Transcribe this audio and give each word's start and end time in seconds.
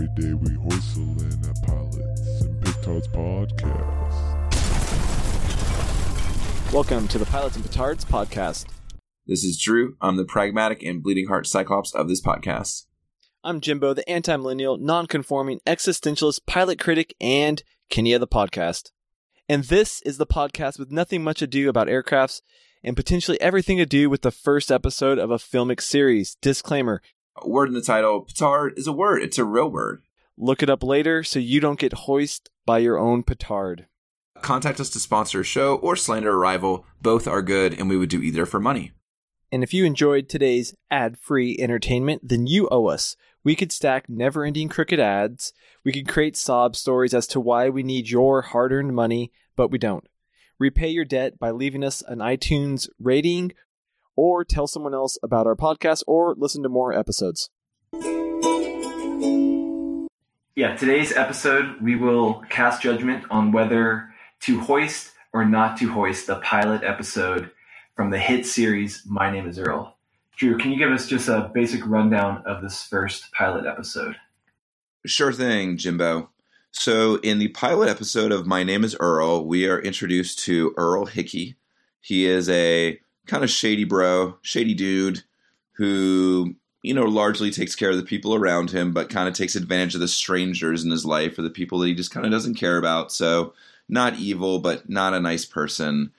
Every 0.00 0.22
day 0.22 0.32
we 0.32 0.48
hoistle 0.56 1.20
in 1.20 1.44
at 1.46 1.62
Pilots 1.62 2.40
and 2.40 2.58
Petards 2.62 3.06
podcast. 3.08 4.42
Welcome 6.72 7.06
to 7.08 7.18
the 7.18 7.26
Pilots 7.26 7.56
and 7.56 7.64
Petards 7.66 8.06
podcast. 8.06 8.64
This 9.26 9.44
is 9.44 9.60
Drew. 9.60 9.98
I'm 10.00 10.16
the 10.16 10.24
pragmatic 10.24 10.82
and 10.82 11.02
bleeding 11.02 11.26
heart 11.26 11.46
cyclops 11.46 11.94
of 11.94 12.08
this 12.08 12.22
podcast. 12.22 12.86
I'm 13.44 13.60
Jimbo, 13.60 13.92
the 13.92 14.08
anti 14.08 14.34
millennial, 14.38 14.78
non 14.78 15.06
conforming 15.06 15.60
existentialist, 15.66 16.46
pilot 16.46 16.78
critic, 16.78 17.14
and 17.20 17.62
Kenya 17.90 18.18
the 18.18 18.26
podcast. 18.26 18.92
And 19.50 19.64
this 19.64 20.00
is 20.06 20.16
the 20.16 20.26
podcast 20.26 20.78
with 20.78 20.90
nothing 20.90 21.22
much 21.22 21.42
ado 21.42 21.68
about 21.68 21.88
aircrafts 21.88 22.40
and 22.82 22.96
potentially 22.96 23.38
everything 23.38 23.76
to 23.76 23.84
do 23.84 24.08
with 24.08 24.22
the 24.22 24.30
first 24.30 24.72
episode 24.72 25.18
of 25.18 25.30
a 25.30 25.36
filmic 25.36 25.82
series. 25.82 26.36
Disclaimer 26.36 27.02
A 27.02 27.19
word 27.44 27.68
in 27.68 27.74
the 27.74 27.82
title, 27.82 28.22
petard 28.22 28.78
is 28.78 28.86
a 28.86 28.92
word. 28.92 29.22
It's 29.22 29.38
a 29.38 29.44
real 29.44 29.70
word. 29.70 30.02
look 30.36 30.62
it 30.62 30.70
up 30.70 30.82
later 30.82 31.22
so 31.22 31.38
you 31.38 31.60
don't 31.60 31.78
get 31.78 31.92
hoist 31.92 32.48
by 32.64 32.78
your 32.78 32.98
own 32.98 33.22
petard. 33.22 33.86
Contact 34.40 34.80
us 34.80 34.88
to 34.90 34.98
sponsor 34.98 35.40
a 35.40 35.44
show 35.44 35.76
or 35.76 35.96
slander 35.96 36.30
a 36.32 36.36
rival. 36.36 36.86
Both 37.02 37.28
are 37.28 37.42
good, 37.42 37.74
and 37.78 37.90
we 37.90 37.96
would 37.98 38.08
do 38.08 38.22
either 38.22 38.46
for 38.46 38.58
money. 38.58 38.92
And 39.52 39.62
if 39.62 39.74
you 39.74 39.84
enjoyed 39.84 40.28
today's 40.28 40.74
ad 40.90 41.18
free 41.18 41.56
entertainment, 41.58 42.22
then 42.26 42.46
you 42.46 42.68
owe 42.70 42.86
us. 42.86 43.16
We 43.44 43.56
could 43.56 43.72
stack 43.72 44.08
never 44.08 44.44
ending 44.44 44.68
crooked 44.68 45.00
ads. 45.00 45.52
We 45.84 45.92
could 45.92 46.08
create 46.08 46.36
sob 46.36 46.76
stories 46.76 47.12
as 47.12 47.26
to 47.28 47.40
why 47.40 47.68
we 47.68 47.82
need 47.82 48.08
your 48.08 48.42
hard 48.42 48.72
earned 48.72 48.94
money, 48.94 49.32
but 49.56 49.70
we 49.70 49.78
don't. 49.78 50.06
Repay 50.58 50.88
your 50.88 51.04
debt 51.04 51.38
by 51.38 51.50
leaving 51.50 51.82
us 51.82 52.02
an 52.06 52.18
iTunes 52.18 52.88
rating 52.98 53.52
or 54.20 54.44
tell 54.44 54.66
someone 54.66 54.92
else 54.92 55.16
about 55.22 55.46
our 55.46 55.56
podcast 55.56 56.02
or 56.06 56.34
listen 56.36 56.62
to 56.62 56.68
more 56.68 56.92
episodes. 56.92 57.48
Yeah, 60.54 60.76
today's 60.76 61.16
episode, 61.16 61.80
we 61.80 61.96
will 61.96 62.44
cast 62.50 62.82
judgment 62.82 63.24
on 63.30 63.50
whether 63.50 64.12
to 64.40 64.60
hoist 64.60 65.12
or 65.32 65.46
not 65.46 65.78
to 65.78 65.90
hoist 65.90 66.26
the 66.26 66.36
pilot 66.36 66.82
episode 66.84 67.50
from 67.96 68.10
the 68.10 68.18
hit 68.18 68.44
series 68.44 69.04
My 69.06 69.30
Name 69.30 69.48
is 69.48 69.58
Earl. 69.58 69.96
Drew, 70.36 70.58
can 70.58 70.70
you 70.70 70.76
give 70.76 70.92
us 70.92 71.06
just 71.06 71.30
a 71.30 71.50
basic 71.54 71.86
rundown 71.86 72.42
of 72.44 72.60
this 72.60 72.82
first 72.82 73.32
pilot 73.32 73.64
episode? 73.64 74.16
Sure 75.06 75.32
thing, 75.32 75.78
Jimbo. 75.78 76.28
So, 76.72 77.16
in 77.22 77.38
the 77.38 77.48
pilot 77.48 77.88
episode 77.88 78.32
of 78.32 78.46
My 78.46 78.64
Name 78.64 78.84
is 78.84 78.94
Earl, 79.00 79.46
we 79.46 79.66
are 79.66 79.80
introduced 79.80 80.40
to 80.40 80.74
Earl 80.76 81.06
Hickey. 81.06 81.56
He 82.02 82.26
is 82.26 82.50
a 82.50 83.00
kind 83.30 83.44
of 83.44 83.50
shady 83.50 83.84
bro, 83.84 84.36
shady 84.42 84.74
dude 84.74 85.22
who, 85.72 86.54
you 86.82 86.92
know, 86.92 87.04
largely 87.04 87.50
takes 87.50 87.76
care 87.76 87.90
of 87.90 87.96
the 87.96 88.02
people 88.02 88.34
around 88.34 88.70
him, 88.70 88.92
but 88.92 89.08
kind 89.08 89.28
of 89.28 89.34
takes 89.34 89.54
advantage 89.54 89.94
of 89.94 90.00
the 90.00 90.08
strangers 90.08 90.84
in 90.84 90.90
his 90.90 91.06
life 91.06 91.38
or 91.38 91.42
the 91.42 91.48
people 91.48 91.78
that 91.78 91.86
he 91.86 91.94
just 91.94 92.10
kind 92.10 92.26
of 92.26 92.32
doesn't 92.32 92.56
care 92.56 92.76
about. 92.76 93.12
So, 93.12 93.54
not 93.88 94.18
evil, 94.18 94.58
but 94.58 94.88
not 94.88 95.14
a 95.14 95.20
nice 95.20 95.44
person. 95.44 96.12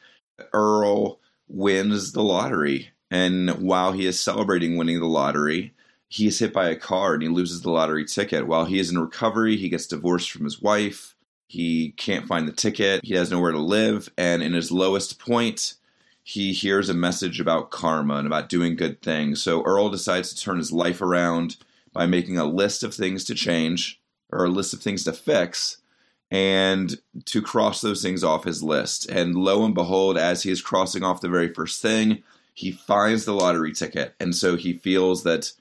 Earl 0.54 1.20
wins 1.48 2.14
the 2.14 2.24
lottery. 2.24 2.90
And 3.10 3.50
while 3.62 3.92
he 3.92 4.06
is 4.06 4.20
celebrating 4.20 4.78
winning 4.78 5.00
the 5.00 5.06
lottery, 5.06 5.74
he 6.08 6.28
is 6.28 6.40
hit 6.40 6.54
by 6.54 6.70
a 6.70 6.76
car 6.76 7.14
and 7.14 7.24
he 7.24 7.30
loses 7.30 7.62
the 7.62 7.70
lottery 7.70 8.06
ticket. 8.06 8.48
While 8.48 8.66
he 8.66 8.80
is 8.80 8.90
in 8.90 9.00
recovery, 9.00 9.58
he 9.58 9.70
gets 9.70 9.88
divorced 9.88 10.32
from 10.32 10.46
his 10.46 10.62
wife. 10.62 11.16
He 11.48 11.92
can't 11.98 12.28
find 12.28 12.48
the 12.48 12.54
ticket. 12.54 13.02
He 13.04 13.14
has 13.16 13.32
nowhere 13.32 13.52
to 13.52 13.60
live. 13.60 14.10
And 14.18 14.42
in 14.42 14.54
his 14.54 14.72
lowest 14.72 15.20
point, 15.20 15.76
he 16.24 16.54
hears 16.54 16.90
a 16.90 16.94
message 16.94 17.40
about 17.40 17.72
karma 17.72 18.16
and 18.16 18.28
about 18.28 18.50
doing 18.50 18.76
good 18.76 19.02
things. 19.02 19.42
So 19.42 19.64
Earl 19.64 19.90
decides 19.90 20.34
to 20.34 20.42
turn 20.42 20.58
his 20.58 20.72
life 20.72 21.02
around 21.02 21.58
by 21.94 22.06
making 22.06 22.38
a 22.38 22.46
list 22.46 22.84
of 22.84 22.94
things 22.94 23.24
to 23.26 23.36
change 23.36 24.00
or 24.32 24.46
a 24.46 24.50
list 24.50 24.74
of 24.74 24.82
things 24.82 25.04
to 25.06 25.14
fix 25.14 25.78
and 26.30 26.98
to 27.26 27.42
cross 27.42 27.82
those 27.82 28.02
things 28.02 28.24
off 28.24 28.46
his 28.46 28.64
list. 28.64 29.10
And 29.10 29.36
lo 29.36 29.66
and 29.66 29.76
behold, 29.76 30.18
as 30.18 30.44
he 30.44 30.52
is 30.52 30.62
crossing 30.62 31.04
off 31.04 31.22
the 31.22 31.28
very 31.28 31.54
first 31.54 31.82
thing, 31.82 32.24
he 32.54 32.72
finds 32.72 33.26
the 33.26 33.34
lottery 33.34 33.74
ticket. 33.74 34.16
And 34.20 34.36
so 34.36 34.56
he 34.56 34.74
feels 34.74 35.24
that 35.24 35.52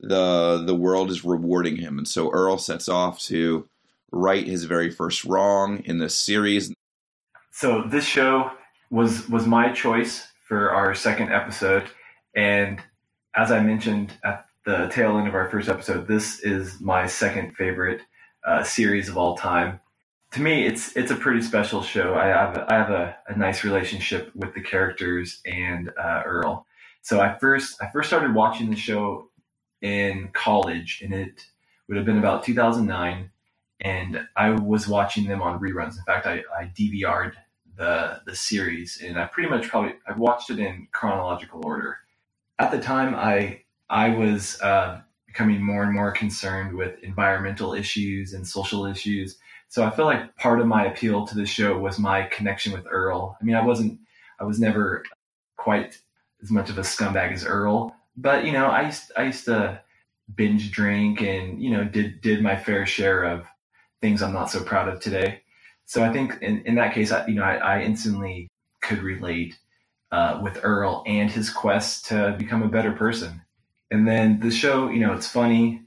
the 0.00 0.62
the 0.64 0.74
world 0.74 1.10
is 1.10 1.24
rewarding 1.24 1.76
him. 1.76 1.98
And 1.98 2.08
so 2.08 2.30
Earl 2.30 2.58
sets 2.58 2.88
off 2.88 3.18
to 3.20 3.68
right 4.10 4.46
his 4.46 4.64
very 4.64 4.90
first 4.90 5.24
wrong 5.24 5.82
in 5.84 5.98
this 5.98 6.14
series. 6.14 6.72
So 7.50 7.82
this 7.82 8.04
show 8.04 8.50
was 8.90 9.28
was 9.28 9.46
my 9.46 9.72
choice 9.72 10.26
for 10.46 10.70
our 10.70 10.94
second 10.94 11.32
episode, 11.32 11.88
and 12.34 12.80
as 13.34 13.50
I 13.50 13.60
mentioned 13.60 14.12
at 14.24 14.46
the 14.64 14.88
tail 14.88 15.18
end 15.18 15.28
of 15.28 15.34
our 15.34 15.48
first 15.50 15.68
episode, 15.68 16.06
this 16.06 16.40
is 16.40 16.80
my 16.80 17.06
second 17.06 17.54
favorite 17.56 18.02
uh, 18.46 18.62
series 18.62 19.08
of 19.08 19.18
all 19.18 19.36
time. 19.36 19.80
To 20.32 20.42
me, 20.42 20.66
it's 20.66 20.96
it's 20.96 21.10
a 21.10 21.16
pretty 21.16 21.42
special 21.42 21.82
show. 21.82 22.14
I 22.14 22.26
have 22.26 22.58
I 22.68 22.74
have 22.74 22.90
a, 22.90 23.16
a 23.28 23.36
nice 23.36 23.64
relationship 23.64 24.34
with 24.34 24.54
the 24.54 24.60
characters 24.60 25.40
and 25.44 25.90
uh, 25.98 26.22
Earl. 26.24 26.66
So 27.02 27.20
I 27.20 27.38
first 27.38 27.80
I 27.82 27.90
first 27.90 28.08
started 28.08 28.34
watching 28.34 28.70
the 28.70 28.76
show 28.76 29.30
in 29.82 30.30
college, 30.32 31.02
and 31.04 31.12
it 31.12 31.44
would 31.88 31.96
have 31.96 32.06
been 32.06 32.18
about 32.18 32.44
2009 32.44 33.30
and 33.80 34.26
I 34.36 34.50
was 34.50 34.88
watching 34.88 35.26
them 35.26 35.42
on 35.42 35.60
reruns. 35.60 35.98
In 35.98 36.04
fact, 36.04 36.26
I, 36.26 36.42
I 36.58 36.70
DVR'd 36.76 37.36
the 37.76 38.20
the 38.26 38.34
series, 38.34 39.00
and 39.02 39.18
I 39.18 39.26
pretty 39.26 39.48
much 39.48 39.68
probably 39.68 39.94
I 40.06 40.12
watched 40.12 40.50
it 40.50 40.58
in 40.58 40.88
chronological 40.92 41.62
order. 41.64 41.98
At 42.58 42.70
the 42.70 42.80
time, 42.80 43.14
I 43.14 43.62
I 43.90 44.10
was 44.10 44.60
uh, 44.60 45.00
becoming 45.26 45.62
more 45.62 45.82
and 45.82 45.92
more 45.92 46.12
concerned 46.12 46.74
with 46.74 46.98
environmental 47.02 47.74
issues 47.74 48.32
and 48.32 48.46
social 48.46 48.86
issues. 48.86 49.38
So 49.68 49.84
I 49.84 49.90
feel 49.90 50.04
like 50.04 50.36
part 50.36 50.60
of 50.60 50.66
my 50.66 50.86
appeal 50.86 51.26
to 51.26 51.34
the 51.34 51.46
show 51.46 51.78
was 51.78 51.98
my 51.98 52.22
connection 52.24 52.72
with 52.72 52.86
Earl. 52.88 53.36
I 53.40 53.44
mean, 53.44 53.56
I 53.56 53.64
wasn't 53.64 53.98
I 54.40 54.44
was 54.44 54.60
never 54.60 55.02
quite 55.56 55.98
as 56.42 56.50
much 56.50 56.70
of 56.70 56.78
a 56.78 56.82
scumbag 56.82 57.32
as 57.32 57.44
Earl, 57.44 57.94
but 58.16 58.44
you 58.44 58.52
know, 58.52 58.66
I 58.66 58.86
used 58.86 59.10
I 59.16 59.24
used 59.24 59.44
to 59.46 59.80
binge 60.34 60.70
drink 60.70 61.20
and 61.20 61.62
you 61.62 61.70
know 61.70 61.84
did 61.84 62.20
did 62.20 62.42
my 62.42 62.56
fair 62.56 62.86
share 62.86 63.24
of 63.24 63.46
things 64.00 64.22
I'm 64.22 64.32
not 64.32 64.50
so 64.50 64.62
proud 64.62 64.88
of 64.88 65.00
today. 65.00 65.40
So 65.86 66.02
I 66.02 66.12
think 66.12 66.38
in, 66.42 66.62
in 66.62 66.74
that 66.76 66.94
case, 66.94 67.12
I, 67.12 67.26
you 67.26 67.34
know, 67.34 67.42
I, 67.42 67.56
I 67.56 67.80
instantly 67.82 68.48
could 68.82 69.02
relate 69.02 69.58
uh, 70.12 70.40
with 70.42 70.60
Earl 70.62 71.02
and 71.06 71.30
his 71.30 71.50
quest 71.50 72.06
to 72.06 72.34
become 72.38 72.62
a 72.62 72.68
better 72.68 72.92
person. 72.92 73.42
And 73.90 74.06
then 74.06 74.40
the 74.40 74.50
show, 74.50 74.88
you 74.88 75.00
know, 75.00 75.12
it's 75.12 75.28
funny. 75.28 75.82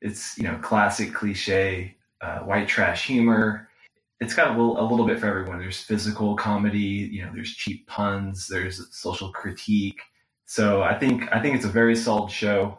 It's, 0.00 0.36
you 0.38 0.44
know, 0.44 0.56
classic 0.62 1.12
cliche, 1.12 1.96
uh, 2.20 2.40
white 2.40 2.68
trash 2.68 3.06
humor. 3.06 3.68
It's 4.20 4.34
got 4.34 4.48
a 4.48 4.50
little, 4.50 4.80
a 4.80 4.86
little 4.88 5.06
bit 5.06 5.18
for 5.18 5.26
everyone. 5.26 5.58
There's 5.58 5.80
physical 5.80 6.36
comedy, 6.36 7.08
you 7.12 7.24
know, 7.24 7.30
there's 7.34 7.52
cheap 7.52 7.86
puns, 7.86 8.48
there's 8.48 8.86
social 8.96 9.32
critique. 9.32 10.00
So 10.44 10.82
I 10.82 10.98
think, 10.98 11.24
I 11.32 11.40
think 11.40 11.56
it's 11.56 11.64
a 11.64 11.68
very 11.68 11.96
solid 11.96 12.30
show. 12.30 12.78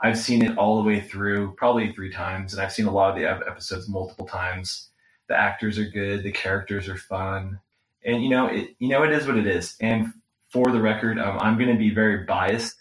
I've 0.00 0.18
seen 0.18 0.44
it 0.44 0.58
all 0.58 0.82
the 0.82 0.88
way 0.88 1.00
through, 1.00 1.54
probably 1.56 1.92
three 1.92 2.10
times, 2.12 2.52
and 2.52 2.62
I've 2.62 2.72
seen 2.72 2.86
a 2.86 2.90
lot 2.90 3.10
of 3.10 3.16
the 3.16 3.26
episodes 3.26 3.88
multiple 3.88 4.26
times. 4.26 4.90
The 5.28 5.36
actors 5.38 5.78
are 5.78 5.84
good, 5.88 6.22
the 6.22 6.32
characters 6.32 6.88
are 6.88 6.96
fun, 6.96 7.60
and 8.04 8.22
you 8.22 8.30
know, 8.30 8.46
it 8.48 8.76
you 8.78 8.88
know 8.88 9.04
it 9.04 9.12
is 9.12 9.26
what 9.26 9.36
it 9.38 9.46
is. 9.46 9.76
And 9.80 10.12
for 10.50 10.70
the 10.72 10.80
record, 10.82 11.18
um, 11.18 11.38
I'm 11.40 11.56
going 11.58 11.70
to 11.72 11.78
be 11.78 11.90
very 11.94 12.24
biased, 12.24 12.76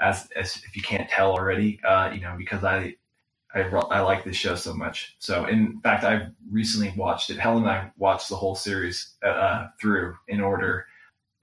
as, 0.00 0.28
as 0.36 0.56
if 0.56 0.76
you 0.76 0.82
can't 0.82 1.08
tell 1.10 1.32
already, 1.32 1.80
uh, 1.84 2.10
you 2.14 2.20
know, 2.20 2.34
because 2.38 2.64
I, 2.64 2.94
I 3.54 3.62
I 3.62 4.00
like 4.00 4.24
this 4.24 4.36
show 4.36 4.54
so 4.56 4.74
much. 4.74 5.16
So 5.18 5.46
in 5.46 5.80
fact, 5.82 6.04
I've 6.04 6.28
recently 6.50 6.92
watched 6.96 7.30
it. 7.30 7.38
Helen 7.38 7.64
and 7.64 7.70
I 7.72 7.92
watched 7.98 8.28
the 8.28 8.36
whole 8.36 8.54
series 8.56 9.14
uh, 9.24 9.68
through 9.80 10.16
in 10.28 10.40
order 10.40 10.86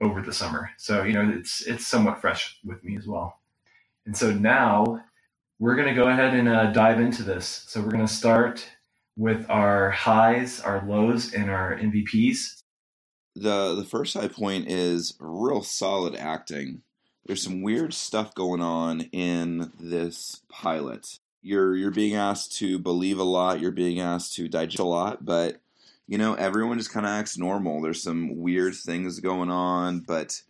over 0.00 0.22
the 0.22 0.32
summer. 0.32 0.70
So 0.78 1.04
you 1.04 1.14
know, 1.14 1.32
it's 1.36 1.62
it's 1.66 1.86
somewhat 1.86 2.20
fresh 2.20 2.58
with 2.64 2.84
me 2.84 2.96
as 2.96 3.06
well. 3.06 3.40
And 4.06 4.16
so 4.16 4.32
now 4.32 5.02
we're 5.60 5.76
going 5.76 5.88
to 5.88 5.94
go 5.94 6.08
ahead 6.08 6.34
and 6.34 6.48
uh, 6.48 6.66
dive 6.72 7.00
into 7.00 7.24
this. 7.24 7.64
So 7.68 7.80
we're 7.82 7.92
going 7.92 8.06
to 8.06 8.12
start 8.12 8.68
with 9.16 9.48
our 9.48 9.90
highs, 9.90 10.60
our 10.60 10.86
lows, 10.86 11.32
and 11.32 11.50
our 11.50 11.76
MVPs. 11.76 12.60
The 13.34 13.74
the 13.74 13.84
first 13.84 14.14
high 14.14 14.28
point 14.28 14.68
is 14.68 15.14
real 15.18 15.62
solid 15.62 16.14
acting. 16.16 16.82
There's 17.26 17.42
some 17.42 17.62
weird 17.62 17.92
stuff 17.92 18.34
going 18.34 18.60
on 18.60 19.02
in 19.12 19.72
this 19.80 20.42
pilot. 20.48 21.18
You're 21.42 21.76
you're 21.76 21.90
being 21.90 22.14
asked 22.14 22.56
to 22.58 22.78
believe 22.78 23.18
a 23.18 23.24
lot, 23.24 23.60
you're 23.60 23.72
being 23.72 24.00
asked 24.00 24.34
to 24.34 24.48
digest 24.48 24.78
a 24.78 24.84
lot, 24.84 25.24
but 25.24 25.60
you 26.08 26.18
know, 26.18 26.34
everyone 26.34 26.78
just 26.78 26.92
kind 26.92 27.04
of 27.04 27.10
acts 27.10 27.36
normal. 27.36 27.80
There's 27.80 28.02
some 28.02 28.36
weird 28.36 28.74
things 28.74 29.18
going 29.20 29.50
on, 29.50 30.00
but 30.00 30.40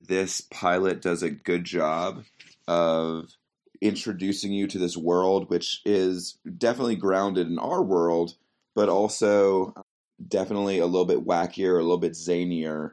this 0.00 0.40
pilot 0.40 1.00
does 1.00 1.22
a 1.22 1.30
good 1.30 1.64
job 1.64 2.24
of 2.66 3.30
introducing 3.84 4.50
you 4.50 4.66
to 4.66 4.78
this 4.78 4.96
world, 4.96 5.50
which 5.50 5.82
is 5.84 6.38
definitely 6.56 6.96
grounded 6.96 7.46
in 7.46 7.58
our 7.58 7.82
world, 7.82 8.34
but 8.74 8.88
also 8.88 9.74
um, 9.76 9.82
definitely 10.26 10.78
a 10.78 10.86
little 10.86 11.04
bit 11.04 11.26
wackier, 11.26 11.74
a 11.78 11.82
little 11.82 11.98
bit 11.98 12.12
zanier, 12.12 12.92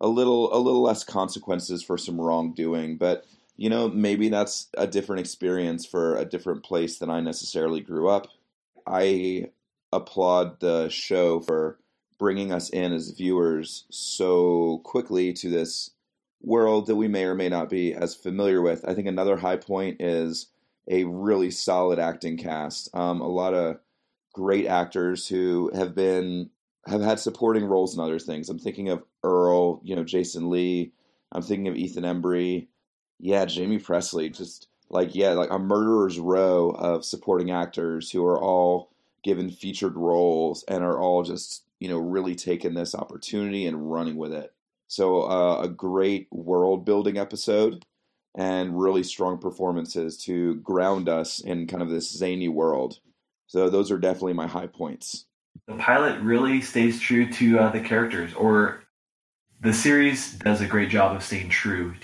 a 0.00 0.08
little 0.08 0.52
a 0.52 0.58
little 0.58 0.82
less 0.82 1.04
consequences 1.04 1.84
for 1.84 1.96
some 1.96 2.20
wrongdoing. 2.20 2.98
But 2.98 3.24
you 3.56 3.70
know, 3.70 3.88
maybe 3.88 4.28
that's 4.28 4.68
a 4.76 4.88
different 4.88 5.20
experience 5.20 5.86
for 5.86 6.16
a 6.16 6.24
different 6.24 6.64
place 6.64 6.98
than 6.98 7.10
I 7.10 7.20
necessarily 7.20 7.80
grew 7.80 8.08
up. 8.08 8.26
I 8.88 9.52
applaud 9.92 10.58
the 10.58 10.88
show 10.88 11.38
for 11.40 11.78
bringing 12.18 12.50
us 12.50 12.70
in 12.70 12.92
as 12.92 13.10
viewers 13.10 13.84
so 13.90 14.80
quickly 14.82 15.32
to 15.34 15.48
this 15.48 15.90
world 16.44 16.86
that 16.86 16.96
we 16.96 17.08
may 17.08 17.24
or 17.24 17.34
may 17.34 17.48
not 17.48 17.70
be 17.70 17.94
as 17.94 18.14
familiar 18.14 18.62
with. 18.62 18.84
I 18.86 18.94
think 18.94 19.08
another 19.08 19.36
high 19.36 19.56
point 19.56 20.00
is 20.00 20.48
a 20.88 21.04
really 21.04 21.50
solid 21.50 21.98
acting 21.98 22.36
cast. 22.36 22.94
Um, 22.94 23.20
a 23.20 23.28
lot 23.28 23.54
of 23.54 23.78
great 24.32 24.66
actors 24.66 25.26
who 25.26 25.70
have 25.74 25.94
been 25.94 26.50
have 26.86 27.00
had 27.00 27.18
supporting 27.18 27.64
roles 27.64 27.94
in 27.94 28.00
other 28.00 28.18
things. 28.18 28.48
I'm 28.50 28.58
thinking 28.58 28.90
of 28.90 29.02
Earl, 29.22 29.80
you 29.82 29.96
know, 29.96 30.04
Jason 30.04 30.50
Lee. 30.50 30.92
I'm 31.32 31.42
thinking 31.42 31.68
of 31.68 31.76
Ethan 31.76 32.04
Embry. 32.04 32.68
Yeah, 33.18 33.46
Jamie 33.46 33.78
Pressly. 33.78 34.34
Just 34.34 34.68
like 34.90 35.14
yeah, 35.14 35.30
like 35.30 35.50
a 35.50 35.58
murderer's 35.58 36.18
row 36.18 36.70
of 36.70 37.04
supporting 37.04 37.50
actors 37.50 38.10
who 38.10 38.24
are 38.24 38.40
all 38.40 38.90
given 39.22 39.50
featured 39.50 39.96
roles 39.96 40.62
and 40.68 40.84
are 40.84 40.98
all 40.98 41.22
just 41.22 41.64
you 41.80 41.88
know 41.88 41.98
really 41.98 42.34
taking 42.34 42.74
this 42.74 42.94
opportunity 42.94 43.66
and 43.66 43.90
running 43.90 44.16
with 44.16 44.32
it. 44.32 44.53
So 44.94 45.22
uh, 45.22 45.62
a 45.62 45.68
great 45.68 46.28
world 46.30 46.84
building 46.84 47.18
episode 47.18 47.84
and 48.36 48.80
really 48.80 49.02
strong 49.02 49.38
performances 49.38 50.16
to 50.18 50.54
ground 50.60 51.08
us 51.08 51.40
in 51.40 51.66
kind 51.66 51.82
of 51.82 51.90
this 51.90 52.16
zany 52.16 52.46
world. 52.46 53.00
So 53.48 53.68
those 53.68 53.90
are 53.90 53.98
definitely 53.98 54.34
my 54.34 54.46
high 54.46 54.68
points. 54.68 55.26
The 55.66 55.74
pilot 55.74 56.20
really 56.20 56.60
stays 56.60 57.00
true 57.00 57.28
to 57.32 57.58
uh, 57.58 57.70
the 57.72 57.80
characters, 57.80 58.34
or 58.34 58.84
the 59.60 59.72
series 59.72 60.34
does 60.34 60.60
a 60.60 60.66
great 60.66 60.90
job 60.90 61.16
of 61.16 61.24
staying 61.24 61.48
true. 61.48 61.94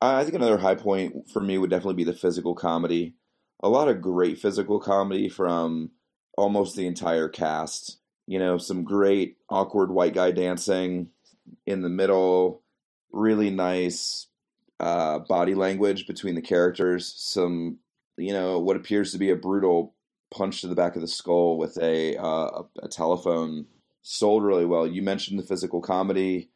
I 0.00 0.24
think 0.24 0.34
another 0.34 0.56
high 0.56 0.76
point 0.76 1.28
for 1.28 1.40
me 1.40 1.58
would 1.58 1.68
definitely 1.68 2.02
be 2.02 2.10
the 2.10 2.14
physical 2.14 2.54
comedy. 2.54 3.16
A 3.62 3.68
lot 3.68 3.88
of 3.88 4.00
great 4.00 4.38
physical 4.38 4.80
comedy 4.80 5.28
from 5.28 5.90
almost 6.38 6.74
the 6.74 6.86
entire 6.86 7.28
cast. 7.28 7.98
You 8.26 8.38
know, 8.38 8.56
some 8.56 8.82
great 8.82 9.36
awkward 9.50 9.90
white 9.90 10.14
guy 10.14 10.30
dancing 10.30 11.10
in 11.66 11.82
the 11.82 11.88
middle, 11.88 12.62
really 13.12 13.50
nice 13.50 14.26
uh, 14.78 15.20
body 15.20 15.54
language 15.54 16.06
between 16.06 16.34
the 16.34 16.42
characters. 16.42 17.12
Some, 17.16 17.78
you 18.16 18.32
know, 18.32 18.58
what 18.58 18.76
appears 18.76 19.12
to 19.12 19.18
be 19.18 19.30
a 19.30 19.36
brutal 19.36 19.94
punch 20.30 20.60
to 20.60 20.68
the 20.68 20.74
back 20.74 20.94
of 20.94 21.02
the 21.02 21.08
skull 21.08 21.58
with 21.58 21.76
a 21.78 22.16
uh, 22.16 22.62
a 22.82 22.88
telephone 22.88 23.66
sold 24.02 24.44
really 24.44 24.66
well. 24.66 24.86
You 24.86 25.02
mentioned 25.02 25.38
the 25.38 25.46
physical 25.46 25.80
comedy; 25.80 26.50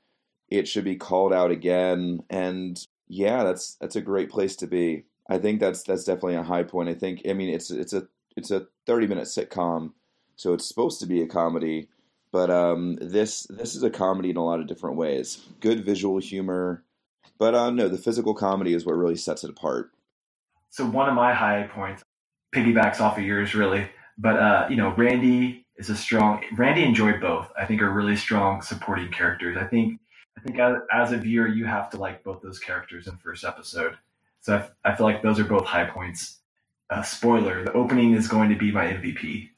it 0.49 0.69
should 0.69 0.85
be 0.85 0.97
called 0.97 1.33
out 1.33 1.51
again. 1.51 2.21
And 2.31 2.79
yeah, 3.09 3.45
that's 3.45 3.77
that's 3.77 3.97
a 3.97 4.01
great 4.01 4.31
place 4.31 4.57
to 4.57 4.67
be. 4.67 5.05
I 5.29 5.39
think 5.39 5.61
that's 5.61 5.83
that's 5.83 6.05
definitely 6.05 6.37
a 6.37 6.43
high 6.43 6.63
point. 6.63 6.89
I 6.89 6.95
think 6.95 7.23
I 7.29 7.33
mean 7.33 7.53
it's 7.53 7.71
it's 7.71 7.93
a 7.93 8.07
it's 8.37 8.51
a 8.51 8.67
thirty 8.87 9.07
minute 9.07 9.25
sitcom, 9.25 9.93
so 10.37 10.53
it's 10.55 10.67
supposed 10.67 11.01
to 11.01 11.07
be 11.07 11.23
a 11.23 11.27
comedy. 11.27 11.89
But 12.35 12.51
um, 12.51 12.99
this 13.01 13.47
this 13.49 13.77
is 13.77 13.85
a 13.85 13.91
comedy 13.91 14.31
in 14.31 14.37
a 14.37 14.45
lot 14.45 14.59
of 14.59 14.67
different 14.67 14.97
ways. 14.97 15.47
Good 15.61 15.85
visual 15.85 16.19
humor, 16.19 16.83
but 17.39 17.55
uh, 17.55 17.71
no, 17.71 17.87
the 17.87 17.97
physical 17.97 18.35
comedy 18.35 18.75
is 18.75 18.85
what 18.85 18.97
really 18.97 19.15
sets 19.15 19.45
it 19.45 19.51
apart. 19.51 19.93
So 20.69 20.85
one 20.85 21.09
of 21.09 21.15
my 21.15 21.33
high 21.33 21.71
points 21.73 22.03
piggybacks 22.53 23.01
off 23.01 23.19
of 23.19 23.23
yours, 23.23 23.55
really. 23.55 23.89
But 24.19 24.37
uh, 24.37 24.67
you 24.69 24.75
know, 24.75 24.93
Randy 24.97 25.65
is 25.77 25.91
a 25.91 25.97
strong. 25.97 26.43
Randy 26.57 26.83
and 26.83 26.93
Joy 26.93 27.21
both, 27.21 27.53
I 27.57 27.67
think, 27.67 27.81
are 27.81 27.93
really 27.93 28.17
strong 28.17 28.63
supporting 28.63 29.13
characters. 29.13 29.57
I 29.57 29.69
think, 29.69 30.01
I 30.37 30.41
think 30.41 30.59
as, 30.59 30.79
as 30.93 31.13
a 31.13 31.19
viewer, 31.19 31.47
you 31.47 31.67
have 31.67 31.89
to 31.91 31.99
like 31.99 32.25
both 32.25 32.43
those 32.43 32.59
characters 32.59 33.07
in 33.07 33.17
first 33.19 33.45
episode. 33.45 33.97
So 34.41 34.61
I, 34.85 34.97
feel 34.97 35.07
like 35.07 35.23
those 35.23 35.39
are 35.39 35.45
both 35.45 35.67
high 35.67 35.85
points. 35.85 36.41
Uh, 36.91 37.03
spoiler: 37.03 37.63
the 37.63 37.73
opening 37.75 38.15
is 38.15 38.27
going 38.27 38.49
to 38.49 38.57
be 38.57 38.73
my 38.73 38.87
MVP. 38.87 39.51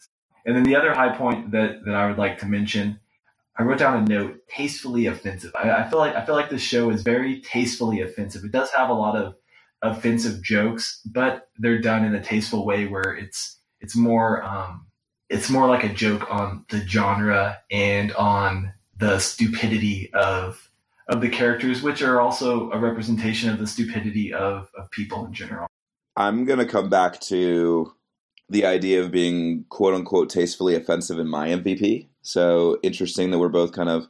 And 0.46 0.56
then 0.56 0.62
the 0.62 0.76
other 0.76 0.94
high 0.94 1.14
point 1.14 1.50
that 1.50 1.84
that 1.84 1.94
I 1.94 2.08
would 2.08 2.18
like 2.18 2.38
to 2.38 2.46
mention 2.46 3.00
I 3.58 3.62
wrote 3.62 3.78
down 3.78 4.02
a 4.02 4.06
note, 4.06 4.46
tastefully 4.48 5.06
offensive. 5.06 5.52
I, 5.56 5.70
I, 5.70 5.88
feel 5.88 5.98
like 5.98 6.14
I 6.14 6.24
feel 6.24 6.34
like 6.34 6.50
this 6.50 6.62
show 6.62 6.90
is 6.90 7.02
very 7.02 7.40
tastefully 7.40 8.02
offensive. 8.02 8.44
It 8.44 8.52
does 8.52 8.70
have 8.72 8.90
a 8.90 8.94
lot 8.94 9.16
of 9.16 9.34
offensive 9.82 10.42
jokes, 10.42 11.00
but 11.06 11.48
they're 11.58 11.80
done 11.80 12.04
in 12.04 12.14
a 12.14 12.22
tasteful 12.22 12.66
way 12.66 12.86
where 12.86 13.14
it's 13.14 13.58
it's 13.80 13.96
more 13.96 14.42
um, 14.42 14.86
it's 15.30 15.48
more 15.48 15.68
like 15.68 15.84
a 15.84 15.92
joke 15.92 16.30
on 16.30 16.66
the 16.68 16.86
genre 16.86 17.58
and 17.70 18.12
on 18.12 18.72
the 18.98 19.18
stupidity 19.18 20.10
of 20.12 20.70
of 21.08 21.22
the 21.22 21.28
characters, 21.28 21.82
which 21.82 22.02
are 22.02 22.20
also 22.20 22.70
a 22.72 22.78
representation 22.78 23.48
of 23.48 23.58
the 23.58 23.66
stupidity 23.66 24.34
of, 24.34 24.68
of 24.76 24.90
people 24.90 25.24
in 25.24 25.32
general. 25.32 25.66
I'm 26.16 26.44
gonna 26.44 26.66
come 26.66 26.90
back 26.90 27.20
to 27.22 27.92
the 28.48 28.64
idea 28.64 29.02
of 29.02 29.10
being 29.10 29.64
quote 29.68 29.94
unquote 29.94 30.30
tastefully 30.30 30.74
offensive 30.74 31.18
in 31.18 31.28
my 31.28 31.48
MVP. 31.48 32.06
So 32.22 32.78
interesting 32.82 33.30
that 33.30 33.38
we're 33.38 33.48
both 33.48 33.72
kind 33.72 33.88
of 33.88 34.08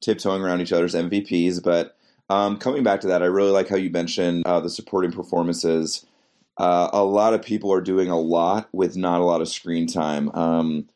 tiptoeing 0.00 0.42
around 0.42 0.60
each 0.60 0.72
other's 0.72 0.94
MVPs. 0.94 1.62
But 1.62 1.96
um, 2.30 2.58
coming 2.58 2.82
back 2.82 3.00
to 3.02 3.06
that, 3.08 3.22
I 3.22 3.26
really 3.26 3.50
like 3.50 3.68
how 3.68 3.76
you 3.76 3.90
mentioned 3.90 4.46
uh, 4.46 4.60
the 4.60 4.70
supporting 4.70 5.12
performances. 5.12 6.06
Uh, 6.56 6.90
a 6.92 7.04
lot 7.04 7.34
of 7.34 7.42
people 7.42 7.72
are 7.72 7.80
doing 7.80 8.10
a 8.10 8.18
lot 8.18 8.68
with 8.72 8.96
not 8.96 9.20
a 9.20 9.24
lot 9.24 9.40
of 9.40 9.48
screen 9.48 9.86
time. 9.86 10.30
Um, 10.34 10.88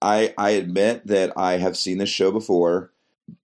I 0.00 0.32
I 0.38 0.50
admit 0.50 1.06
that 1.08 1.32
I 1.36 1.58
have 1.58 1.76
seen 1.76 1.98
this 1.98 2.08
show 2.08 2.30
before, 2.30 2.92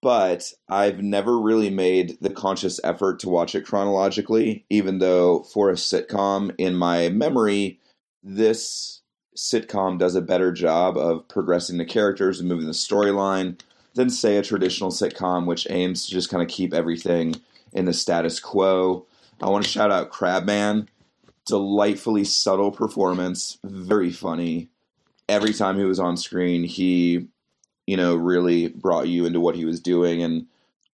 but 0.00 0.52
I've 0.69 1.02
never 1.02 1.38
really 1.38 1.70
made 1.70 2.16
the 2.20 2.31
conscious 2.31 2.81
effort 2.84 3.19
to 3.20 3.28
watch 3.28 3.54
it 3.54 3.66
chronologically. 3.66 4.64
Even 4.70 5.00
though 5.00 5.42
for 5.42 5.69
a 5.69 5.75
sitcom, 5.75 6.54
in 6.56 6.75
my 6.76 7.08
memory, 7.10 7.81
this 8.26 9.02
sitcom 9.37 9.99
does 9.99 10.17
a 10.17 10.20
better 10.20 10.50
job 10.50 10.96
of 10.96 11.28
progressing 11.28 11.78
the 11.78 11.84
characters 11.84 12.40
and 12.40 12.49
moving 12.49 12.67
the 12.67 12.73
storyline 12.73 13.61
than, 13.94 14.11
say, 14.11 14.37
a 14.37 14.43
traditional 14.43 14.90
sitcom, 14.90 15.46
which 15.46 15.67
aims 15.70 16.05
to 16.05 16.11
just 16.11 16.28
kind 16.28 16.43
of 16.43 16.49
keep 16.49 16.75
everything 16.75 17.37
in 17.73 17.84
the 17.84 17.93
status 17.93 18.40
quo. 18.40 19.06
I 19.40 19.49
want 19.49 19.64
to 19.64 19.70
shout 19.70 19.93
out 19.93 20.11
Crabman. 20.11 20.88
Delightfully 21.46 22.25
subtle 22.25 22.73
performance, 22.73 23.58
very 23.62 24.11
funny. 24.11 24.69
Every 25.28 25.52
time 25.52 25.78
he 25.78 25.84
was 25.84 26.00
on 26.00 26.17
screen, 26.17 26.64
he, 26.64 27.28
you 27.87 27.96
know, 27.96 28.17
really 28.17 28.69
brought 28.69 29.06
you 29.06 29.26
into 29.26 29.38
what 29.38 29.55
he 29.55 29.64
was 29.64 29.81
doing, 29.81 30.25
and 30.25 30.46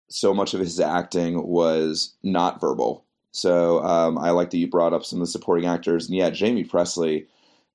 so 0.09 0.35
much 0.35 0.53
of 0.53 0.61
his 0.61 0.79
acting 0.79 1.47
was 1.47 2.13
not 2.23 2.61
verbal. 2.61 3.07
So 3.33 3.83
um, 3.83 4.19
I 4.19 4.31
like 4.31 4.51
that 4.51 4.59
you 4.59 4.69
brought 4.69 4.93
up 4.93 5.05
some 5.05 5.21
of 5.21 5.27
the 5.27 5.33
supporting 5.33 5.67
actors, 5.67 6.07
and 6.07 6.17
yeah, 6.17 6.31
Jamie 6.31 6.65
Pressly 6.65 7.27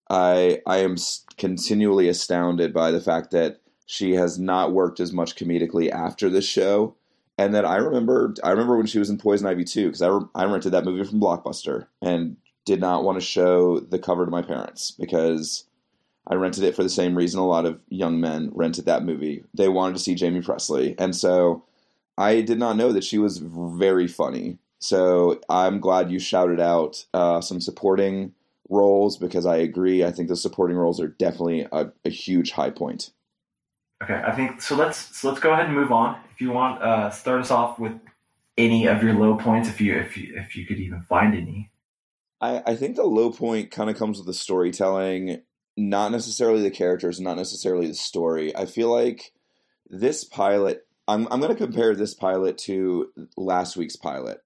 I 0.10 0.62
I 0.66 0.78
am 0.78 0.96
continually 1.38 2.08
astounded 2.10 2.74
by 2.74 2.92
the 2.92 3.02
fact 3.02 3.32
that 3.32 3.60
she 3.86 4.14
has 4.14 4.38
not 4.38 4.74
worked 4.74 5.00
as 5.00 5.14
much 5.14 5.36
comedically 5.36 5.90
after 5.90 6.30
this 6.30 6.48
show. 6.48 6.96
And 7.40 7.54
that 7.54 7.66
I 7.66 7.76
remember, 7.76 8.34
I 8.44 8.50
remember 8.50 8.78
when 8.78 8.88
she 8.88 8.98
was 8.98 9.12
in 9.12 9.20
Poison 9.20 9.46
Ivy 9.46 9.64
too, 9.64 9.92
because 9.92 10.02
I, 10.02 10.20
I 10.34 10.46
rented 10.46 10.72
that 10.72 10.86
movie 10.86 11.08
from 11.08 11.22
Blockbuster 11.22 11.86
and 12.02 12.36
did 12.66 12.80
not 12.82 13.04
want 13.04 13.20
to 13.20 13.26
show 13.26 13.80
the 13.80 14.00
cover 14.00 14.26
to 14.26 14.32
my 14.32 14.42
parents 14.42 14.90
because 14.92 15.66
I 16.26 16.34
rented 16.34 16.64
it 16.64 16.76
for 16.76 16.82
the 16.82 16.90
same 16.90 17.16
reason 17.16 17.40
a 17.40 17.46
lot 17.46 17.66
of 17.66 17.80
young 17.90 18.20
men 18.20 18.52
rented 18.56 18.86
that 18.86 19.06
movie. 19.06 19.44
They 19.54 19.70
wanted 19.70 19.98
to 19.98 20.02
see 20.02 20.16
Jamie 20.16 20.42
Pressly, 20.42 20.96
and 20.98 21.16
so 21.16 21.64
I 22.18 22.42
did 22.42 22.58
not 22.58 22.76
know 22.76 22.92
that 22.92 23.04
she 23.04 23.20
was 23.20 23.38
very 23.38 24.08
funny. 24.08 24.58
So 24.80 25.42
I'm 25.50 25.80
glad 25.80 26.12
you 26.12 26.20
shouted 26.20 26.60
out 26.60 27.06
uh, 27.14 27.42
some 27.42 27.60
supporting 27.62 28.34
roles 28.70 29.18
because 29.18 29.46
I 29.46 29.58
agree. 29.58 30.04
I 30.04 30.12
think 30.12 30.28
the 30.30 30.36
supporting 30.36 30.78
roles 30.78 31.00
are 31.00 31.08
definitely 31.08 31.68
a, 31.72 31.92
a 32.06 32.10
huge 32.10 32.52
high 32.52 32.70
point. 32.70 33.12
Okay, 34.04 34.22
I 34.24 34.36
think 34.36 34.62
so. 34.62 34.76
Let's 34.76 35.18
so 35.18 35.30
let's 35.30 35.42
go 35.42 35.52
ahead 35.52 35.66
and 35.66 35.76
move 35.76 35.92
on. 35.92 36.20
If 36.32 36.42
you 36.42 36.52
want, 36.52 36.82
uh, 36.84 37.10
start 37.10 37.42
us 37.42 37.50
off 37.50 37.80
with 37.80 37.94
any 38.58 38.88
of 38.88 39.02
your 39.02 39.14
low 39.14 39.36
points, 39.38 39.70
if 39.70 39.82
you 39.82 39.96
if 39.96 40.16
you 40.18 40.34
if 40.36 40.56
you 40.56 40.66
could 40.66 40.78
even 40.78 41.02
find 41.02 41.34
any. 41.34 41.72
I, 42.40 42.62
I 42.68 42.76
think 42.76 42.96
the 42.96 43.04
low 43.04 43.32
point 43.32 43.72
kind 43.72 43.90
of 43.90 43.98
comes 43.98 44.20
with 44.20 44.28
the 44.28 44.34
storytelling, 44.34 45.42
not 45.76 46.12
necessarily 46.12 46.62
the 46.62 46.70
characters, 46.70 47.20
not 47.20 47.38
necessarily 47.38 47.88
the 47.88 47.96
story. 47.96 48.56
I 48.56 48.66
feel 48.66 48.94
like 48.94 49.32
this 49.90 50.24
pilot. 50.24 50.86
I'm 51.08 51.28
I'm 51.32 51.40
going 51.40 51.56
to 51.56 51.66
compare 51.66 51.96
this 51.96 52.14
pilot 52.14 52.58
to 52.60 53.12
last 53.36 53.78
week's 53.78 53.96
pilot, 53.96 54.42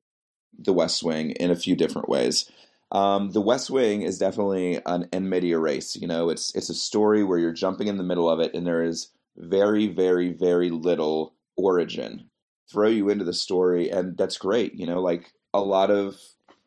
The 0.57 0.73
West 0.73 1.03
Wing, 1.03 1.31
in 1.31 1.51
a 1.51 1.55
few 1.55 1.75
different 1.75 2.09
ways. 2.09 2.49
Um, 2.91 3.31
the 3.31 3.41
West 3.41 3.69
Wing 3.69 4.01
is 4.01 4.17
definitely 4.17 4.81
an 4.85 5.07
in 5.13 5.29
medias 5.29 5.59
res. 5.59 5.95
You 5.95 6.07
know, 6.07 6.29
it's 6.29 6.53
it's 6.55 6.69
a 6.69 6.75
story 6.75 7.23
where 7.23 7.39
you're 7.39 7.53
jumping 7.53 7.87
in 7.87 7.97
the 7.97 8.03
middle 8.03 8.29
of 8.29 8.39
it, 8.39 8.53
and 8.53 8.67
there 8.67 8.83
is 8.83 9.09
very, 9.37 9.87
very, 9.87 10.33
very 10.33 10.69
little 10.69 11.33
origin. 11.55 12.29
Throw 12.69 12.89
you 12.89 13.09
into 13.09 13.25
the 13.25 13.33
story, 13.33 13.89
and 13.89 14.17
that's 14.17 14.37
great. 14.37 14.75
You 14.75 14.85
know, 14.85 15.01
like 15.01 15.33
a 15.53 15.61
lot 15.61 15.89
of 15.89 16.17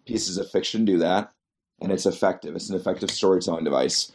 pieces 0.07 0.39
of 0.39 0.51
fiction 0.51 0.85
do 0.85 0.99
that, 0.99 1.33
and 1.81 1.93
it's 1.93 2.07
effective. 2.07 2.55
It's 2.57 2.71
an 2.71 2.77
effective 2.77 3.11
storytelling 3.11 3.65
device. 3.65 4.13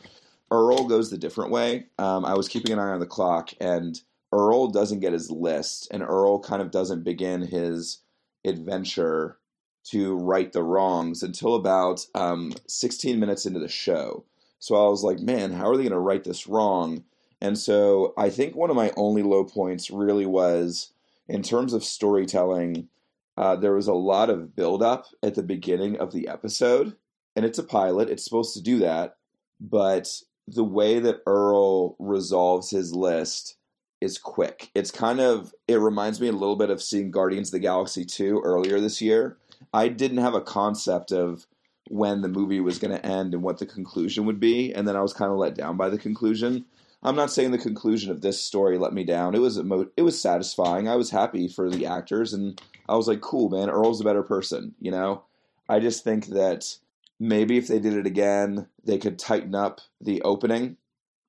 Earl 0.51 0.87
goes 0.87 1.11
the 1.11 1.17
different 1.17 1.51
way. 1.51 1.85
Um, 1.99 2.25
I 2.25 2.33
was 2.33 2.47
keeping 2.47 2.71
an 2.71 2.79
eye 2.79 2.91
on 2.91 2.99
the 2.99 3.05
clock, 3.05 3.51
and 3.61 3.99
Earl 4.31 4.67
doesn't 4.67 4.99
get 4.99 5.13
his 5.13 5.29
list, 5.29 5.87
and 5.91 6.01
Earl 6.01 6.39
kind 6.39 6.61
of 6.61 6.71
doesn't 6.71 7.03
begin 7.03 7.41
his 7.41 7.99
adventure 8.45 9.37
to 9.85 10.15
right 10.15 10.51
the 10.51 10.63
wrongs 10.63 11.23
until 11.23 11.55
about 11.55 12.05
um, 12.15 12.53
16 12.67 13.19
minutes 13.19 13.45
into 13.45 13.59
the 13.59 13.67
show. 13.67 14.25
So 14.59 14.75
I 14.75 14.89
was 14.89 15.03
like, 15.03 15.19
man, 15.19 15.53
how 15.53 15.69
are 15.69 15.77
they 15.77 15.83
going 15.83 15.93
to 15.93 15.99
write 15.99 16.25
this 16.25 16.47
wrong? 16.47 17.03
And 17.41 17.57
so 17.57 18.13
I 18.17 18.29
think 18.29 18.55
one 18.55 18.69
of 18.69 18.75
my 18.75 18.91
only 18.97 19.23
low 19.23 19.43
points 19.43 19.89
really 19.89 20.25
was 20.25 20.91
in 21.27 21.41
terms 21.41 21.73
of 21.73 21.83
storytelling. 21.83 22.89
Uh, 23.37 23.55
there 23.55 23.73
was 23.73 23.87
a 23.87 23.93
lot 23.93 24.29
of 24.29 24.55
buildup 24.55 25.05
at 25.23 25.35
the 25.35 25.43
beginning 25.43 25.97
of 25.97 26.11
the 26.11 26.27
episode, 26.27 26.97
and 27.35 27.45
it's 27.45 27.59
a 27.59 27.63
pilot. 27.63 28.09
It's 28.09 28.25
supposed 28.25 28.53
to 28.55 28.61
do 28.61 28.79
that, 28.79 29.15
but 29.61 30.09
the 30.45 30.63
way 30.63 30.99
that 30.99 31.21
Earl 31.25 31.95
resolves 31.99 32.71
his 32.71 32.93
list 32.93 33.55
is 34.01 34.17
quick. 34.17 34.71
It's 34.73 34.91
kind 34.91 35.19
of 35.19 35.53
it 35.67 35.79
reminds 35.79 36.19
me 36.19 36.27
a 36.27 36.33
little 36.33 36.55
bit 36.55 36.69
of 36.69 36.81
seeing 36.81 37.11
Guardians 37.11 37.49
of 37.49 37.53
the 37.53 37.59
Galaxy 37.59 38.05
2 38.05 38.41
earlier 38.43 38.79
this 38.79 39.01
year. 39.01 39.37
I 39.73 39.87
didn't 39.87 40.17
have 40.17 40.33
a 40.33 40.41
concept 40.41 41.11
of 41.11 41.45
when 41.89 42.21
the 42.21 42.27
movie 42.27 42.59
was 42.59 42.79
going 42.79 42.95
to 42.95 43.05
end 43.05 43.33
and 43.33 43.43
what 43.43 43.57
the 43.57 43.65
conclusion 43.65 44.25
would 44.25 44.39
be, 44.39 44.73
and 44.73 44.87
then 44.87 44.95
I 44.95 45.01
was 45.01 45.13
kind 45.13 45.31
of 45.31 45.37
let 45.37 45.55
down 45.55 45.75
by 45.75 45.89
the 45.89 45.97
conclusion. 45.97 46.65
I'm 47.01 47.15
not 47.15 47.31
saying 47.31 47.51
the 47.51 47.57
conclusion 47.57 48.11
of 48.11 48.21
this 48.21 48.41
story 48.41 48.77
let 48.77 48.93
me 48.93 49.03
down. 49.03 49.33
It 49.33 49.39
was 49.39 49.57
emo- 49.57 49.89
it 49.95 50.01
was 50.01 50.21
satisfying. 50.21 50.87
I 50.87 50.95
was 50.95 51.11
happy 51.11 51.47
for 51.47 51.69
the 51.69 51.85
actors, 51.85 52.33
and 52.33 52.61
I 52.87 52.95
was 52.95 53.07
like, 53.07 53.21
cool, 53.21 53.49
man. 53.49 53.69
Earl's 53.69 54.01
a 54.01 54.03
better 54.03 54.23
person. 54.23 54.75
You 54.79 54.91
know, 54.91 55.23
I 55.67 55.79
just 55.79 56.03
think 56.03 56.27
that 56.27 56.77
maybe 57.19 57.57
if 57.57 57.67
they 57.67 57.79
did 57.79 57.93
it 57.93 58.05
again, 58.05 58.67
they 58.83 58.97
could 58.97 59.17
tighten 59.17 59.55
up 59.55 59.81
the 60.01 60.21
opening, 60.23 60.77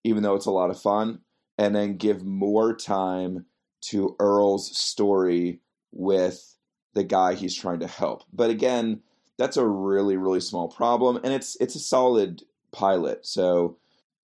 even 0.04 0.22
though 0.22 0.34
it's 0.34 0.46
a 0.46 0.50
lot 0.50 0.70
of 0.70 0.80
fun, 0.80 1.20
and 1.56 1.74
then 1.74 1.96
give 1.96 2.24
more 2.24 2.74
time 2.74 3.46
to 3.82 4.16
Earl's 4.18 4.76
story 4.76 5.60
with 5.92 6.56
the 6.94 7.04
guy 7.04 7.34
he's 7.34 7.54
trying 7.54 7.80
to 7.80 7.86
help. 7.86 8.24
But 8.32 8.50
again, 8.50 9.00
that's 9.38 9.56
a 9.56 9.66
really 9.66 10.16
really 10.16 10.40
small 10.40 10.68
problem, 10.68 11.16
and 11.22 11.32
it's 11.32 11.56
it's 11.60 11.74
a 11.74 11.80
solid 11.80 12.42
pilot, 12.72 13.26
so 13.26 13.76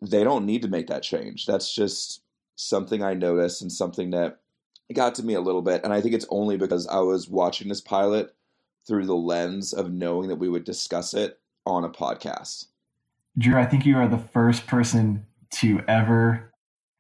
they 0.03 0.25
don't 0.25 0.47
need 0.47 0.63
to 0.63 0.69
make 0.69 0.89
that 0.89 1.03
change. 1.03 1.47
That's 1.47 1.75
just 1.75 2.23
something 2.57 3.03
I 3.03 3.15
noticed 3.15 3.63
and 3.63 3.71
something 3.71 4.11
that 4.11 4.41
got 4.93 5.15
to 5.17 5.25
me 5.25 5.35
a 5.35 5.41
little 5.41 5.63
bit. 5.63 5.83
And 5.85 5.93
I 5.93 6.01
think 6.01 6.15
it's 6.15 6.27
only 6.31 6.57
because 6.57 6.87
I 6.87 7.01
was 7.01 7.29
watching 7.29 7.69
this 7.69 7.81
pilot 7.81 8.35
through 8.87 9.07
the 9.07 9.17
lens 9.17 9.73
of 9.73 9.93
knowing 9.93 10.29
that 10.29 10.37
we 10.37 10.49
would 10.49 10.65
discuss 10.65 11.13
it 11.15 11.41
on 11.65 11.85
a 11.85 11.91
podcast. 11.91 12.67
Drew, 13.39 13.59
I 13.59 13.67
think 13.67 13.85
you 13.85 13.97
are 13.97 14.09
the 14.09 14.19
first 14.19 14.67
person 14.67 15.27
to 15.51 15.81
ever 15.89 16.53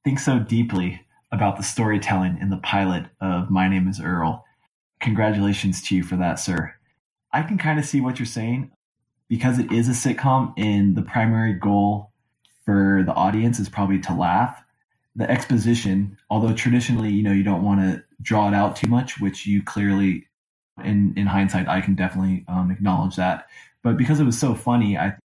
think 0.05 0.19
so 0.19 0.39
deeply 0.39 1.03
about 1.33 1.57
the 1.57 1.63
storytelling 1.63 2.39
in 2.41 2.51
the 2.51 2.59
pilot 2.59 3.07
of 3.21 3.51
My 3.51 3.69
Name 3.69 3.89
is 3.89 4.01
Earl. 4.01 4.45
Congratulations 5.07 5.81
to 5.83 5.95
you 5.95 6.03
for 6.03 6.17
that, 6.17 6.41
sir. 6.41 6.75
I 7.33 7.43
can 7.43 7.59
kind 7.59 7.79
of 7.79 7.85
see 7.85 8.01
what 8.01 8.19
you're 8.19 8.27
saying 8.27 8.73
because 9.29 9.61
it 9.61 9.71
is 9.71 9.89
a 9.89 9.93
sitcom 9.93 10.53
and 10.57 10.97
the 10.97 11.03
primary 11.03 11.53
goal 11.53 12.11
for 12.65 13.05
the 13.07 13.13
audience 13.13 13.61
is 13.61 13.69
probably 13.69 14.01
to 14.01 14.13
laugh. 14.13 14.65
The 15.15 15.31
exposition, 15.31 16.19
although 16.29 16.53
traditionally, 16.53 17.11
you 17.11 17.23
know, 17.23 17.31
you 17.31 17.45
don't 17.45 17.63
want 17.63 17.83
to 17.83 18.03
draw 18.21 18.49
it 18.49 18.55
out 18.55 18.75
too 18.75 18.89
much, 18.89 19.21
which 19.21 19.47
you 19.47 19.63
clearly, 19.63 20.27
in 20.83 21.15
in 21.17 21.29
hindsight, 21.29 21.69
I 21.69 21.83
can 21.83 21.95
definitely 21.95 22.45
um, 22.49 22.73
acknowledge 22.73 23.15
that. 23.15 23.47
But 23.85 23.97
because 23.97 24.19
it 24.19 24.25
was 24.25 24.37
so 24.37 24.57
funny, 24.57 24.99
I, 24.99 25.17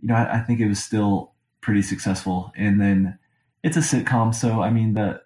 you 0.00 0.08
know, 0.08 0.16
I, 0.16 0.38
I 0.38 0.40
think 0.40 0.58
it 0.58 0.66
was 0.66 0.82
still 0.82 1.34
pretty 1.60 1.82
successful. 1.82 2.52
And 2.56 2.80
then 2.80 3.16
it's 3.62 3.76
a 3.76 3.80
sitcom, 3.80 4.34
so 4.34 4.60
I 4.60 4.70
mean 4.70 4.94
the 4.94 5.22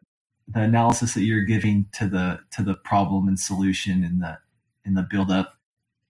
the 0.48 0.60
analysis 0.60 1.14
that 1.14 1.22
you're 1.22 1.44
giving 1.44 1.86
to 1.92 2.08
the 2.08 2.40
to 2.52 2.62
the 2.62 2.74
problem 2.74 3.28
and 3.28 3.38
solution 3.38 4.04
in 4.04 4.20
the 4.20 4.38
in 4.84 4.94
the 4.94 5.06
build 5.10 5.30
up 5.30 5.54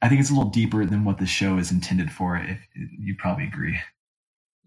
I 0.04 0.08
think 0.10 0.20
it's 0.20 0.28
a 0.28 0.34
little 0.34 0.50
deeper 0.50 0.84
than 0.84 1.06
what 1.06 1.16
the 1.16 1.24
show 1.24 1.56
is 1.56 1.72
intended 1.72 2.12
for. 2.12 2.36
If 2.36 2.58
you 2.74 3.14
probably 3.16 3.46
agree. 3.46 3.78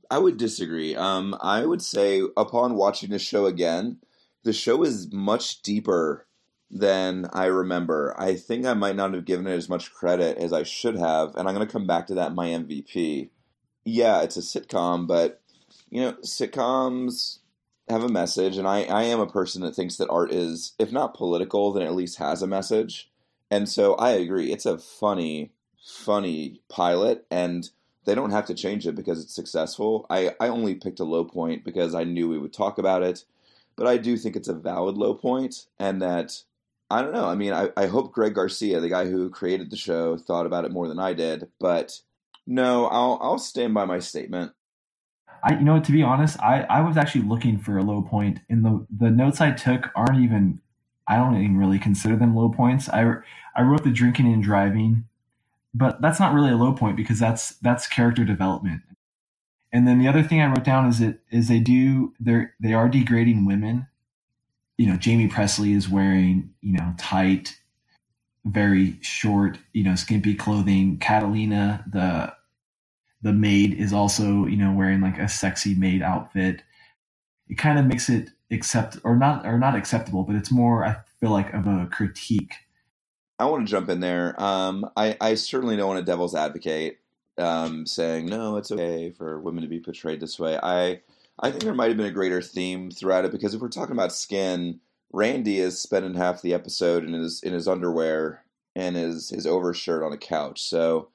I 0.09 0.17
would 0.17 0.37
disagree. 0.37 0.95
Um, 0.95 1.37
I 1.39 1.63
would 1.63 1.83
say 1.83 2.23
upon 2.35 2.73
watching 2.73 3.11
the 3.11 3.19
show 3.19 3.45
again, 3.45 3.99
the 4.43 4.51
show 4.51 4.81
is 4.81 5.13
much 5.13 5.61
deeper 5.61 6.25
than 6.71 7.27
I 7.33 7.45
remember. 7.45 8.15
I 8.17 8.35
think 8.35 8.65
I 8.65 8.73
might 8.73 8.95
not 8.95 9.13
have 9.13 9.25
given 9.25 9.45
it 9.45 9.53
as 9.53 9.69
much 9.69 9.93
credit 9.93 10.39
as 10.39 10.53
I 10.53 10.63
should 10.63 10.97
have, 10.97 11.35
and 11.35 11.47
I'm 11.47 11.53
going 11.53 11.67
to 11.67 11.71
come 11.71 11.85
back 11.85 12.07
to 12.07 12.15
that 12.15 12.31
in 12.31 12.35
my 12.35 12.47
MVP. 12.47 13.29
Yeah, 13.85 14.23
it's 14.23 14.37
a 14.37 14.41
sitcom, 14.41 15.05
but 15.05 15.43
you 15.91 16.01
know, 16.01 16.13
sitcoms 16.23 17.39
have 17.89 18.03
a 18.03 18.09
message, 18.09 18.57
and 18.57 18.67
I, 18.67 18.83
I 18.83 19.03
am 19.03 19.19
a 19.19 19.27
person 19.27 19.61
that 19.61 19.75
thinks 19.75 19.97
that 19.97 20.09
art 20.09 20.31
is, 20.31 20.73
if 20.77 20.91
not 20.91 21.13
political, 21.13 21.71
then 21.71 21.83
at 21.83 21.95
least 21.95 22.17
has 22.17 22.41
a 22.41 22.47
message. 22.47 23.09
And 23.49 23.67
so 23.69 23.95
I 23.95 24.11
agree. 24.11 24.51
It's 24.51 24.65
a 24.65 24.77
funny, 24.77 25.51
funny 25.85 26.61
pilot, 26.69 27.25
and 27.31 27.69
they 28.05 28.15
don't 28.15 28.31
have 28.31 28.45
to 28.47 28.53
change 28.53 28.87
it 28.87 28.95
because 28.95 29.23
it's 29.23 29.33
successful. 29.33 30.05
I, 30.09 30.31
I 30.39 30.49
only 30.49 30.75
picked 30.75 30.99
a 30.99 31.05
low 31.05 31.23
point 31.25 31.63
because 31.63 31.95
I 31.95 32.03
knew 32.03 32.27
we 32.29 32.39
would 32.39 32.53
talk 32.53 32.77
about 32.77 33.03
it, 33.03 33.23
but 33.75 33.87
I 33.87 33.97
do 33.97 34.17
think 34.17 34.35
it's 34.35 34.47
a 34.47 34.53
valid 34.53 34.97
low 34.97 35.13
point, 35.13 35.67
and 35.79 36.01
that 36.01 36.43
I 36.89 37.01
don't 37.01 37.13
know. 37.13 37.27
I 37.27 37.35
mean, 37.35 37.53
I, 37.53 37.69
I 37.75 37.87
hope 37.87 38.13
Greg 38.13 38.33
Garcia, 38.33 38.79
the 38.79 38.89
guy 38.89 39.05
who 39.05 39.29
created 39.29 39.69
the 39.69 39.77
show, 39.77 40.17
thought 40.17 40.45
about 40.45 40.65
it 40.65 40.71
more 40.71 40.87
than 40.87 40.99
I 40.99 41.13
did, 41.13 41.49
but 41.59 41.99
no, 42.45 42.87
I'll 42.87 43.19
I'll 43.21 43.39
stand 43.39 43.73
by 43.73 43.85
my 43.85 43.99
statement. 43.99 44.53
I, 45.43 45.55
you 45.55 45.65
know, 45.65 45.79
to 45.79 45.91
be 45.91 46.03
honest, 46.03 46.39
I, 46.41 46.63
I 46.63 46.81
was 46.81 46.97
actually 46.97 47.23
looking 47.23 47.57
for 47.57 47.77
a 47.77 47.83
low 47.83 48.01
point, 48.01 48.39
and 48.49 48.65
the 48.65 48.85
the 48.95 49.09
notes 49.09 49.41
I 49.41 49.51
took 49.51 49.91
aren't 49.95 50.19
even 50.19 50.61
I 51.07 51.17
don't 51.17 51.37
even 51.37 51.57
really 51.57 51.79
consider 51.79 52.15
them 52.15 52.35
low 52.35 52.49
points. 52.49 52.89
I 52.89 53.15
I 53.55 53.61
wrote 53.63 53.83
the 53.83 53.91
drinking 53.91 54.31
and 54.31 54.43
driving, 54.43 55.05
but 55.73 56.01
that's 56.01 56.19
not 56.19 56.33
really 56.33 56.51
a 56.51 56.57
low 56.57 56.73
point 56.73 56.97
because 56.97 57.19
that's 57.19 57.51
that's 57.57 57.87
character 57.87 58.25
development. 58.25 58.81
And 59.73 59.87
then 59.87 59.99
the 59.99 60.07
other 60.07 60.23
thing 60.23 60.41
I 60.41 60.47
wrote 60.47 60.63
down 60.63 60.87
is 60.87 61.01
it 61.01 61.21
is 61.31 61.47
they 61.49 61.59
do 61.59 62.13
they 62.19 62.47
they 62.59 62.73
are 62.73 62.89
degrading 62.89 63.45
women. 63.45 63.87
You 64.77 64.87
know, 64.87 64.97
Jamie 64.97 65.29
Pressly 65.29 65.75
is 65.75 65.89
wearing 65.89 66.53
you 66.61 66.73
know 66.73 66.93
tight, 66.97 67.57
very 68.45 68.97
short 69.01 69.59
you 69.73 69.83
know 69.83 69.95
skimpy 69.95 70.35
clothing. 70.35 70.99
Catalina 70.99 71.85
the 71.91 72.35
the 73.21 73.33
maid 73.33 73.73
is 73.73 73.93
also 73.93 74.45
you 74.45 74.57
know 74.57 74.71
wearing 74.71 75.01
like 75.01 75.17
a 75.17 75.29
sexy 75.29 75.75
maid 75.75 76.01
outfit. 76.01 76.63
It 77.49 77.57
kind 77.57 77.79
of 77.79 77.85
makes 77.85 78.09
it 78.09 78.29
accept 78.51 78.97
or 79.03 79.15
not 79.15 79.45
or 79.45 79.57
not 79.57 79.75
acceptable, 79.75 80.23
but 80.23 80.35
it's 80.35 80.51
more 80.51 80.85
I 80.85 80.97
feel 81.19 81.31
like 81.31 81.53
of 81.53 81.67
a 81.67 81.87
critique. 81.91 82.53
I 83.39 83.45
want 83.45 83.67
to 83.67 83.71
jump 83.71 83.89
in 83.89 83.99
there. 83.99 84.41
Um, 84.41 84.89
I, 84.97 85.15
I 85.21 85.35
certainly 85.35 85.77
don't 85.77 85.87
want 85.87 85.99
to 85.99 86.11
devil's 86.11 86.33
advocate 86.33 86.99
um, 87.37 87.85
saying 87.85 88.25
no, 88.25 88.57
it's 88.57 88.71
okay 88.71 89.11
for 89.11 89.39
women 89.39 89.61
to 89.63 89.69
be 89.69 89.79
portrayed 89.79 90.19
this 90.19 90.39
way. 90.39 90.59
I 90.61 91.01
I 91.39 91.51
think 91.51 91.63
there 91.63 91.73
might 91.73 91.89
have 91.89 91.97
been 91.97 92.07
a 92.07 92.11
greater 92.11 92.41
theme 92.41 92.89
throughout 92.91 93.25
it 93.25 93.31
because 93.31 93.53
if 93.53 93.61
we're 93.61 93.69
talking 93.69 93.93
about 93.93 94.11
skin, 94.13 94.79
Randy 95.11 95.59
is 95.59 95.79
spending 95.79 96.15
half 96.15 96.41
the 96.41 96.53
episode 96.53 97.05
in 97.05 97.13
his 97.13 97.41
in 97.43 97.53
his 97.53 97.67
underwear 97.67 98.43
and 98.75 98.95
his 98.95 99.29
his 99.29 99.45
overshirt 99.45 100.03
on 100.03 100.13
a 100.13 100.17
couch. 100.17 100.61
So 100.63 101.09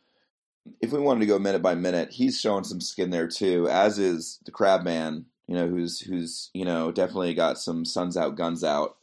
if 0.81 0.93
we 0.93 1.01
wanted 1.01 1.21
to 1.21 1.27
go 1.27 1.39
minute 1.39 1.63
by 1.63 1.75
minute, 1.75 2.13
he's 2.13 2.41
showing 2.41 2.65
some 2.65 2.81
skin 2.81 3.11
there 3.11 3.29
too, 3.29 3.69
as 3.69 3.99
is 3.99 4.41
the 4.45 4.51
Crab 4.51 4.85
Man 4.85 5.27
you 5.53 5.59
know, 5.59 5.69
who's 5.69 6.01
who's 6.01 6.51
you 6.55 6.65
know 6.65 6.93
definitely 6.93 7.35
got 7.35 7.59
some 7.59 7.85
suns 7.85 8.17
out, 8.17 8.37
guns 8.37 8.65
out. 8.65 8.97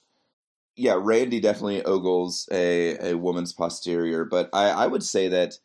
Yeah, 0.76 0.98
Randy 1.00 1.40
definitely 1.40 1.84
ogles 1.84 2.50
a 2.52 3.12
a 3.12 3.18
woman's 3.18 3.54
posterior, 3.54 4.26
but 4.26 4.50
I, 4.52 4.70
I 4.70 4.88
would 4.88 5.04
say 5.04 5.28
that 5.28 5.60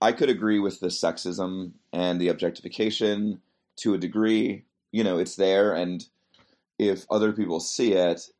I 0.00 0.12
could 0.12 0.30
agree 0.30 0.60
with 0.60 0.78
the 0.78 0.88
sexism 0.88 1.72
and 1.92 2.20
the 2.20 2.28
objectification 2.28 3.40
to 3.78 3.94
a 3.94 3.98
degree. 3.98 4.64
You 4.92 5.02
know, 5.02 5.18
it's 5.18 5.34
there, 5.36 5.72
and 5.72 6.06
if 6.78 7.06
other 7.10 7.32
people 7.32 7.58
see 7.58 7.94
it, 7.94 8.30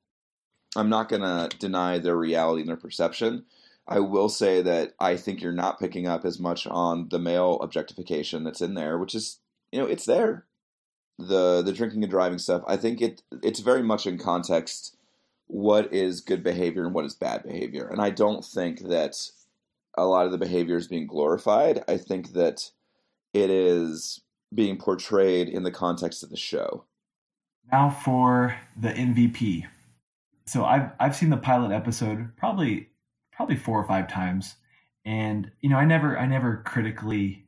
I'm 0.76 0.88
not 0.88 1.08
going 1.08 1.22
to 1.22 1.48
deny 1.58 1.98
their 1.98 2.16
reality 2.16 2.60
and 2.60 2.68
their 2.68 2.76
perception. 2.76 3.44
I 3.88 4.00
will 4.00 4.28
say 4.28 4.62
that 4.62 4.94
I 4.98 5.16
think 5.16 5.40
you're 5.40 5.52
not 5.52 5.78
picking 5.78 6.06
up 6.06 6.24
as 6.24 6.40
much 6.40 6.66
on 6.66 7.08
the 7.10 7.18
male 7.18 7.58
objectification 7.60 8.42
that's 8.42 8.60
in 8.60 8.74
there, 8.74 8.98
which 8.98 9.14
is, 9.14 9.38
you 9.70 9.78
know, 9.78 9.86
it's 9.86 10.04
there 10.04 10.46
the 11.18 11.62
the 11.62 11.72
drinking 11.72 12.02
and 12.02 12.10
driving 12.10 12.38
stuff, 12.38 12.62
I 12.66 12.76
think 12.76 13.00
it 13.00 13.22
it's 13.42 13.60
very 13.60 13.82
much 13.82 14.06
in 14.06 14.18
context 14.18 14.96
what 15.46 15.92
is 15.92 16.20
good 16.20 16.42
behavior 16.42 16.84
and 16.84 16.94
what 16.94 17.04
is 17.04 17.14
bad 17.14 17.44
behavior. 17.44 17.86
And 17.86 18.00
I 18.00 18.10
don't 18.10 18.44
think 18.44 18.80
that 18.88 19.30
a 19.96 20.04
lot 20.04 20.26
of 20.26 20.32
the 20.32 20.38
behavior 20.38 20.76
is 20.76 20.88
being 20.88 21.06
glorified. 21.06 21.84
I 21.88 21.96
think 21.96 22.32
that 22.32 22.70
it 23.32 23.48
is 23.48 24.20
being 24.52 24.76
portrayed 24.76 25.48
in 25.48 25.62
the 25.62 25.70
context 25.70 26.22
of 26.22 26.30
the 26.30 26.36
show. 26.36 26.84
Now 27.70 27.90
for 27.90 28.56
the 28.76 28.90
MVP. 28.90 29.66
So 30.46 30.64
I've 30.64 30.90
I've 31.00 31.16
seen 31.16 31.30
the 31.30 31.36
pilot 31.36 31.72
episode 31.72 32.36
probably 32.36 32.90
probably 33.36 33.56
four 33.56 33.78
or 33.78 33.86
five 33.86 34.08
times, 34.08 34.56
and 35.04 35.50
you 35.60 35.68
know 35.68 35.76
I 35.76 35.84
never 35.84 36.18
I 36.18 36.26
never 36.26 36.62
critically 36.64 37.46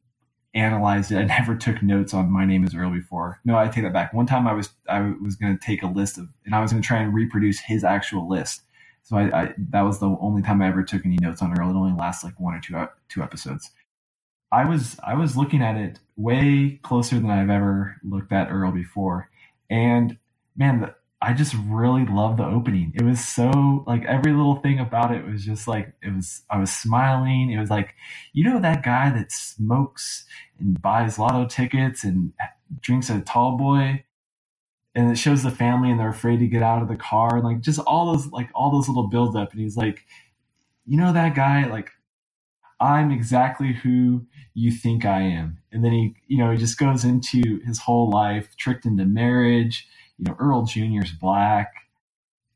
analyzed 0.54 1.10
it. 1.10 1.16
I 1.16 1.24
never 1.38 1.56
took 1.56 1.82
notes 1.82 2.14
on 2.14 2.30
my 2.30 2.44
name 2.44 2.64
is 2.64 2.74
Earl 2.74 2.90
before. 2.90 3.40
No, 3.44 3.56
I 3.56 3.68
take 3.68 3.84
that 3.84 3.92
back. 3.92 4.12
One 4.12 4.26
time 4.26 4.46
I 4.46 4.52
was 4.52 4.70
I 4.88 5.00
was 5.22 5.36
going 5.36 5.56
to 5.56 5.64
take 5.64 5.82
a 5.82 5.86
list 5.86 6.18
of, 6.18 6.28
and 6.44 6.54
I 6.54 6.60
was 6.60 6.72
going 6.72 6.82
to 6.82 6.86
try 6.86 6.98
and 6.98 7.14
reproduce 7.14 7.60
his 7.60 7.84
actual 7.84 8.28
list. 8.28 8.62
So 9.02 9.16
I, 9.16 9.42
I, 9.42 9.54
that 9.70 9.82
was 9.82 10.00
the 10.00 10.16
only 10.20 10.42
time 10.42 10.60
I 10.60 10.68
ever 10.68 10.82
took 10.82 11.06
any 11.06 11.16
notes 11.20 11.40
on 11.40 11.58
Earl. 11.58 11.70
It 11.70 11.74
only 11.74 11.98
lasts 11.98 12.24
like 12.24 12.38
one 12.38 12.54
or 12.54 12.60
two 12.60 12.76
two 13.08 13.22
episodes. 13.22 13.70
I 14.52 14.64
was 14.64 14.98
I 15.02 15.14
was 15.14 15.36
looking 15.36 15.62
at 15.62 15.76
it 15.76 15.98
way 16.16 16.80
closer 16.82 17.16
than 17.16 17.30
I've 17.30 17.50
ever 17.50 17.96
looked 18.02 18.32
at 18.32 18.50
Earl 18.50 18.72
before, 18.72 19.30
and 19.70 20.18
man, 20.56 20.80
the, 20.80 20.94
I 21.20 21.34
just 21.34 21.54
really 21.66 22.06
loved 22.06 22.38
the 22.38 22.44
opening. 22.46 22.92
It 22.94 23.02
was 23.04 23.24
so 23.24 23.84
like 23.86 24.04
every 24.06 24.32
little 24.32 24.56
thing 24.56 24.78
about 24.80 25.14
it 25.14 25.26
was 25.26 25.44
just 25.44 25.68
like 25.68 25.92
it 26.02 26.14
was. 26.14 26.42
I 26.50 26.58
was 26.58 26.72
smiling. 26.72 27.50
It 27.52 27.60
was 27.60 27.70
like 27.70 27.94
you 28.32 28.44
know 28.44 28.60
that 28.60 28.84
guy 28.84 29.10
that 29.10 29.32
smokes 29.32 30.24
and 30.60 30.80
buys 30.80 31.18
lotto 31.18 31.46
tickets 31.46 32.04
and 32.04 32.32
drinks 32.80 33.10
a 33.10 33.20
tall 33.20 33.56
boy 33.58 34.04
and 34.94 35.10
it 35.10 35.16
shows 35.16 35.44
the 35.44 35.50
family 35.52 35.90
and 35.90 36.00
they're 36.00 36.10
afraid 36.10 36.40
to 36.40 36.48
get 36.48 36.62
out 36.62 36.82
of 36.82 36.88
the 36.88 36.96
car 36.96 37.36
and 37.36 37.44
like 37.44 37.60
just 37.60 37.80
all 37.80 38.12
those 38.12 38.28
like 38.32 38.50
all 38.54 38.72
those 38.72 38.88
little 38.88 39.08
build 39.08 39.36
up 39.36 39.52
and 39.52 39.60
he's 39.60 39.76
like 39.78 40.04
you 40.86 40.98
know 40.98 41.12
that 41.12 41.34
guy 41.34 41.66
like 41.68 41.90
i'm 42.80 43.10
exactly 43.10 43.72
who 43.72 44.26
you 44.54 44.70
think 44.70 45.04
i 45.04 45.20
am 45.20 45.58
and 45.72 45.84
then 45.84 45.92
he 45.92 46.14
you 46.28 46.38
know 46.38 46.50
he 46.50 46.58
just 46.58 46.78
goes 46.78 47.04
into 47.04 47.60
his 47.66 47.80
whole 47.80 48.10
life 48.10 48.56
tricked 48.58 48.86
into 48.86 49.04
marriage 49.04 49.86
you 50.18 50.24
know 50.24 50.36
earl 50.38 50.64
junior's 50.64 51.12
black 51.12 51.72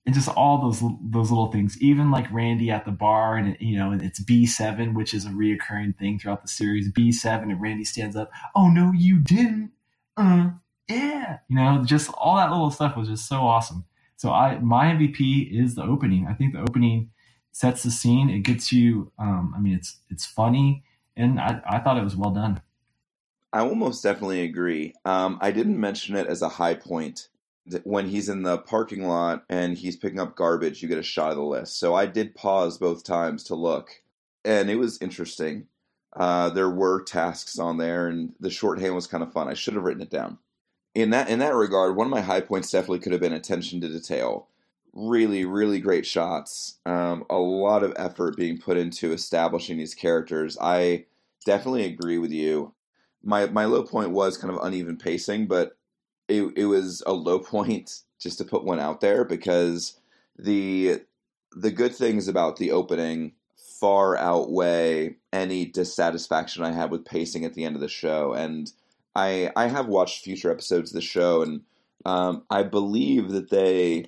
and 0.04 0.14
just 0.14 0.28
all 0.28 0.60
those 0.60 0.80
those 1.02 1.30
little 1.30 1.50
things 1.52 1.80
even 1.80 2.10
like 2.10 2.30
randy 2.32 2.70
at 2.70 2.84
the 2.84 2.90
bar 2.90 3.36
and 3.36 3.56
you 3.60 3.76
know 3.76 3.92
it's 3.92 4.22
b7 4.22 4.94
which 4.94 5.14
is 5.14 5.26
a 5.26 5.30
reoccurring 5.30 5.96
thing 5.96 6.18
throughout 6.18 6.42
the 6.42 6.48
series 6.48 6.90
b7 6.92 7.42
and 7.42 7.60
randy 7.60 7.84
stands 7.84 8.16
up 8.16 8.30
oh 8.54 8.68
no 8.68 8.92
you 8.92 9.18
didn't 9.18 9.70
uh 10.16 10.50
yeah, 10.88 11.38
you 11.48 11.56
know, 11.56 11.82
just 11.84 12.10
all 12.14 12.36
that 12.36 12.50
little 12.50 12.70
stuff 12.70 12.96
was 12.96 13.08
just 13.08 13.28
so 13.28 13.36
awesome. 13.36 13.84
So 14.16 14.30
I 14.30 14.58
my 14.58 14.86
MVP 14.86 15.50
is 15.52 15.74
the 15.74 15.82
opening. 15.82 16.26
I 16.28 16.34
think 16.34 16.52
the 16.52 16.60
opening 16.60 17.10
sets 17.52 17.82
the 17.82 17.90
scene. 17.90 18.30
It 18.30 18.40
gets 18.40 18.72
you. 18.72 19.12
Um, 19.18 19.54
I 19.56 19.60
mean, 19.60 19.74
it's 19.74 19.98
it's 20.10 20.26
funny, 20.26 20.84
and 21.16 21.40
I, 21.40 21.60
I 21.66 21.78
thought 21.80 21.98
it 21.98 22.04
was 22.04 22.16
well 22.16 22.30
done. 22.30 22.60
I 23.52 23.62
will 23.62 23.74
most 23.74 24.02
definitely 24.02 24.42
agree. 24.42 24.94
Um, 25.04 25.38
I 25.40 25.50
didn't 25.50 25.78
mention 25.78 26.16
it 26.16 26.26
as 26.26 26.42
a 26.42 26.48
high 26.48 26.74
point. 26.74 27.28
When 27.84 28.08
he's 28.08 28.28
in 28.28 28.42
the 28.42 28.58
parking 28.58 29.06
lot 29.06 29.44
and 29.48 29.78
he's 29.78 29.96
picking 29.96 30.18
up 30.18 30.36
garbage, 30.36 30.82
you 30.82 30.88
get 30.88 30.98
a 30.98 31.02
shot 31.02 31.30
of 31.30 31.36
the 31.36 31.44
list. 31.44 31.78
So 31.78 31.94
I 31.94 32.06
did 32.06 32.34
pause 32.34 32.76
both 32.78 33.04
times 33.04 33.44
to 33.44 33.54
look, 33.54 34.02
and 34.44 34.70
it 34.70 34.76
was 34.76 35.00
interesting. 35.00 35.66
Uh, 36.14 36.50
there 36.50 36.70
were 36.70 37.02
tasks 37.02 37.58
on 37.58 37.78
there, 37.78 38.08
and 38.08 38.34
the 38.40 38.50
shorthand 38.50 38.94
was 38.94 39.06
kind 39.06 39.22
of 39.22 39.32
fun. 39.32 39.48
I 39.48 39.54
should 39.54 39.74
have 39.74 39.84
written 39.84 40.02
it 40.02 40.10
down 40.10 40.38
in 40.94 41.10
that 41.10 41.28
in 41.28 41.38
that 41.38 41.54
regard, 41.54 41.96
one 41.96 42.06
of 42.06 42.10
my 42.10 42.20
high 42.20 42.40
points 42.40 42.70
definitely 42.70 42.98
could 43.00 43.12
have 43.12 43.20
been 43.20 43.32
attention 43.32 43.80
to 43.80 43.88
detail. 43.88 44.48
Really, 44.92 45.44
really 45.44 45.80
great 45.80 46.04
shots. 46.04 46.78
Um, 46.84 47.24
a 47.30 47.38
lot 47.38 47.82
of 47.82 47.94
effort 47.96 48.36
being 48.36 48.58
put 48.58 48.76
into 48.76 49.12
establishing 49.12 49.78
these 49.78 49.94
characters. 49.94 50.58
I 50.60 51.06
definitely 51.46 51.86
agree 51.86 52.18
with 52.18 52.30
you. 52.30 52.74
My 53.22 53.46
my 53.46 53.64
low 53.64 53.84
point 53.84 54.10
was 54.10 54.36
kind 54.36 54.52
of 54.54 54.62
uneven 54.62 54.98
pacing, 54.98 55.46
but 55.46 55.78
it 56.38 56.52
it 56.56 56.66
was 56.66 57.02
a 57.06 57.12
low 57.12 57.38
point 57.38 58.02
just 58.20 58.38
to 58.38 58.44
put 58.44 58.64
one 58.64 58.80
out 58.80 59.00
there 59.00 59.24
because 59.24 60.00
the 60.38 61.00
the 61.54 61.70
good 61.70 61.94
things 61.94 62.28
about 62.28 62.56
the 62.56 62.70
opening 62.70 63.32
far 63.80 64.16
outweigh 64.16 65.16
any 65.32 65.64
dissatisfaction 65.64 66.62
I 66.62 66.70
had 66.70 66.90
with 66.90 67.04
pacing 67.04 67.44
at 67.44 67.54
the 67.54 67.64
end 67.64 67.74
of 67.74 67.82
the 67.82 67.88
show 67.88 68.32
and 68.32 68.72
I 69.14 69.50
I 69.56 69.66
have 69.66 69.86
watched 69.88 70.24
future 70.24 70.50
episodes 70.50 70.90
of 70.90 70.94
the 70.94 71.00
show, 71.00 71.42
and 71.42 71.62
um, 72.04 72.44
I 72.50 72.62
believe 72.62 73.30
that 73.30 73.50
they 73.50 74.06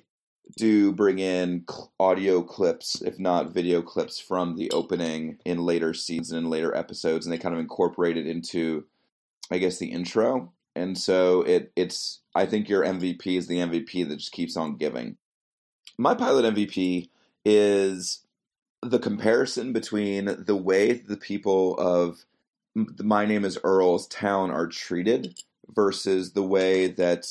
do 0.57 0.91
bring 0.91 1.19
in 1.19 1.65
audio 1.99 2.41
clips, 2.41 3.01
if 3.01 3.19
not 3.19 3.53
video 3.53 3.81
clips, 3.81 4.19
from 4.19 4.55
the 4.55 4.69
opening 4.71 5.39
in 5.45 5.65
later 5.65 5.93
seasons 5.93 6.31
and 6.31 6.49
later 6.49 6.75
episodes, 6.75 7.25
and 7.25 7.33
they 7.33 7.37
kind 7.37 7.55
of 7.55 7.61
incorporate 7.61 8.17
it 8.17 8.27
into, 8.27 8.85
I 9.51 9.57
guess, 9.57 9.79
the 9.79 9.91
intro. 9.91 10.51
And 10.75 10.97
so 10.97 11.41
it 11.41 11.71
it's 11.75 12.21
I 12.35 12.45
think 12.45 12.67
your 12.67 12.83
MVP 12.83 13.37
is 13.37 13.47
the 13.47 13.59
MVP 13.59 14.07
that 14.07 14.17
just 14.17 14.31
keeps 14.31 14.57
on 14.57 14.75
giving. 14.75 15.17
My 15.97 16.13
pilot 16.13 16.53
MVP 16.53 17.09
is 17.45 18.21
the 18.81 18.99
comparison 18.99 19.71
between 19.71 20.43
the 20.45 20.55
way 20.55 20.93
the 20.93 21.17
people 21.17 21.75
of 21.77 22.25
my 22.75 23.25
name 23.25 23.45
is 23.45 23.57
Earl's 23.63 24.07
town 24.07 24.51
are 24.51 24.67
treated 24.67 25.39
versus 25.73 26.33
the 26.33 26.43
way 26.43 26.87
that 26.87 27.25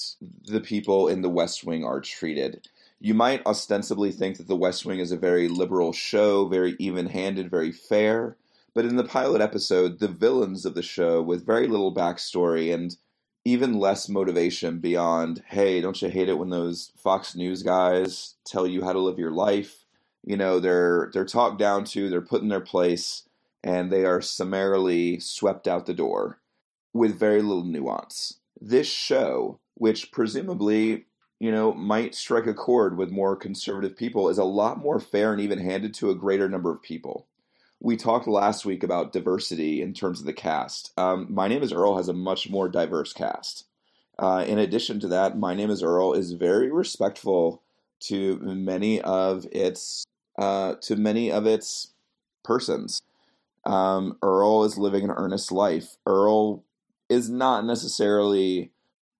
the 0.46 0.60
people 0.60 1.08
in 1.08 1.20
the 1.20 1.28
West 1.28 1.64
Wing 1.64 1.84
are 1.84 2.00
treated. 2.00 2.66
You 2.98 3.14
might 3.14 3.44
ostensibly 3.44 4.10
think 4.10 4.38
that 4.38 4.48
the 4.48 4.56
West 4.56 4.86
Wing 4.86 4.98
is 4.98 5.12
a 5.12 5.16
very 5.16 5.48
liberal 5.48 5.92
show, 5.92 6.48
very 6.48 6.74
even 6.78 7.06
handed, 7.06 7.50
very 7.50 7.70
fair. 7.70 8.36
But 8.74 8.86
in 8.86 8.96
the 8.96 9.04
pilot 9.04 9.40
episode, 9.40 9.98
the 9.98 10.08
villains 10.08 10.64
of 10.64 10.74
the 10.74 10.82
show, 10.82 11.22
with 11.22 11.46
very 11.46 11.68
little 11.68 11.94
backstory 11.94 12.72
and 12.72 12.96
even 13.44 13.78
less 13.78 14.08
motivation 14.08 14.78
beyond, 14.78 15.42
hey, 15.48 15.80
don't 15.80 16.00
you 16.00 16.08
hate 16.08 16.28
it 16.28 16.38
when 16.38 16.50
those 16.50 16.92
Fox 16.96 17.36
News 17.36 17.62
guys 17.62 18.34
tell 18.44 18.66
you 18.66 18.82
how 18.82 18.92
to 18.92 18.98
live 19.00 19.18
your 19.18 19.32
life? 19.32 19.84
You 20.22 20.36
know, 20.36 20.58
they're 20.58 21.10
they're 21.12 21.26
talked 21.26 21.58
down 21.58 21.84
to, 21.86 22.08
they're 22.08 22.22
put 22.22 22.42
in 22.42 22.48
their 22.48 22.60
place 22.60 23.24
and 23.62 23.90
they 23.90 24.04
are 24.04 24.20
summarily 24.20 25.20
swept 25.20 25.68
out 25.68 25.86
the 25.86 25.94
door 25.94 26.40
with 26.92 27.18
very 27.18 27.42
little 27.42 27.64
nuance. 27.64 28.38
This 28.60 28.86
show, 28.86 29.60
which 29.74 30.12
presumably, 30.12 31.06
you 31.38 31.50
know, 31.50 31.74
might 31.74 32.14
strike 32.14 32.46
a 32.46 32.54
chord 32.54 32.96
with 32.96 33.10
more 33.10 33.36
conservative 33.36 33.96
people, 33.96 34.30
is 34.30 34.38
a 34.38 34.44
lot 34.44 34.78
more 34.78 35.00
fair 35.00 35.32
and 35.32 35.40
even 35.40 35.58
handed 35.58 35.92
to 35.94 36.10
a 36.10 36.14
greater 36.14 36.48
number 36.48 36.70
of 36.70 36.82
people. 36.82 37.26
We 37.84 37.98
talked 37.98 38.26
last 38.26 38.64
week 38.64 38.82
about 38.82 39.12
diversity 39.12 39.82
in 39.82 39.92
terms 39.92 40.18
of 40.18 40.24
the 40.24 40.32
cast. 40.32 40.90
Um, 40.96 41.26
My 41.28 41.48
Name 41.48 41.62
is 41.62 41.70
Earl 41.70 41.98
has 41.98 42.08
a 42.08 42.14
much 42.14 42.48
more 42.48 42.66
diverse 42.66 43.12
cast. 43.12 43.66
Uh, 44.18 44.42
in 44.48 44.58
addition 44.58 45.00
to 45.00 45.08
that, 45.08 45.38
My 45.38 45.54
Name 45.54 45.68
is 45.68 45.82
Earl 45.82 46.14
is 46.14 46.32
very 46.32 46.72
respectful 46.72 47.62
to 48.04 48.38
many 48.38 49.02
of 49.02 49.46
its 49.52 50.06
uh, 50.38 50.76
to 50.80 50.96
many 50.96 51.30
of 51.30 51.44
its 51.44 51.92
persons. 52.42 53.02
Um, 53.66 54.16
Earl 54.22 54.64
is 54.64 54.78
living 54.78 55.04
an 55.04 55.10
earnest 55.10 55.52
life. 55.52 55.98
Earl 56.06 56.64
is 57.10 57.28
not 57.28 57.66
necessarily 57.66 58.72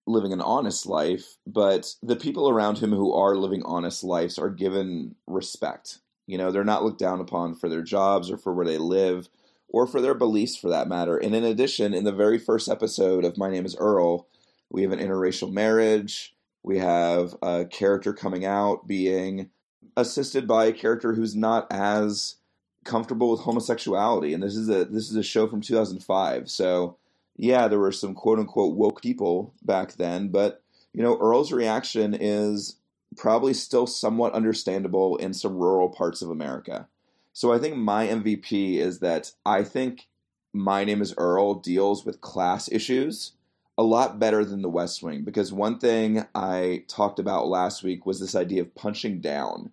living 0.06 0.32
an 0.32 0.40
honest 0.40 0.86
life, 0.86 1.36
but 1.46 1.96
the 2.02 2.16
people 2.16 2.48
around 2.48 2.78
him 2.78 2.92
who 2.92 3.12
are 3.12 3.36
living 3.36 3.62
honest 3.64 4.02
lives 4.02 4.38
are 4.38 4.48
given 4.48 5.16
respect. 5.26 5.98
You 6.26 6.38
know, 6.38 6.50
they're 6.50 6.64
not 6.64 6.84
looked 6.84 6.98
down 6.98 7.20
upon 7.20 7.54
for 7.54 7.68
their 7.68 7.82
jobs 7.82 8.30
or 8.30 8.36
for 8.36 8.52
where 8.54 8.66
they 8.66 8.78
live 8.78 9.28
or 9.68 9.86
for 9.86 10.00
their 10.00 10.14
beliefs 10.14 10.56
for 10.56 10.68
that 10.70 10.88
matter. 10.88 11.16
And 11.16 11.34
in 11.34 11.44
addition, 11.44 11.94
in 11.94 12.04
the 12.04 12.12
very 12.12 12.38
first 12.38 12.68
episode 12.68 13.24
of 13.24 13.36
My 13.36 13.50
Name 13.50 13.66
is 13.66 13.76
Earl, 13.76 14.26
we 14.70 14.82
have 14.82 14.92
an 14.92 15.00
interracial 15.00 15.52
marriage. 15.52 16.34
We 16.62 16.78
have 16.78 17.34
a 17.42 17.64
character 17.64 18.12
coming 18.12 18.44
out 18.44 18.86
being 18.86 19.50
assisted 19.96 20.46
by 20.48 20.66
a 20.66 20.72
character 20.72 21.14
who's 21.14 21.36
not 21.36 21.66
as 21.70 22.36
comfortable 22.84 23.30
with 23.30 23.40
homosexuality, 23.40 24.32
and 24.34 24.42
this 24.42 24.56
is 24.56 24.68
a 24.68 24.84
this 24.84 25.10
is 25.10 25.16
a 25.16 25.22
show 25.22 25.46
from 25.46 25.60
2005. 25.60 26.50
So 26.50 26.96
yeah, 27.36 27.68
there 27.68 27.78
were 27.78 27.92
some 27.92 28.14
quote 28.14 28.38
unquote 28.38 28.76
woke 28.76 29.02
people 29.02 29.52
back 29.62 29.94
then, 29.94 30.28
but 30.28 30.62
you 30.92 31.02
know 31.02 31.18
Earl's 31.18 31.52
reaction 31.52 32.16
is 32.18 32.76
probably 33.16 33.54
still 33.54 33.86
somewhat 33.86 34.32
understandable 34.32 35.16
in 35.16 35.34
some 35.34 35.56
rural 35.56 35.88
parts 35.88 36.22
of 36.22 36.30
America. 36.30 36.88
So 37.32 37.52
I 37.52 37.58
think 37.58 37.76
my 37.76 38.06
MVP 38.06 38.76
is 38.76 39.00
that 39.00 39.32
I 39.44 39.62
think 39.62 40.06
My 40.52 40.84
Name 40.84 41.02
is 41.02 41.14
Earl 41.18 41.54
deals 41.54 42.04
with 42.04 42.20
class 42.20 42.70
issues 42.70 43.32
a 43.76 43.82
lot 43.82 44.20
better 44.20 44.44
than 44.44 44.62
The 44.62 44.68
West 44.68 45.02
Wing 45.02 45.24
because 45.24 45.52
one 45.52 45.78
thing 45.78 46.24
I 46.34 46.84
talked 46.86 47.18
about 47.18 47.48
last 47.48 47.82
week 47.82 48.06
was 48.06 48.20
this 48.20 48.36
idea 48.36 48.62
of 48.62 48.74
punching 48.74 49.20
down 49.20 49.72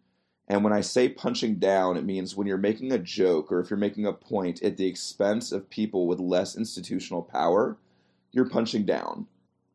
and 0.52 0.66
when 0.66 0.74
I 0.74 0.82
say 0.82 1.08
punching 1.08 1.60
down, 1.60 1.96
it 1.96 2.04
means 2.04 2.36
when 2.36 2.46
you're 2.46 2.58
making 2.58 2.92
a 2.92 2.98
joke 2.98 3.54
or 3.54 3.62
if 3.62 3.70
you're 3.70 3.80
making 3.80 4.06
a 4.06 4.12
point 4.12 4.62
at 4.62 4.76
the 4.76 4.86
expense 4.86 5.54
of 5.54 5.70
people 5.70 6.08
with 6.08 6.20
less 6.20 6.58
institutional 6.58 7.22
power, 7.22 7.78
you're 8.34 8.50
punching 8.50 8.84
down. 8.84 9.28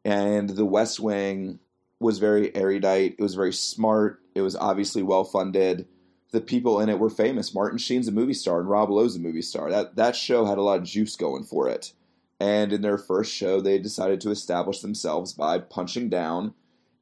And 0.04 0.50
the 0.50 0.66
West 0.66 1.00
Wing 1.00 1.60
was 1.98 2.18
very 2.18 2.54
erudite, 2.54 3.16
it 3.18 3.22
was 3.22 3.34
very 3.34 3.52
smart, 3.52 4.20
it 4.34 4.42
was 4.42 4.56
obviously 4.56 5.02
well 5.02 5.24
funded. 5.24 5.86
The 6.32 6.40
people 6.40 6.80
in 6.80 6.88
it 6.88 6.98
were 6.98 7.08
famous. 7.08 7.54
Martin 7.54 7.78
Sheen's 7.78 8.08
a 8.08 8.12
movie 8.12 8.34
star 8.34 8.60
and 8.60 8.68
Rob 8.68 8.90
Lowe's 8.90 9.16
a 9.16 9.20
movie 9.20 9.42
star. 9.42 9.70
That 9.70 9.96
that 9.96 10.16
show 10.16 10.44
had 10.44 10.58
a 10.58 10.62
lot 10.62 10.78
of 10.78 10.84
juice 10.84 11.16
going 11.16 11.44
for 11.44 11.68
it. 11.68 11.92
And 12.38 12.72
in 12.72 12.82
their 12.82 12.98
first 12.98 13.32
show, 13.32 13.60
they 13.60 13.78
decided 13.78 14.20
to 14.20 14.30
establish 14.30 14.80
themselves 14.80 15.32
by 15.32 15.58
punching 15.58 16.10
down 16.10 16.52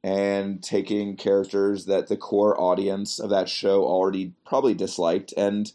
and 0.03 0.63
taking 0.63 1.17
characters 1.17 1.87
that 1.87 2.07
the 2.07 2.15
core 2.15 2.59
audience 2.61 3.19
of 3.19 3.31
that 3.31 3.49
show 3.49 3.83
already 3.83 4.33
probably 4.45 4.75
disliked 4.75 5.33
and 5.35 5.73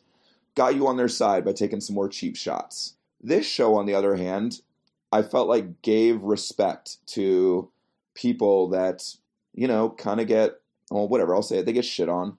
got 0.54 0.76
you 0.76 0.86
on 0.86 0.96
their 0.96 1.08
side 1.08 1.44
by 1.44 1.52
taking 1.52 1.80
some 1.80 1.96
more 1.96 2.08
cheap 2.08 2.36
shots. 2.36 2.94
This 3.20 3.44
show, 3.44 3.74
on 3.74 3.86
the 3.86 3.94
other 3.94 4.14
hand, 4.14 4.60
I 5.12 5.22
felt 5.22 5.48
like 5.48 5.82
gave 5.82 6.22
respect 6.22 7.04
to 7.08 7.70
people 8.14 8.68
that, 8.70 9.14
you 9.54 9.66
know, 9.66 9.90
kind 9.90 10.20
of 10.20 10.26
get, 10.26 10.60
well, 10.90 11.08
whatever, 11.08 11.34
I'll 11.34 11.42
say 11.42 11.58
it, 11.58 11.66
they 11.66 11.72
get 11.72 11.84
shit 11.84 12.08
on. 12.08 12.38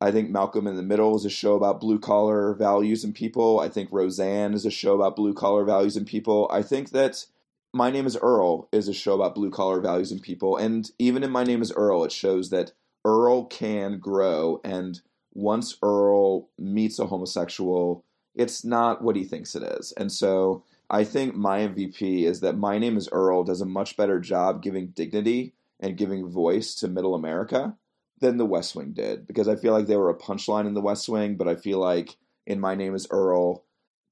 I 0.00 0.12
think 0.12 0.30
Malcolm 0.30 0.66
in 0.68 0.76
the 0.76 0.82
Middle 0.82 1.16
is 1.16 1.24
a 1.24 1.30
show 1.30 1.54
about 1.54 1.80
blue 1.80 1.98
collar 1.98 2.54
values 2.54 3.02
and 3.02 3.14
people. 3.14 3.58
I 3.58 3.68
think 3.68 3.88
Roseanne 3.90 4.54
is 4.54 4.64
a 4.64 4.70
show 4.70 4.94
about 4.94 5.16
blue 5.16 5.34
collar 5.34 5.64
values 5.64 5.96
and 5.96 6.06
people. 6.06 6.48
I 6.52 6.62
think 6.62 6.90
that 6.90 7.26
My 7.74 7.90
Name 7.90 8.06
is 8.06 8.16
Earl 8.16 8.68
is 8.70 8.86
a 8.86 8.94
show 8.94 9.14
about 9.14 9.34
blue 9.34 9.50
collar 9.50 9.80
values 9.80 10.12
and 10.12 10.22
people. 10.22 10.56
And 10.56 10.90
even 10.98 11.24
in 11.24 11.30
My 11.32 11.42
Name 11.42 11.62
is 11.62 11.72
Earl, 11.72 12.04
it 12.04 12.12
shows 12.12 12.50
that 12.50 12.72
Earl 13.04 13.46
can 13.46 13.98
grow. 13.98 14.60
And 14.62 15.00
once 15.34 15.76
Earl 15.82 16.48
meets 16.58 17.00
a 17.00 17.06
homosexual, 17.06 18.04
it's 18.36 18.64
not 18.64 19.02
what 19.02 19.16
he 19.16 19.24
thinks 19.24 19.56
it 19.56 19.64
is. 19.64 19.92
And 19.96 20.12
so 20.12 20.62
I 20.90 21.04
think 21.04 21.34
my 21.34 21.60
MVP 21.60 22.24
is 22.24 22.40
that 22.40 22.56
My 22.56 22.78
Name 22.78 22.96
is 22.96 23.08
Earl 23.12 23.44
does 23.44 23.60
a 23.60 23.66
much 23.66 23.96
better 23.96 24.18
job 24.20 24.62
giving 24.62 24.88
dignity 24.88 25.54
and 25.80 25.96
giving 25.96 26.28
voice 26.28 26.74
to 26.76 26.88
middle 26.88 27.14
America 27.14 27.76
than 28.20 28.36
the 28.36 28.46
West 28.46 28.74
Wing 28.74 28.92
did 28.92 29.26
because 29.26 29.48
I 29.48 29.56
feel 29.56 29.72
like 29.72 29.86
they 29.86 29.96
were 29.96 30.10
a 30.10 30.18
punchline 30.18 30.66
in 30.66 30.74
the 30.74 30.80
West 30.80 31.08
Wing, 31.08 31.36
but 31.36 31.46
I 31.46 31.56
feel 31.56 31.78
like 31.78 32.16
in 32.46 32.58
My 32.58 32.74
Name 32.74 32.94
is 32.94 33.06
Earl, 33.10 33.64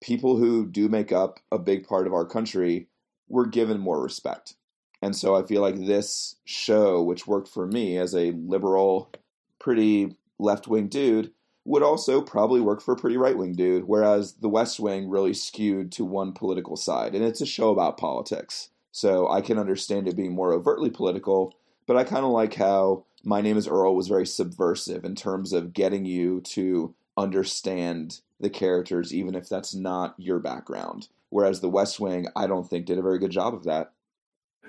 people 0.03 0.37
who 0.37 0.67
do 0.67 0.89
make 0.89 1.12
up 1.12 1.41
a 1.51 1.59
big 1.59 1.87
part 1.87 2.07
of 2.07 2.12
our 2.12 2.27
country 2.27 2.89
were 3.29 3.47
given 3.47 3.81
more 3.81 4.03
respect. 4.03 4.55
And 5.03 5.17
so 5.17 5.35
I 5.35 5.43
feel 5.43 5.62
like 5.62 5.77
this 5.77 6.37
show, 6.45 7.03
which 7.03 7.27
worked 7.27 7.49
for 7.49 7.67
me 7.67 7.99
as 7.99 8.15
a 8.15 8.33
liberal, 8.33 9.11
pretty 9.59 10.17
left 10.39 10.69
wing 10.69 10.89
dude, 10.89 11.33
would 11.66 11.83
also 11.83 12.22
probably 12.22 12.61
work 12.61 12.81
for 12.81 12.94
a 12.94 12.96
pretty 12.96 13.16
right 13.16 13.37
wing 13.37 13.52
dude, 13.52 13.85
whereas 13.85 14.35
The 14.35 14.48
West 14.48 14.79
Wing 14.79 15.11
really 15.11 15.35
skewed 15.35 15.90
to 15.92 16.05
one 16.05 16.33
political 16.33 16.76
side. 16.76 17.14
And 17.14 17.24
it's 17.24 17.40
a 17.40 17.46
show 17.46 17.70
about 17.70 17.98
politics. 17.98 18.70
So 18.92 19.29
I 19.29 19.40
can 19.40 19.59
understand 19.59 20.09
it 20.09 20.16
being 20.16 20.35
more 20.35 20.55
overtly 20.55 20.90
political, 20.90 21.55
but 21.87 21.96
I 21.96 22.05
kind 22.05 22.24
of 22.24 22.31
like 22.31 22.55
how 22.55 23.05
My 23.24 23.40
Name 23.40 23.59
is 23.59 23.68
Earl 23.68 23.94
was 23.94 24.09
very 24.09 24.26
subversive 24.26 25.05
in 25.05 25.14
terms 25.14 25.52
of 25.52 25.72
getting 25.72 26.05
you 26.05 26.40
to 26.42 26.94
understand 27.16 28.20
the 28.38 28.50
characters, 28.50 29.12
even 29.12 29.35
if 29.35 29.48
that's 29.48 29.74
not 29.74 30.14
your 30.18 30.38
background. 30.38 31.09
Whereas 31.31 31.61
The 31.61 31.68
West 31.68 31.98
Wing, 31.98 32.29
I 32.37 32.46
don't 32.46 32.68
think 32.68 32.87
did 32.87 32.98
a 32.98 33.02
very 33.02 33.18
good 33.18 33.33
job 33.33 33.55
of 33.55 33.64
that. 33.64 33.92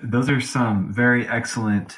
Those 0.02 0.28
are 0.28 0.40
some 0.40 0.92
very 0.92 1.26
excellent 1.26 1.96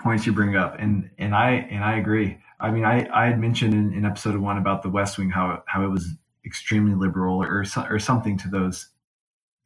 points 0.00 0.26
you 0.26 0.32
bring 0.32 0.56
up, 0.56 0.76
and 0.78 1.10
and 1.18 1.34
I 1.34 1.50
and 1.70 1.84
I 1.84 1.98
agree. 1.98 2.38
I 2.60 2.70
mean, 2.70 2.84
I 2.84 3.08
I 3.12 3.26
had 3.26 3.40
mentioned 3.40 3.74
in, 3.74 3.92
in 3.92 4.04
episode 4.04 4.36
one 4.36 4.58
about 4.58 4.82
The 4.82 4.90
West 4.90 5.18
Wing 5.18 5.30
how 5.30 5.62
how 5.66 5.84
it 5.84 5.88
was 5.88 6.14
extremely 6.44 6.94
liberal 6.94 7.42
or 7.42 7.64
or 7.90 7.98
something 7.98 8.38
to 8.38 8.48
those 8.48 8.90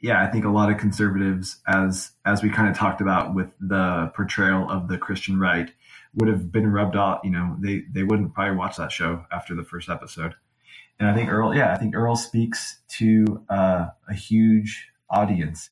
yeah, 0.02 0.20
I 0.20 0.26
think 0.26 0.44
a 0.44 0.50
lot 0.50 0.70
of 0.70 0.78
conservatives, 0.78 1.60
as 1.66 2.10
as 2.26 2.42
we 2.42 2.50
kind 2.50 2.68
of 2.68 2.76
talked 2.76 3.00
about 3.00 3.34
with 3.34 3.48
the 3.60 4.10
portrayal 4.16 4.68
of 4.68 4.88
the 4.88 4.98
Christian 4.98 5.38
right, 5.38 5.70
would 6.14 6.28
have 6.28 6.50
been 6.50 6.70
rubbed 6.72 6.96
off. 6.96 7.20
You 7.22 7.30
know, 7.30 7.56
they 7.60 7.84
they 7.90 8.02
wouldn't 8.02 8.34
probably 8.34 8.56
watch 8.56 8.76
that 8.76 8.90
show 8.90 9.24
after 9.30 9.54
the 9.54 9.62
first 9.62 9.88
episode. 9.88 10.34
And 10.98 11.08
I 11.08 11.14
think 11.14 11.30
Earl, 11.30 11.54
yeah, 11.54 11.72
I 11.72 11.78
think 11.78 11.94
Earl 11.94 12.16
speaks 12.16 12.80
to 12.98 13.44
uh, 13.48 13.86
a 14.08 14.14
huge 14.14 14.88
audience. 15.08 15.70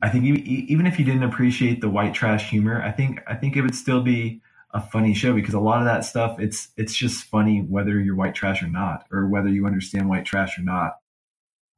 I 0.00 0.08
think 0.08 0.24
even 0.24 0.86
if 0.86 0.96
you 1.00 1.04
didn't 1.04 1.24
appreciate 1.24 1.80
the 1.80 1.90
white 1.90 2.14
trash 2.14 2.48
humor, 2.48 2.80
I 2.80 2.92
think 2.92 3.20
I 3.26 3.34
think 3.34 3.56
it 3.56 3.62
would 3.62 3.74
still 3.74 4.02
be 4.02 4.40
a 4.78 4.90
funny 4.90 5.12
show 5.12 5.34
because 5.34 5.54
a 5.54 5.60
lot 5.60 5.80
of 5.80 5.84
that 5.86 6.04
stuff 6.04 6.38
it's 6.38 6.68
it's 6.76 6.94
just 6.94 7.24
funny 7.24 7.60
whether 7.60 8.00
you're 8.00 8.14
white 8.14 8.34
trash 8.34 8.62
or 8.62 8.68
not, 8.68 9.04
or 9.12 9.28
whether 9.28 9.48
you 9.48 9.66
understand 9.66 10.08
white 10.08 10.24
trash 10.24 10.58
or 10.58 10.62
not. 10.62 10.98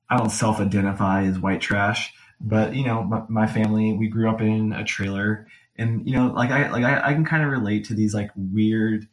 I 0.08 0.16
don't 0.16 0.30
self-identify 0.30 1.24
as 1.24 1.38
white 1.38 1.60
trash, 1.60 2.12
but 2.40 2.74
you 2.74 2.84
know, 2.84 3.04
my, 3.04 3.22
my, 3.28 3.46
family, 3.46 3.92
we 3.92 4.08
grew 4.08 4.28
up 4.28 4.40
in 4.40 4.72
a 4.72 4.84
trailer, 4.84 5.46
and 5.76 6.06
you 6.06 6.14
know, 6.14 6.28
like 6.28 6.50
I 6.50 6.70
like 6.70 6.84
I, 6.84 7.10
I 7.10 7.14
can 7.14 7.24
kind 7.24 7.42
of 7.42 7.50
relate 7.50 7.84
to 7.86 7.94
these 7.94 8.12
like 8.12 8.30
weird, 8.36 9.08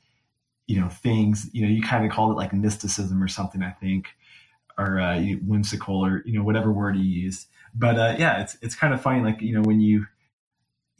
you 0.66 0.80
know, 0.80 0.90
things. 0.90 1.50
You 1.54 1.64
know, 1.64 1.70
you 1.70 1.82
kind 1.82 2.06
of 2.06 2.12
call 2.12 2.32
it 2.32 2.36
like 2.36 2.54
mysticism 2.54 3.24
or 3.24 3.28
something, 3.28 3.64
I 3.64 3.72
think, 3.72 4.08
or 4.78 5.00
uh, 5.00 5.22
whimsical 5.46 6.04
or 6.04 6.24
you 6.26 6.38
know 6.38 6.44
whatever 6.44 6.72
word 6.72 6.98
you 6.98 7.04
use. 7.04 7.48
But 7.74 7.98
uh, 7.98 8.16
yeah, 8.18 8.42
it's 8.42 8.58
it's 8.62 8.76
kind 8.76 8.94
of 8.94 9.02
funny, 9.02 9.22
like 9.22 9.42
you 9.42 9.54
know, 9.54 9.62
when 9.62 9.80
you 9.80 10.08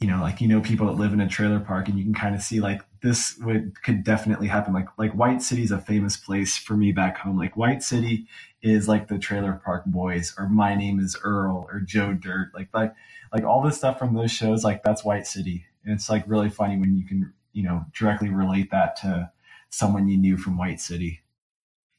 you 0.00 0.06
know, 0.06 0.20
like 0.20 0.40
you 0.40 0.46
know 0.46 0.60
people 0.60 0.86
that 0.86 1.00
live 1.00 1.12
in 1.12 1.20
a 1.20 1.28
trailer 1.28 1.58
park, 1.58 1.88
and 1.88 1.98
you 1.98 2.04
can 2.04 2.14
kind 2.14 2.34
of 2.34 2.40
see 2.40 2.60
like 2.60 2.82
this 3.02 3.36
would 3.38 3.82
could 3.82 4.04
definitely 4.04 4.46
happen. 4.46 4.72
Like 4.72 4.86
like 4.96 5.12
White 5.12 5.42
City 5.42 5.62
is 5.62 5.72
a 5.72 5.80
famous 5.80 6.16
place 6.16 6.56
for 6.56 6.76
me 6.76 6.92
back 6.92 7.18
home. 7.18 7.36
Like 7.36 7.56
White 7.56 7.82
City 7.82 8.26
is 8.62 8.86
like 8.86 9.08
the 9.08 9.18
Trailer 9.18 9.60
Park 9.64 9.84
Boys, 9.86 10.34
or 10.38 10.48
My 10.48 10.76
Name 10.76 11.00
is 11.00 11.16
Earl, 11.22 11.66
or 11.70 11.80
Joe 11.80 12.12
Dirt. 12.12 12.52
Like 12.54 12.68
like 12.72 12.94
like 13.32 13.44
all 13.44 13.62
this 13.62 13.76
stuff 13.76 13.98
from 13.98 14.14
those 14.14 14.30
shows. 14.30 14.62
Like 14.62 14.84
that's 14.84 15.04
White 15.04 15.26
City, 15.26 15.64
and 15.84 15.94
it's 15.94 16.08
like 16.08 16.22
really 16.28 16.50
funny 16.50 16.78
when 16.78 16.96
you 16.96 17.04
can 17.04 17.32
you 17.52 17.64
know 17.64 17.84
directly 17.92 18.28
relate 18.28 18.70
that 18.70 18.94
to 18.96 19.32
someone 19.70 20.08
you 20.08 20.16
knew 20.16 20.36
from 20.36 20.56
White 20.56 20.80
City. 20.80 21.22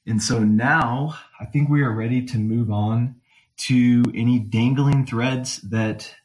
And 0.05 0.23
so 0.23 0.39
now 0.39 1.15
I 1.39 1.45
think 1.45 1.69
we 1.69 1.81
are 1.81 1.93
ready 1.93 2.25
to 2.27 2.37
move 2.37 2.71
on 2.71 3.15
to 3.57 4.03
any 4.15 4.39
dangling 4.39 5.05
threads 5.05 5.57
that 5.57 6.15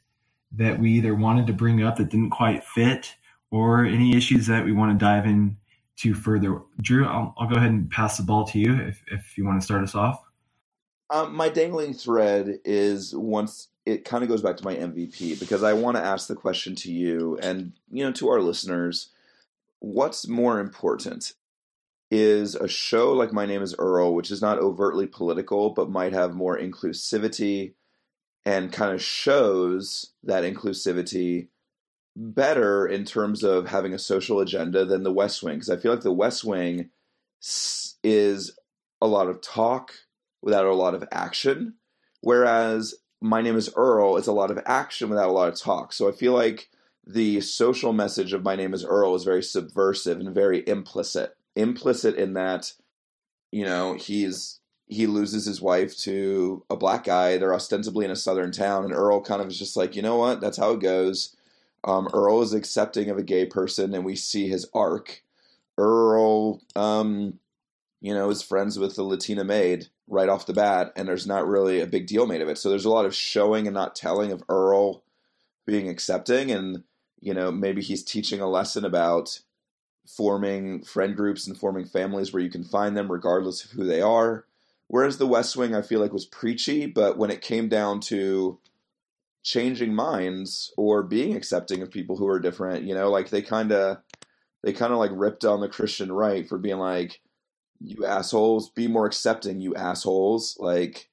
that 0.56 0.78
we 0.78 0.92
either 0.92 1.14
wanted 1.14 1.46
to 1.46 1.52
bring 1.52 1.82
up 1.82 1.96
that 1.96 2.10
didn't 2.10 2.30
quite 2.30 2.64
fit 2.64 3.14
or 3.50 3.84
any 3.84 4.16
issues 4.16 4.46
that 4.46 4.64
we 4.64 4.72
want 4.72 4.98
to 4.98 5.04
dive 5.04 5.26
into 5.26 6.14
further. 6.14 6.60
Drew, 6.80 7.06
I'll, 7.06 7.34
I'll 7.38 7.48
go 7.48 7.56
ahead 7.56 7.70
and 7.70 7.90
pass 7.90 8.16
the 8.16 8.22
ball 8.22 8.44
to 8.48 8.58
you 8.58 8.74
if, 8.74 9.02
if 9.10 9.38
you 9.38 9.44
want 9.44 9.60
to 9.60 9.64
start 9.64 9.82
us 9.82 9.94
off. 9.94 10.22
Um, 11.10 11.34
my 11.36 11.48
dangling 11.48 11.94
thread 11.94 12.58
is 12.64 13.14
once 13.14 13.68
it 13.86 14.04
kind 14.04 14.22
of 14.22 14.28
goes 14.28 14.42
back 14.42 14.56
to 14.56 14.64
my 14.64 14.74
MVP 14.74 15.38
because 15.38 15.62
I 15.62 15.74
want 15.74 15.96
to 15.96 16.02
ask 16.02 16.26
the 16.26 16.34
question 16.34 16.74
to 16.76 16.92
you 16.92 17.38
and 17.42 17.72
you 17.90 18.04
know 18.04 18.12
to 18.12 18.30
our 18.30 18.40
listeners 18.40 19.10
what's 19.80 20.26
more 20.26 20.58
important 20.58 21.34
is 22.10 22.54
a 22.54 22.68
show 22.68 23.12
like 23.12 23.32
My 23.32 23.44
Name 23.44 23.62
is 23.62 23.74
Earl 23.78 24.14
which 24.14 24.30
is 24.30 24.40
not 24.40 24.58
overtly 24.58 25.06
political 25.06 25.70
but 25.70 25.90
might 25.90 26.12
have 26.12 26.34
more 26.34 26.58
inclusivity 26.58 27.74
and 28.44 28.72
kind 28.72 28.92
of 28.92 29.02
shows 29.02 30.12
that 30.22 30.44
inclusivity 30.44 31.48
better 32.16 32.86
in 32.86 33.04
terms 33.04 33.42
of 33.42 33.68
having 33.68 33.92
a 33.94 33.98
social 33.98 34.40
agenda 34.40 34.84
than 34.84 35.02
the 35.02 35.12
West 35.12 35.42
Wing 35.42 35.56
because 35.56 35.70
I 35.70 35.76
feel 35.76 35.92
like 35.92 36.02
the 36.02 36.12
West 36.12 36.44
Wing 36.44 36.90
is 38.02 38.56
a 39.00 39.06
lot 39.06 39.28
of 39.28 39.40
talk 39.40 39.92
without 40.42 40.66
a 40.66 40.74
lot 40.74 40.94
of 40.94 41.04
action, 41.10 41.74
whereas 42.20 42.94
My 43.20 43.40
Name 43.40 43.56
is 43.56 43.70
Earl 43.74 44.16
is 44.16 44.26
a 44.26 44.32
lot 44.32 44.50
of 44.50 44.60
action 44.66 45.08
without 45.08 45.28
a 45.28 45.32
lot 45.32 45.48
of 45.48 45.58
talk. 45.58 45.92
So 45.92 46.08
I 46.08 46.12
feel 46.12 46.32
like 46.32 46.68
the 47.06 47.40
social 47.40 47.92
message 47.92 48.32
of 48.32 48.44
My 48.44 48.56
Name 48.56 48.74
is 48.74 48.84
Earl 48.84 49.14
is 49.14 49.24
very 49.24 49.42
subversive 49.42 50.20
and 50.20 50.34
very 50.34 50.66
implicit. 50.68 51.36
Implicit 51.56 52.16
in 52.16 52.34
that, 52.34 52.72
you 53.50 53.64
know, 53.64 53.94
he's 53.94 54.60
he 54.86 55.06
loses 55.06 55.46
his 55.46 55.60
wife 55.60 55.96
to 55.98 56.64
a 56.68 56.76
black 56.76 57.04
guy. 57.04 57.36
They're 57.36 57.54
ostensibly 57.54 58.04
in 58.04 58.10
a 58.10 58.16
southern 58.16 58.52
town, 58.52 58.84
and 58.84 58.92
Earl 58.92 59.22
kind 59.22 59.40
of 59.40 59.48
is 59.48 59.58
just 59.58 59.76
like, 59.76 59.96
you 59.96 60.02
know 60.02 60.16
what? 60.16 60.40
That's 60.40 60.58
how 60.58 60.72
it 60.72 60.80
goes. 60.80 61.34
Um, 61.84 62.08
Earl 62.12 62.42
is 62.42 62.52
accepting 62.52 63.10
of 63.10 63.18
a 63.18 63.22
gay 63.22 63.46
person, 63.46 63.94
and 63.94 64.04
we 64.04 64.16
see 64.16 64.48
his 64.48 64.66
arc. 64.74 65.22
Earl, 65.76 66.60
um, 66.76 67.38
you 68.00 68.14
know, 68.14 68.30
is 68.30 68.42
friends 68.42 68.78
with 68.78 68.96
the 68.96 69.02
Latina 69.02 69.44
maid 69.44 69.88
right 70.06 70.28
off 70.28 70.46
the 70.46 70.52
bat, 70.52 70.92
and 70.96 71.08
there's 71.08 71.26
not 71.26 71.46
really 71.46 71.80
a 71.80 71.86
big 71.86 72.06
deal 72.06 72.26
made 72.26 72.42
of 72.42 72.48
it. 72.48 72.58
So 72.58 72.68
there's 72.68 72.84
a 72.84 72.90
lot 72.90 73.06
of 73.06 73.14
showing 73.14 73.66
and 73.66 73.74
not 73.74 73.96
telling 73.96 74.32
of 74.32 74.42
Earl 74.48 75.02
being 75.66 75.88
accepting, 75.88 76.50
and 76.50 76.84
you 77.20 77.32
know, 77.32 77.50
maybe 77.50 77.80
he's 77.80 78.04
teaching 78.04 78.40
a 78.40 78.48
lesson 78.48 78.84
about 78.84 79.40
forming 80.06 80.84
friend 80.84 81.16
groups 81.16 81.46
and 81.46 81.56
forming 81.56 81.86
families 81.86 82.32
where 82.32 82.42
you 82.42 82.50
can 82.50 82.64
find 82.64 82.94
them 82.94 83.10
regardless 83.10 83.64
of 83.64 83.70
who 83.70 83.84
they 83.84 84.02
are. 84.02 84.44
Whereas 84.88 85.18
The 85.18 85.26
West 85.26 85.56
Wing, 85.56 85.74
I 85.74 85.82
feel 85.82 86.00
like 86.00 86.12
was 86.12 86.26
preachy, 86.26 86.86
but 86.86 87.18
when 87.18 87.30
it 87.30 87.40
came 87.40 87.68
down 87.68 88.00
to 88.00 88.58
changing 89.42 89.94
minds 89.94 90.72
or 90.76 91.02
being 91.02 91.36
accepting 91.36 91.82
of 91.82 91.90
people 91.90 92.16
who 92.16 92.26
are 92.26 92.40
different, 92.40 92.84
you 92.84 92.94
know, 92.94 93.10
like 93.10 93.30
they 93.30 93.42
kind 93.42 93.72
of 93.72 93.98
they 94.62 94.72
kind 94.72 94.92
of 94.92 94.98
like 94.98 95.10
ripped 95.14 95.44
on 95.44 95.60
the 95.60 95.68
Christian 95.68 96.10
right 96.10 96.48
for 96.48 96.58
being 96.58 96.78
like, 96.78 97.20
you 97.80 98.06
assholes, 98.06 98.70
be 98.70 98.88
more 98.88 99.06
accepting, 99.06 99.60
you 99.60 99.74
assholes. 99.74 100.56
Like, 100.58 101.10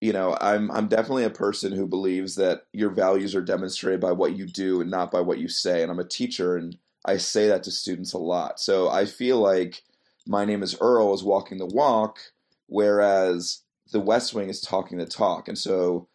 you 0.00 0.12
know, 0.12 0.36
I'm 0.40 0.70
I'm 0.70 0.88
definitely 0.88 1.24
a 1.24 1.30
person 1.30 1.72
who 1.72 1.86
believes 1.86 2.34
that 2.36 2.62
your 2.72 2.90
values 2.90 3.34
are 3.34 3.42
demonstrated 3.42 4.00
by 4.00 4.12
what 4.12 4.36
you 4.36 4.46
do 4.46 4.80
and 4.80 4.90
not 4.90 5.12
by 5.12 5.20
what 5.20 5.38
you 5.38 5.48
say. 5.48 5.82
And 5.82 5.90
I'm 5.90 6.00
a 6.00 6.04
teacher 6.04 6.56
and 6.56 6.76
I 7.04 7.16
say 7.18 7.48
that 7.48 7.62
to 7.64 7.70
students 7.70 8.12
a 8.12 8.18
lot. 8.18 8.58
So 8.58 8.88
I 8.88 9.06
feel 9.06 9.38
like 9.38 9.82
my 10.26 10.44
name 10.44 10.62
is 10.62 10.76
Earl 10.80 11.14
is 11.14 11.22
walking 11.22 11.58
the 11.58 11.66
walk 11.66 12.18
whereas 12.72 13.62
the 13.92 14.00
West 14.00 14.34
Wing 14.34 14.48
is 14.48 14.60
talking 14.60 14.98
the 14.98 15.06
talk. 15.06 15.48
And 15.48 15.58
so, 15.58 16.08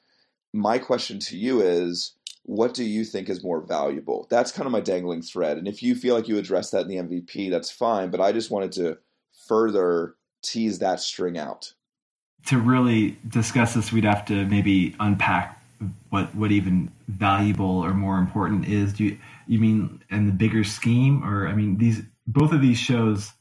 my 0.54 0.78
question 0.80 1.20
to 1.20 1.38
you 1.38 1.62
is 1.62 2.13
what 2.43 2.74
do 2.74 2.84
you 2.84 3.04
think 3.04 3.30
is 3.30 3.43
more 3.43 3.62
valuable? 3.62 4.26
That's 4.30 4.54
kind 4.54 4.65
of 4.65 4.72
my 4.72 4.80
dangling 4.80 5.22
thread. 5.22 5.58
And 5.58 5.67
if 5.67 5.84
you 5.84 5.96
feel 5.96 6.15
like 6.15 6.30
you 6.30 6.38
addressed 6.38 6.72
that 6.72 6.88
in 6.88 6.88
the 6.88 6.96
MVP, 6.96 7.52
that's 7.52 7.70
fine. 7.70 8.10
But 8.10 8.22
I 8.22 8.32
just 8.32 8.50
wanted 8.50 8.72
to 8.74 8.98
further 9.48 10.15
tease 10.41 10.80
that 10.80 11.02
string 11.02 11.38
out. 11.38 11.74
To 12.46 12.58
really 12.58 13.17
discuss 13.28 13.74
this, 13.74 13.91
we'd 13.91 14.06
have 14.06 14.24
to 14.26 14.46
maybe 14.46 14.96
unpack 15.00 15.62
what 16.10 16.34
what 16.34 16.52
even 16.52 16.89
valuable 17.08 17.84
or 17.84 17.93
more 17.93 18.17
important 18.17 18.67
is. 18.67 18.93
Do 18.93 19.04
you 19.04 19.17
you 19.48 19.60
mean 19.60 20.02
in 20.10 20.26
the 20.26 20.32
bigger 20.32 20.63
scheme, 20.63 21.24
or 21.24 21.48
I 21.48 21.54
mean 21.54 21.78
these 21.78 22.02
both 22.26 22.54
of 22.54 22.62
these 22.62 22.78
shows 22.78 23.34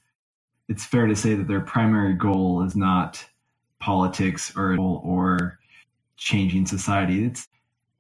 it's 0.69 0.85
fair 0.85 1.07
to 1.07 1.17
say 1.17 1.35
that 1.35 1.49
their 1.49 1.61
primary 1.61 2.15
goal 2.15 2.63
is 2.63 2.77
not 2.77 3.25
politics 3.81 4.53
or 4.57 4.79
or 4.79 5.59
changing 6.17 6.67
society. 6.67 7.25
It's 7.25 7.49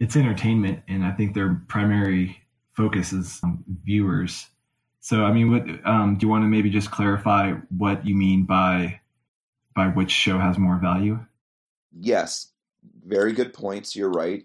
it's 0.00 0.16
entertainment, 0.16 0.82
and 0.88 1.04
I 1.04 1.12
think 1.12 1.34
their 1.34 1.62
primary 1.68 2.42
focus 2.74 3.12
is 3.12 3.40
viewers. 3.84 4.46
So, 5.00 5.24
I 5.24 5.32
mean, 5.32 5.50
what 5.50 5.88
um, 5.88 6.18
do 6.18 6.26
you 6.26 6.30
want 6.30 6.42
to 6.42 6.48
maybe 6.48 6.68
just 6.68 6.90
clarify 6.90 7.52
what 7.76 8.06
you 8.06 8.16
mean 8.16 8.44
by 8.44 9.00
by 9.74 9.88
which 9.88 10.10
show 10.10 10.38
has 10.38 10.58
more 10.58 10.78
value? 10.78 11.18
Yes, 11.98 12.50
very 13.06 13.32
good 13.32 13.52
points. 13.52 13.94
You're 13.94 14.10
right. 14.10 14.44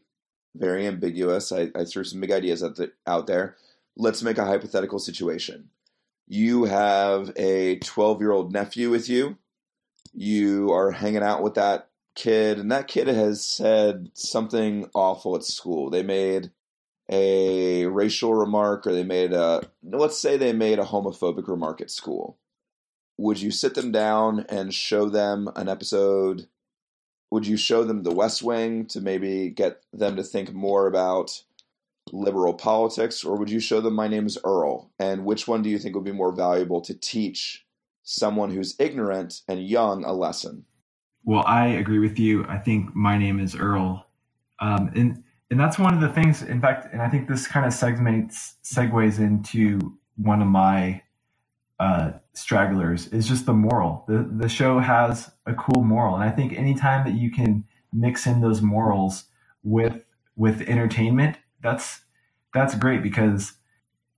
Very 0.56 0.86
ambiguous. 0.86 1.52
I, 1.52 1.72
I 1.76 1.86
threw 1.86 2.04
some 2.04 2.20
big 2.20 2.32
ideas 2.32 2.62
out, 2.64 2.76
the, 2.76 2.92
out 3.08 3.26
there. 3.26 3.56
Let's 3.96 4.22
make 4.22 4.38
a 4.38 4.46
hypothetical 4.46 5.00
situation. 5.00 5.70
You 6.34 6.64
have 6.64 7.34
a 7.36 7.76
12 7.80 8.22
year 8.22 8.32
old 8.32 8.54
nephew 8.54 8.90
with 8.90 9.10
you. 9.10 9.38
You 10.14 10.72
are 10.72 10.92
hanging 10.92 11.24
out 11.24 11.44
with 11.44 11.56
that 11.56 11.90
kid, 12.16 12.58
and 12.58 12.72
that 12.72 12.88
kid 12.88 13.10
has 13.10 13.46
said 13.46 14.12
something 14.14 14.90
awful 14.94 15.36
at 15.36 15.44
school. 15.44 15.90
They 15.90 16.04
made 16.04 16.52
a 17.10 17.86
racial 17.88 18.34
remark, 18.34 18.88
or 18.88 18.94
they 18.94 19.04
made 19.04 19.34
a, 19.34 19.70
let's 19.84 20.18
say 20.18 20.38
they 20.38 20.54
made 20.54 20.80
a 20.80 20.86
homophobic 20.86 21.50
remark 21.50 21.82
at 21.82 21.92
school. 21.92 22.38
Would 23.18 23.42
you 23.42 23.52
sit 23.52 23.76
them 23.76 23.92
down 23.92 24.46
and 24.48 24.74
show 24.74 25.10
them 25.10 25.50
an 25.58 25.68
episode 25.68 26.48
would 27.32 27.48
you 27.48 27.56
show 27.56 27.86
them 27.86 28.04
the 28.04 28.14
West 28.14 28.44
Wing 28.44 28.86
to 28.88 29.00
maybe 29.00 29.50
get 29.50 29.82
them 29.94 30.18
to 30.18 30.24
think 30.24 30.54
more 30.54 30.86
about 30.86 31.44
liberal 32.12 32.54
politics, 32.54 33.24
or 33.24 33.38
would 33.38 33.50
you 33.50 33.60
show 33.60 33.82
them 33.82 33.96
My 33.96 34.08
Name 34.08 34.26
is 34.26 34.38
Earl? 34.44 34.92
And 35.00 35.26
which 35.26 35.48
one 35.48 35.62
do 35.62 35.70
you 35.70 35.78
think 35.78 35.96
would 35.96 36.04
be 36.04 36.12
more 36.12 36.32
valuable 36.32 36.82
to 36.82 36.94
teach 36.94 37.66
someone 38.04 38.52
who's 38.52 38.76
ignorant 38.80 39.42
and 39.48 39.66
young 39.66 40.04
a 40.04 40.14
lesson? 40.14 40.66
Well, 41.24 41.44
I 41.46 41.68
agree 41.68 42.00
with 42.00 42.18
you. 42.18 42.46
I 42.48 42.58
think 42.58 42.96
My 42.96 43.18
Name 43.18 43.40
is 43.40 43.56
Earl. 43.56 44.06
Um, 44.60 44.92
and 44.96 45.24
and 45.50 45.60
that's 45.60 45.78
one 45.78 45.94
of 45.94 46.00
the 46.00 46.10
things, 46.10 46.42
in 46.44 46.62
fact, 46.62 46.88
and 46.94 47.02
I 47.02 47.10
think 47.10 47.28
this 47.28 47.46
kind 47.46 47.66
of 47.66 47.74
segments 47.74 48.56
segues 48.64 49.20
into 49.20 49.98
one 50.16 50.42
of 50.42 50.48
my 50.48 51.02
uh, 51.78 52.12
stragglers 52.34 53.08
is 53.08 53.28
just 53.28 53.46
the 53.46 53.54
moral. 53.54 54.06
The 54.08 54.30
the 54.38 54.48
show 54.48 54.80
has 54.80 55.32
a 55.46 55.54
cool 55.54 55.84
moral, 55.84 56.16
and 56.16 56.24
I 56.24 56.30
think 56.30 56.54
anytime 56.54 57.06
that 57.06 57.20
you 57.20 57.32
can 57.32 57.66
mix 57.92 58.26
in 58.26 58.40
those 58.40 58.62
morals 58.62 59.26
with 59.64 60.06
with 60.38 60.62
entertainment, 60.62 61.38
that's 61.62 62.02
that's 62.54 62.76
great 62.76 63.02
because 63.02 63.54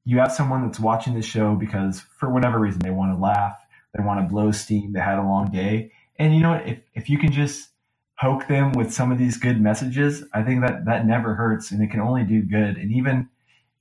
you 0.05 0.17
have 0.19 0.31
someone 0.31 0.65
that's 0.65 0.79
watching 0.79 1.13
the 1.13 1.21
show 1.21 1.55
because 1.55 2.01
for 2.17 2.29
whatever 2.29 2.59
reason 2.59 2.81
they 2.81 2.89
want 2.89 3.15
to 3.15 3.21
laugh, 3.21 3.57
they 3.95 4.03
want 4.03 4.19
to 4.19 4.33
blow 4.33 4.51
steam, 4.51 4.93
they 4.93 4.99
had 4.99 5.19
a 5.19 5.23
long 5.23 5.51
day, 5.51 5.91
and 6.17 6.35
you 6.35 6.41
know 6.41 6.53
if 6.53 6.79
if 6.93 7.09
you 7.09 7.17
can 7.17 7.31
just 7.31 7.69
poke 8.19 8.47
them 8.47 8.71
with 8.73 8.93
some 8.93 9.11
of 9.11 9.17
these 9.17 9.37
good 9.37 9.59
messages, 9.59 10.23
I 10.33 10.43
think 10.43 10.61
that 10.61 10.85
that 10.85 11.05
never 11.05 11.35
hurts, 11.35 11.71
and 11.71 11.81
it 11.81 11.91
can 11.91 11.99
only 11.99 12.23
do 12.23 12.41
good. 12.41 12.77
And 12.77 12.91
even 12.91 13.29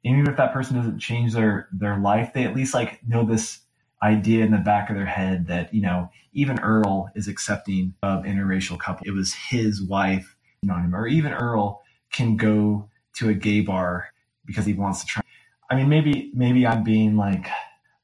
even 0.04 0.26
if 0.26 0.36
that 0.36 0.52
person 0.52 0.76
doesn't 0.76 0.98
change 0.98 1.32
their 1.32 1.68
their 1.72 1.98
life, 1.98 2.32
they 2.34 2.44
at 2.44 2.54
least 2.54 2.74
like 2.74 3.00
know 3.06 3.24
this 3.24 3.60
idea 4.02 4.44
in 4.44 4.50
the 4.50 4.58
back 4.58 4.90
of 4.90 4.96
their 4.96 5.06
head 5.06 5.46
that, 5.46 5.72
you 5.72 5.80
know, 5.80 6.10
even 6.32 6.58
Earl 6.58 7.10
is 7.14 7.28
accepting 7.28 7.94
of 8.02 8.24
interracial 8.24 8.78
couple. 8.78 9.06
It 9.06 9.12
was 9.12 9.32
his 9.32 9.80
wife, 9.80 10.36
or 10.68 11.06
even 11.06 11.32
Earl 11.32 11.82
can 12.10 12.36
go 12.36 12.88
to 13.16 13.28
a 13.28 13.34
gay 13.34 13.60
bar 13.60 14.08
because 14.44 14.66
he 14.66 14.72
wants 14.72 15.00
to 15.00 15.06
try. 15.06 15.22
I 15.70 15.76
mean, 15.76 15.88
maybe, 15.88 16.30
maybe 16.34 16.66
I'm 16.66 16.82
being 16.82 17.16
like 17.16 17.46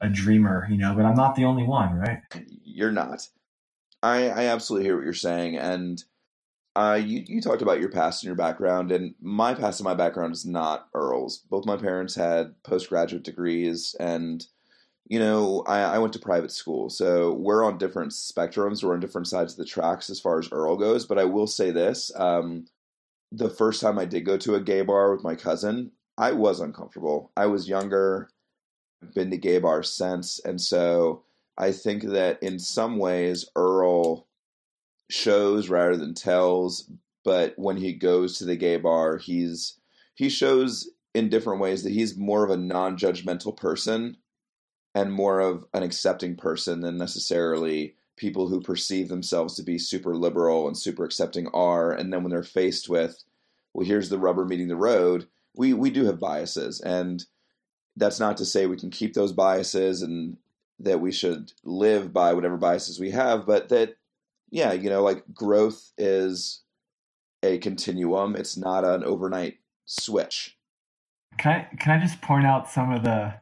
a 0.01 0.09
dreamer, 0.09 0.66
you 0.71 0.79
know, 0.79 0.94
but 0.94 1.05
I'm 1.05 1.16
not 1.16 1.35
the 1.35 1.44
only 1.44 1.64
one, 1.64 1.94
right? 1.94 2.21
You're 2.64 2.92
not. 2.92 3.29
I, 4.03 4.29
I 4.29 4.44
absolutely 4.47 4.87
hear 4.87 4.97
what 4.97 5.05
you're 5.05 5.12
saying. 5.12 5.57
And 5.57 6.03
uh, 6.77 6.94
you, 6.94 7.25
you 7.27 7.40
talked 7.40 7.62
about 7.62 7.81
your 7.81 7.90
past 7.90 8.23
and 8.23 8.29
your 8.29 8.37
background, 8.37 8.92
and 8.92 9.14
my 9.21 9.53
past 9.53 9.81
and 9.81 9.85
my 9.85 9.94
background 9.94 10.33
is 10.33 10.47
not 10.47 10.88
Earl's. 10.94 11.38
Both 11.38 11.66
my 11.66 11.77
parents 11.77 12.14
had 12.14 12.55
postgraduate 12.62 13.25
degrees, 13.25 13.97
and 13.99 14.47
you 15.09 15.18
know, 15.18 15.64
I, 15.66 15.81
I, 15.81 15.99
went 15.99 16.12
to 16.12 16.18
private 16.21 16.53
school, 16.53 16.88
so 16.88 17.33
we're 17.33 17.64
on 17.64 17.79
different 17.79 18.12
spectrums. 18.12 18.85
We're 18.85 18.92
on 18.92 19.01
different 19.01 19.27
sides 19.27 19.55
of 19.55 19.59
the 19.59 19.64
tracks 19.64 20.09
as 20.09 20.21
far 20.21 20.38
as 20.38 20.53
Earl 20.53 20.77
goes. 20.77 21.05
But 21.05 21.18
I 21.18 21.25
will 21.25 21.49
say 21.49 21.73
this: 21.73 22.12
um, 22.14 22.66
the 23.31 23.51
first 23.51 23.81
time 23.81 23.99
I 23.99 24.05
did 24.05 24.25
go 24.25 24.37
to 24.38 24.55
a 24.55 24.61
gay 24.61 24.83
bar 24.83 25.12
with 25.12 25.25
my 25.25 25.35
cousin, 25.35 25.93
I 26.17 26.33
was 26.33 26.61
uncomfortable. 26.61 27.31
I 27.37 27.47
was 27.47 27.69
younger, 27.69 28.31
been 29.14 29.31
to 29.31 29.37
gay 29.37 29.59
bars 29.59 29.93
since, 29.93 30.41
and 30.45 30.61
so 30.61 31.25
I 31.57 31.73
think 31.73 32.05
that 32.05 32.43
in 32.43 32.59
some 32.59 32.99
ways 32.99 33.47
Earl 33.55 34.27
shows 35.11 35.69
rather 35.69 35.97
than 35.97 36.14
tells. 36.14 36.91
But 37.25 37.55
when 37.57 37.77
he 37.77 37.93
goes 37.93 38.38
to 38.38 38.45
the 38.45 38.57
gay 38.57 38.77
bar, 38.77 39.19
he's 39.19 39.79
he 40.14 40.29
shows 40.29 40.91
in 41.14 41.29
different 41.29 41.61
ways 41.61 41.83
that 41.83 41.93
he's 41.93 42.17
more 42.17 42.45
of 42.45 42.51
a 42.51 42.57
non-judgmental 42.57 43.57
person 43.57 44.17
and 44.95 45.12
more 45.12 45.41
of 45.41 45.64
an 45.75 45.83
accepting 45.83 46.37
person 46.37 46.81
than 46.81 46.97
necessarily 46.97 47.95
people 48.19 48.49
who 48.49 48.61
perceive 48.61 49.09
themselves 49.09 49.55
to 49.55 49.63
be 49.63 49.79
super 49.79 50.15
liberal 50.15 50.67
and 50.67 50.77
super 50.77 51.05
accepting 51.05 51.49
are. 51.55 51.93
And 51.93 52.13
then 52.13 52.23
when 52.23 52.31
they're 52.31 52.43
faced 52.43 52.89
with, 52.89 53.23
well, 53.73 53.87
here's 53.87 54.09
the 54.09 54.19
rubber 54.19 54.45
meeting 54.45 54.69
the 54.69 54.77
road, 54.77 55.27
we, 55.57 55.73
we 55.73 55.91
do 55.91 56.05
have 56.05 56.21
biases. 56.21 56.81
And 56.81 57.25
that's 57.97 58.21
not 58.21 58.37
to 58.37 58.45
say 58.45 58.67
we 58.67 58.77
can 58.77 58.91
keep 58.91 59.15
those 59.15 59.33
biases 59.33 60.03
and 60.03 60.37
that 60.81 61.01
we 61.01 61.11
should 61.11 61.53
live 61.65 62.13
by 62.13 62.33
whatever 62.35 62.57
biases 62.57 63.01
we 63.01 63.11
have, 63.11 63.47
but 63.47 63.69
that, 63.71 63.97
yeah, 64.51 64.73
you 64.73 64.89
know, 64.89 65.03
like 65.03 65.25
growth 65.35 65.93
is 65.99 66.63
a 67.43 67.59
continuum. 67.59 68.37
It's 68.37 68.57
not 68.57 68.85
an 68.85 69.03
overnight 69.03 69.59
switch. 69.87 70.57
Can 71.39 71.53
I, 71.53 71.77
can 71.77 71.93
I 71.93 72.01
just 72.01 72.21
point 72.23 72.47
out 72.47 72.69
some 72.69 72.93
of 72.93 73.03
the 73.03 73.35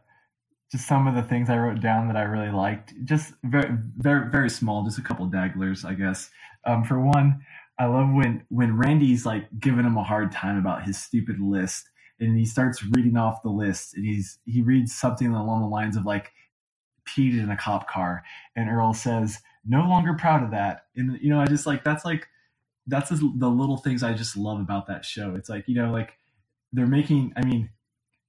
just 0.73 0.87
some 0.89 1.07
of 1.07 1.15
the 1.15 1.23
things 1.23 1.49
I 1.49 1.59
wrote 1.59 1.81
down 1.81 2.09
that 2.09 2.17
I 2.17 2.23
really 2.23 2.51
liked. 2.51 2.93
Just 3.05 3.35
very, 3.45 3.77
very, 3.97 4.31
very 4.31 4.51
small. 4.51 4.85
Just 4.85 4.99
a 4.99 5.03
couple 5.03 5.29
dagglers, 5.29 5.85
I 5.85 5.95
guess. 5.95 6.31
Um, 6.65 6.83
for 6.85 7.01
one, 7.01 7.41
I 7.79 7.87
love 7.87 8.09
when 8.13 8.45
when 8.49 8.77
Randy's 8.77 9.25
like 9.25 9.49
giving 9.61 9.85
him 9.85 9.97
a 9.97 10.03
hard 10.03 10.33
time 10.33 10.59
about 10.59 10.85
his 10.85 10.99
stupid 10.99 11.41
list, 11.41 11.89
and 12.19 12.37
he 12.37 12.45
starts 12.45 12.85
reading 12.85 13.17
off 13.17 13.43
the 13.43 13.51
list, 13.51 13.95
and 13.95 14.05
he's 14.05 14.39
he 14.45 14.63
reads 14.63 14.95
something 14.95 15.29
along 15.29 15.61
the 15.61 15.69
lines 15.69 15.97
of 15.97 16.05
like 16.05 16.33
peed 17.09 17.39
in 17.39 17.51
a 17.51 17.57
cop 17.57 17.89
car, 17.89 18.25
and 18.57 18.69
Earl 18.69 18.93
says, 18.95 19.39
"No 19.65 19.81
longer 19.83 20.15
proud 20.15 20.43
of 20.43 20.51
that." 20.51 20.87
And 20.97 21.19
you 21.21 21.31
know, 21.31 21.41
I 21.41 21.47
just 21.47 21.67
like 21.67 21.85
that's 21.85 22.05
like 22.05 22.27
that's 22.89 23.11
the 23.11 23.49
little 23.49 23.77
things 23.77 24.03
I 24.03 24.15
just 24.15 24.37
love 24.37 24.61
about 24.61 24.89
that 24.89 25.05
show. 25.05 25.35
It's 25.37 25.49
like 25.49 25.69
you 25.69 25.75
know, 25.77 25.93
like 25.93 26.15
they're 26.73 26.87
making. 26.87 27.35
I 27.37 27.45
mean 27.45 27.71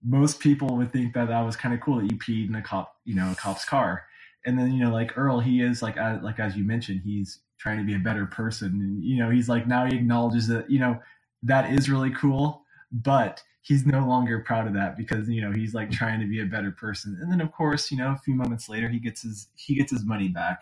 most 0.04 0.40
people 0.40 0.78
would 0.78 0.92
think 0.92 1.14
that 1.14 1.28
that 1.28 1.42
was 1.42 1.56
kind 1.56 1.74
of 1.74 1.82
cool 1.82 1.98
that 1.98 2.12
you 2.12 2.18
peed 2.18 2.50
in 2.50 2.56
a 2.56 2.62
cop, 2.62 2.96
you 3.06 3.16
know, 3.16 3.32
a 3.32 3.36
cop's 3.36 3.66
car. 3.66 4.06
And 4.46 4.58
then, 4.58 4.72
you 4.72 4.84
know, 4.84 4.92
like 4.92 5.18
Earl, 5.18 5.40
he 5.40 5.62
is 5.62 5.82
like, 5.82 5.98
uh, 5.98 6.20
like 6.22 6.40
as 6.40 6.56
you 6.56 6.64
mentioned, 6.64 7.02
he's 7.04 7.40
trying 7.58 7.78
to 7.78 7.84
be 7.84 7.96
a 7.96 8.00
better 8.00 8.26
person. 8.26 8.68
And, 8.68 9.04
you 9.04 9.18
know, 9.18 9.30
he's 9.30 9.50
like, 9.50 9.68
now 9.68 9.86
he 9.86 9.96
acknowledges 9.96 10.48
that, 10.48 10.70
you 10.70 10.80
know, 10.80 11.00
that 11.44 11.72
is 11.72 11.90
really 11.90 12.12
cool, 12.12 12.64
but 12.92 13.44
he's 13.62 13.86
no 13.86 14.08
longer 14.08 14.40
proud 14.40 14.68
of 14.68 14.74
that 14.74 14.96
because, 14.96 15.28
you 15.28 15.42
know, 15.42 15.52
he's 15.52 15.74
like 15.74 15.92
trying 15.92 16.20
to 16.20 16.28
be 16.28 16.42
a 16.42 16.46
better 16.46 16.72
person. 16.72 17.18
And 17.22 17.32
then 17.32 17.42
of 17.42 17.52
course, 17.52 17.92
you 17.92 17.98
know, 17.98 18.12
a 18.12 18.22
few 18.24 18.36
moments 18.36 18.70
later, 18.70 18.88
he 18.88 19.00
gets 19.00 19.24
his, 19.24 19.48
he 19.56 19.76
gets 19.76 19.92
his 19.92 20.06
money 20.06 20.30
back, 20.30 20.62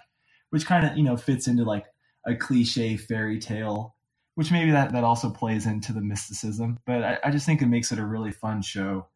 which 0.50 0.66
kind 0.66 0.86
of, 0.86 0.98
you 0.98 1.04
know, 1.04 1.18
fits 1.18 1.48
into 1.48 1.64
like 1.64 1.86
a 2.26 2.36
cliche 2.36 2.98
fairy 2.98 3.38
tale, 3.38 3.96
which 4.34 4.52
maybe 4.52 4.72
that, 4.72 4.92
that 4.94 5.04
also 5.04 5.30
plays 5.30 5.68
into 5.68 5.94
the 5.94 6.02
mysticism, 6.02 6.80
but 6.88 7.04
I, 7.04 7.20
I 7.26 7.32
just 7.32 7.46
think 7.46 7.62
it 7.62 7.68
makes 7.68 7.92
it 7.92 8.00
a 8.00 8.06
really 8.06 8.32
fun 8.32 8.62
show 8.62 9.08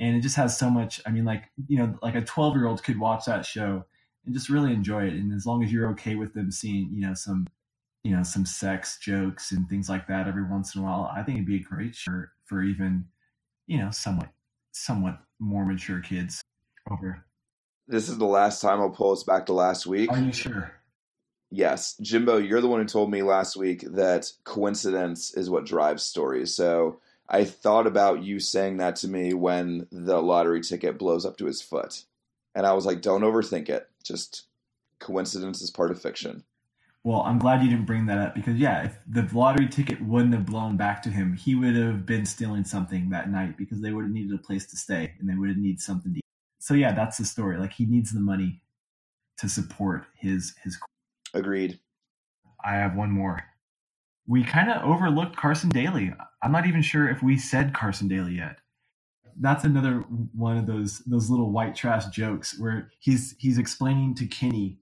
and 0.00 0.16
it 0.16 0.20
just 0.20 0.36
has 0.36 0.58
so 0.58 0.68
much 0.68 1.00
i 1.06 1.10
mean 1.10 1.24
like 1.24 1.44
you 1.68 1.78
know 1.78 1.96
like 2.02 2.14
a 2.14 2.20
12 2.20 2.56
year 2.56 2.66
old 2.66 2.82
could 2.82 2.98
watch 2.98 3.26
that 3.26 3.46
show 3.46 3.84
and 4.24 4.34
just 4.34 4.48
really 4.48 4.72
enjoy 4.72 5.06
it. 5.06 5.14
And 5.14 5.32
as 5.32 5.46
long 5.46 5.62
as 5.62 5.72
you're 5.72 5.90
okay 5.90 6.14
with 6.14 6.34
them 6.34 6.50
seeing 6.50 6.90
you 6.92 7.06
know 7.06 7.14
some 7.14 7.46
you 8.02 8.14
know 8.14 8.22
some 8.22 8.44
sex 8.44 8.98
jokes 8.98 9.52
and 9.52 9.68
things 9.68 9.88
like 9.88 10.06
that 10.08 10.28
every 10.28 10.44
once 10.44 10.74
in 10.74 10.82
a 10.82 10.84
while 10.84 11.10
i 11.14 11.22
think 11.22 11.38
it'd 11.38 11.46
be 11.46 11.56
a 11.56 11.60
great 11.60 11.94
shirt 11.94 12.28
for 12.44 12.62
even 12.62 13.06
you 13.66 13.78
know 13.78 13.90
somewhat 13.90 14.28
somewhat 14.72 15.18
more 15.40 15.64
mature 15.64 16.00
kids 16.00 16.42
over. 16.90 17.24
This 17.88 18.08
is 18.08 18.18
the 18.18 18.26
last 18.26 18.60
time 18.60 18.80
i'll 18.80 18.90
pull 18.90 19.12
us 19.12 19.24
back 19.24 19.46
to 19.46 19.52
last 19.52 19.86
week. 19.86 20.10
Are 20.10 20.18
you 20.18 20.32
sure? 20.32 20.72
Yes. 21.50 21.96
Jimbo 22.00 22.38
you're 22.38 22.60
the 22.60 22.68
one 22.68 22.80
who 22.80 22.86
told 22.86 23.10
me 23.10 23.22
last 23.22 23.56
week 23.56 23.84
that 23.92 24.30
coincidence 24.44 25.34
is 25.34 25.48
what 25.48 25.64
drives 25.64 26.02
stories. 26.02 26.54
So 26.54 27.00
I 27.28 27.44
thought 27.44 27.86
about 27.86 28.22
you 28.22 28.40
saying 28.40 28.76
that 28.78 28.96
to 28.96 29.08
me 29.08 29.34
when 29.34 29.86
the 29.90 30.20
lottery 30.20 30.60
ticket 30.60 30.98
blows 30.98 31.24
up 31.24 31.36
to 31.38 31.46
his 31.46 31.62
foot. 31.62 32.04
And 32.54 32.66
I 32.66 32.72
was 32.72 32.86
like, 32.86 33.02
don't 33.02 33.22
overthink 33.22 33.68
it. 33.68 33.88
Just 34.02 34.44
coincidence 35.00 35.62
is 35.62 35.70
part 35.70 35.90
of 35.90 36.00
fiction. 36.00 36.44
Well, 37.02 37.22
I'm 37.22 37.38
glad 37.38 37.62
you 37.62 37.70
didn't 37.70 37.86
bring 37.86 38.06
that 38.06 38.18
up 38.18 38.34
because, 38.34 38.56
yeah, 38.56 38.84
if 38.84 38.98
the 39.06 39.28
lottery 39.36 39.68
ticket 39.68 40.00
wouldn't 40.00 40.34
have 40.34 40.46
blown 40.46 40.76
back 40.76 41.02
to 41.02 41.10
him, 41.10 41.34
he 41.34 41.54
would 41.54 41.76
have 41.76 42.06
been 42.06 42.24
stealing 42.26 42.64
something 42.64 43.10
that 43.10 43.30
night 43.30 43.56
because 43.58 43.80
they 43.82 43.92
would 43.92 44.04
have 44.04 44.12
needed 44.12 44.34
a 44.34 44.42
place 44.42 44.66
to 44.66 44.76
stay 44.76 45.14
and 45.18 45.28
they 45.28 45.34
would 45.34 45.50
have 45.50 45.58
needed 45.58 45.80
something 45.80 46.12
to 46.12 46.18
eat. 46.18 46.24
So, 46.58 46.74
yeah, 46.74 46.92
that's 46.92 47.18
the 47.18 47.24
story. 47.24 47.58
Like, 47.58 47.74
he 47.74 47.86
needs 47.86 48.12
the 48.12 48.20
money. 48.20 48.62
to 49.38 49.48
support 49.48 50.06
his 50.16 50.54
his. 50.62 50.78
Agreed. 51.34 51.80
I 52.64 52.74
have 52.74 52.94
one 52.96 53.10
more. 53.10 53.44
We 54.26 54.44
kind 54.44 54.70
of 54.70 54.82
overlooked 54.84 55.36
Carson 55.36 55.70
Daly. 55.70 56.12
I'm 56.42 56.52
not 56.52 56.66
even 56.66 56.82
sure 56.82 57.08
if 57.08 57.22
we 57.22 57.38
said 57.38 57.74
Carson 57.74 58.08
Daly 58.08 58.36
yet. 58.36 58.58
That's 59.40 59.64
another 59.64 60.04
one 60.34 60.58
of 60.58 60.66
those 60.66 61.00
those 61.00 61.30
little 61.30 61.50
white 61.52 61.74
trash 61.76 62.06
jokes 62.06 62.58
where 62.58 62.90
he's 63.00 63.34
he's 63.38 63.58
explaining 63.58 64.14
to 64.16 64.26
Kenny 64.26 64.78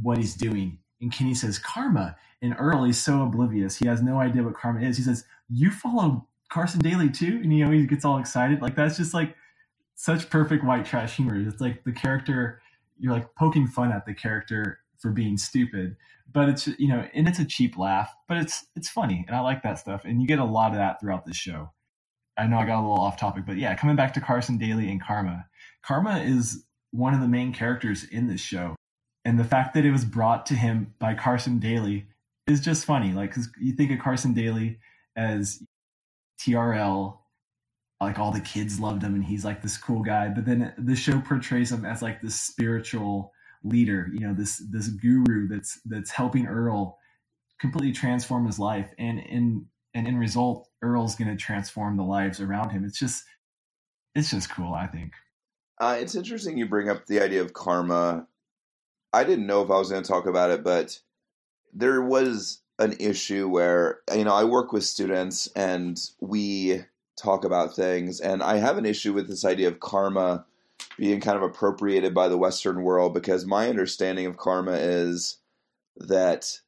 what 0.00 0.18
he's 0.18 0.34
doing, 0.34 0.78
and 1.00 1.12
Kenny 1.12 1.34
says 1.34 1.58
karma, 1.58 2.16
and 2.42 2.54
Earl 2.58 2.84
is 2.84 2.98
so 2.98 3.22
oblivious. 3.22 3.78
He 3.78 3.88
has 3.88 4.02
no 4.02 4.18
idea 4.20 4.42
what 4.44 4.54
karma 4.54 4.82
is. 4.82 4.96
He 4.96 5.02
says, 5.02 5.24
"You 5.48 5.70
follow 5.70 6.28
Carson 6.50 6.80
Daly 6.80 7.10
too," 7.10 7.40
and 7.42 7.52
you 7.52 7.64
know 7.64 7.72
he 7.72 7.86
gets 7.86 8.04
all 8.04 8.18
excited. 8.18 8.62
Like 8.62 8.76
that's 8.76 8.96
just 8.96 9.14
like 9.14 9.36
such 9.96 10.30
perfect 10.30 10.64
white 10.64 10.86
trash 10.86 11.16
humor. 11.16 11.36
It's 11.40 11.60
like 11.60 11.84
the 11.84 11.92
character 11.92 12.62
you're 12.98 13.14
like 13.14 13.34
poking 13.36 13.66
fun 13.66 13.92
at 13.92 14.06
the 14.06 14.14
character 14.14 14.80
for 15.00 15.10
being 15.10 15.36
stupid, 15.36 15.96
but 16.32 16.48
it's 16.48 16.66
you 16.78 16.88
know, 16.88 17.06
and 17.14 17.28
it's 17.28 17.38
a 17.38 17.44
cheap 17.44 17.76
laugh, 17.76 18.14
but 18.28 18.36
it's 18.36 18.64
it's 18.76 18.88
funny, 18.88 19.24
and 19.26 19.36
I 19.36 19.40
like 19.40 19.62
that 19.62 19.78
stuff. 19.78 20.04
And 20.04 20.20
you 20.20 20.28
get 20.28 20.38
a 20.38 20.44
lot 20.44 20.72
of 20.72 20.76
that 20.76 21.00
throughout 21.00 21.24
the 21.24 21.34
show. 21.34 21.70
I 22.38 22.46
know 22.46 22.58
I 22.58 22.66
got 22.66 22.80
a 22.80 22.86
little 22.86 23.00
off 23.04 23.18
topic, 23.18 23.44
but 23.46 23.56
yeah, 23.56 23.74
coming 23.74 23.96
back 23.96 24.14
to 24.14 24.20
Carson 24.20 24.58
Daly 24.58 24.90
and 24.90 25.02
Karma. 25.02 25.46
Karma 25.82 26.20
is 26.20 26.64
one 26.90 27.14
of 27.14 27.20
the 27.20 27.28
main 27.28 27.52
characters 27.52 28.04
in 28.04 28.28
this 28.28 28.40
show, 28.40 28.76
and 29.24 29.38
the 29.38 29.44
fact 29.44 29.74
that 29.74 29.84
it 29.84 29.92
was 29.92 30.04
brought 30.04 30.46
to 30.46 30.54
him 30.54 30.94
by 30.98 31.14
Carson 31.14 31.58
Daly 31.58 32.06
is 32.46 32.60
just 32.60 32.84
funny. 32.84 33.12
Like, 33.12 33.34
cause 33.34 33.48
you 33.60 33.72
think 33.72 33.90
of 33.90 33.98
Carson 33.98 34.32
Daly 34.32 34.78
as 35.16 35.62
TRL, 36.40 37.18
like 38.00 38.18
all 38.18 38.32
the 38.32 38.40
kids 38.40 38.80
loved 38.80 39.02
him, 39.02 39.14
and 39.14 39.24
he's 39.24 39.44
like 39.44 39.62
this 39.62 39.76
cool 39.76 40.02
guy. 40.02 40.28
But 40.28 40.46
then 40.46 40.72
the 40.78 40.96
show 40.96 41.20
portrays 41.20 41.72
him 41.72 41.84
as 41.84 42.02
like 42.02 42.22
this 42.22 42.40
spiritual 42.40 43.32
leader, 43.62 44.08
you 44.12 44.20
know, 44.20 44.34
this 44.34 44.62
this 44.70 44.88
guru 44.88 45.48
that's 45.48 45.80
that's 45.84 46.10
helping 46.10 46.46
Earl 46.46 46.98
completely 47.60 47.92
transform 47.92 48.46
his 48.46 48.58
life, 48.58 48.92
and 48.98 49.18
in 49.20 49.66
and 49.94 50.06
in 50.06 50.16
result, 50.18 50.68
Earl's 50.82 51.16
going 51.16 51.30
to 51.30 51.36
transform 51.36 51.96
the 51.96 52.04
lives 52.04 52.40
around 52.40 52.70
him. 52.70 52.84
It's 52.84 52.98
just 52.98 53.24
it's 54.14 54.30
just 54.30 54.50
cool, 54.50 54.74
I 54.74 54.86
think. 54.86 55.12
Uh, 55.78 55.96
it's 55.98 56.14
interesting 56.14 56.58
you 56.58 56.66
bring 56.66 56.90
up 56.90 57.06
the 57.06 57.20
idea 57.22 57.40
of 57.40 57.52
karma. 57.52 58.26
I 59.12 59.24
didn't 59.24 59.46
know 59.46 59.62
if 59.62 59.70
I 59.70 59.78
was 59.78 59.90
going 59.90 60.02
to 60.02 60.08
talk 60.08 60.26
about 60.26 60.50
it, 60.50 60.62
but 60.62 60.98
there 61.72 62.02
was 62.02 62.62
an 62.78 62.94
issue 62.98 63.48
where 63.48 64.00
you 64.14 64.24
know 64.24 64.34
I 64.34 64.44
work 64.44 64.72
with 64.72 64.84
students 64.84 65.48
and 65.56 65.98
we 66.20 66.82
talk 67.16 67.44
about 67.44 67.76
things, 67.76 68.20
and 68.20 68.42
I 68.42 68.56
have 68.56 68.78
an 68.78 68.86
issue 68.86 69.12
with 69.12 69.28
this 69.28 69.44
idea 69.44 69.68
of 69.68 69.80
karma 69.80 70.46
being 71.00 71.18
kind 71.18 71.38
of 71.38 71.42
appropriated 71.42 72.12
by 72.12 72.28
the 72.28 72.36
Western 72.36 72.82
world 72.82 73.14
because 73.14 73.46
my 73.46 73.70
understanding 73.70 74.26
of 74.26 74.36
karma 74.36 74.72
is 74.72 75.38
that 75.96 76.60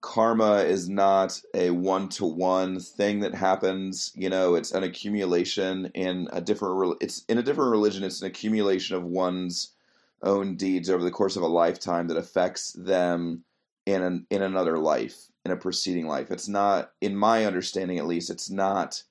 karma 0.00 0.60
is 0.60 0.88
not 0.88 1.38
a 1.52 1.68
one 1.68 2.08
to 2.08 2.24
one 2.24 2.80
thing 2.80 3.20
that 3.20 3.34
happens. 3.34 4.12
You 4.14 4.30
know, 4.30 4.54
it's 4.54 4.72
an 4.72 4.82
accumulation 4.82 5.90
in 5.92 6.26
a 6.32 6.40
different. 6.40 6.96
It's 7.02 7.22
in 7.28 7.36
a 7.36 7.42
different 7.42 7.70
religion. 7.70 8.02
It's 8.02 8.22
an 8.22 8.28
accumulation 8.28 8.96
of 8.96 9.04
one's 9.04 9.74
own 10.22 10.56
deeds 10.56 10.88
over 10.88 11.04
the 11.04 11.10
course 11.10 11.36
of 11.36 11.42
a 11.42 11.46
lifetime 11.46 12.08
that 12.08 12.16
affects 12.16 12.72
them 12.72 13.44
in 13.84 14.02
an 14.02 14.26
in 14.30 14.40
another 14.40 14.78
life, 14.78 15.26
in 15.44 15.50
a 15.50 15.56
preceding 15.56 16.06
life. 16.06 16.30
It's 16.30 16.48
not, 16.48 16.92
in 17.02 17.14
my 17.14 17.44
understanding 17.44 17.98
at 17.98 18.06
least, 18.06 18.30
it's 18.30 18.48
not 18.48 19.02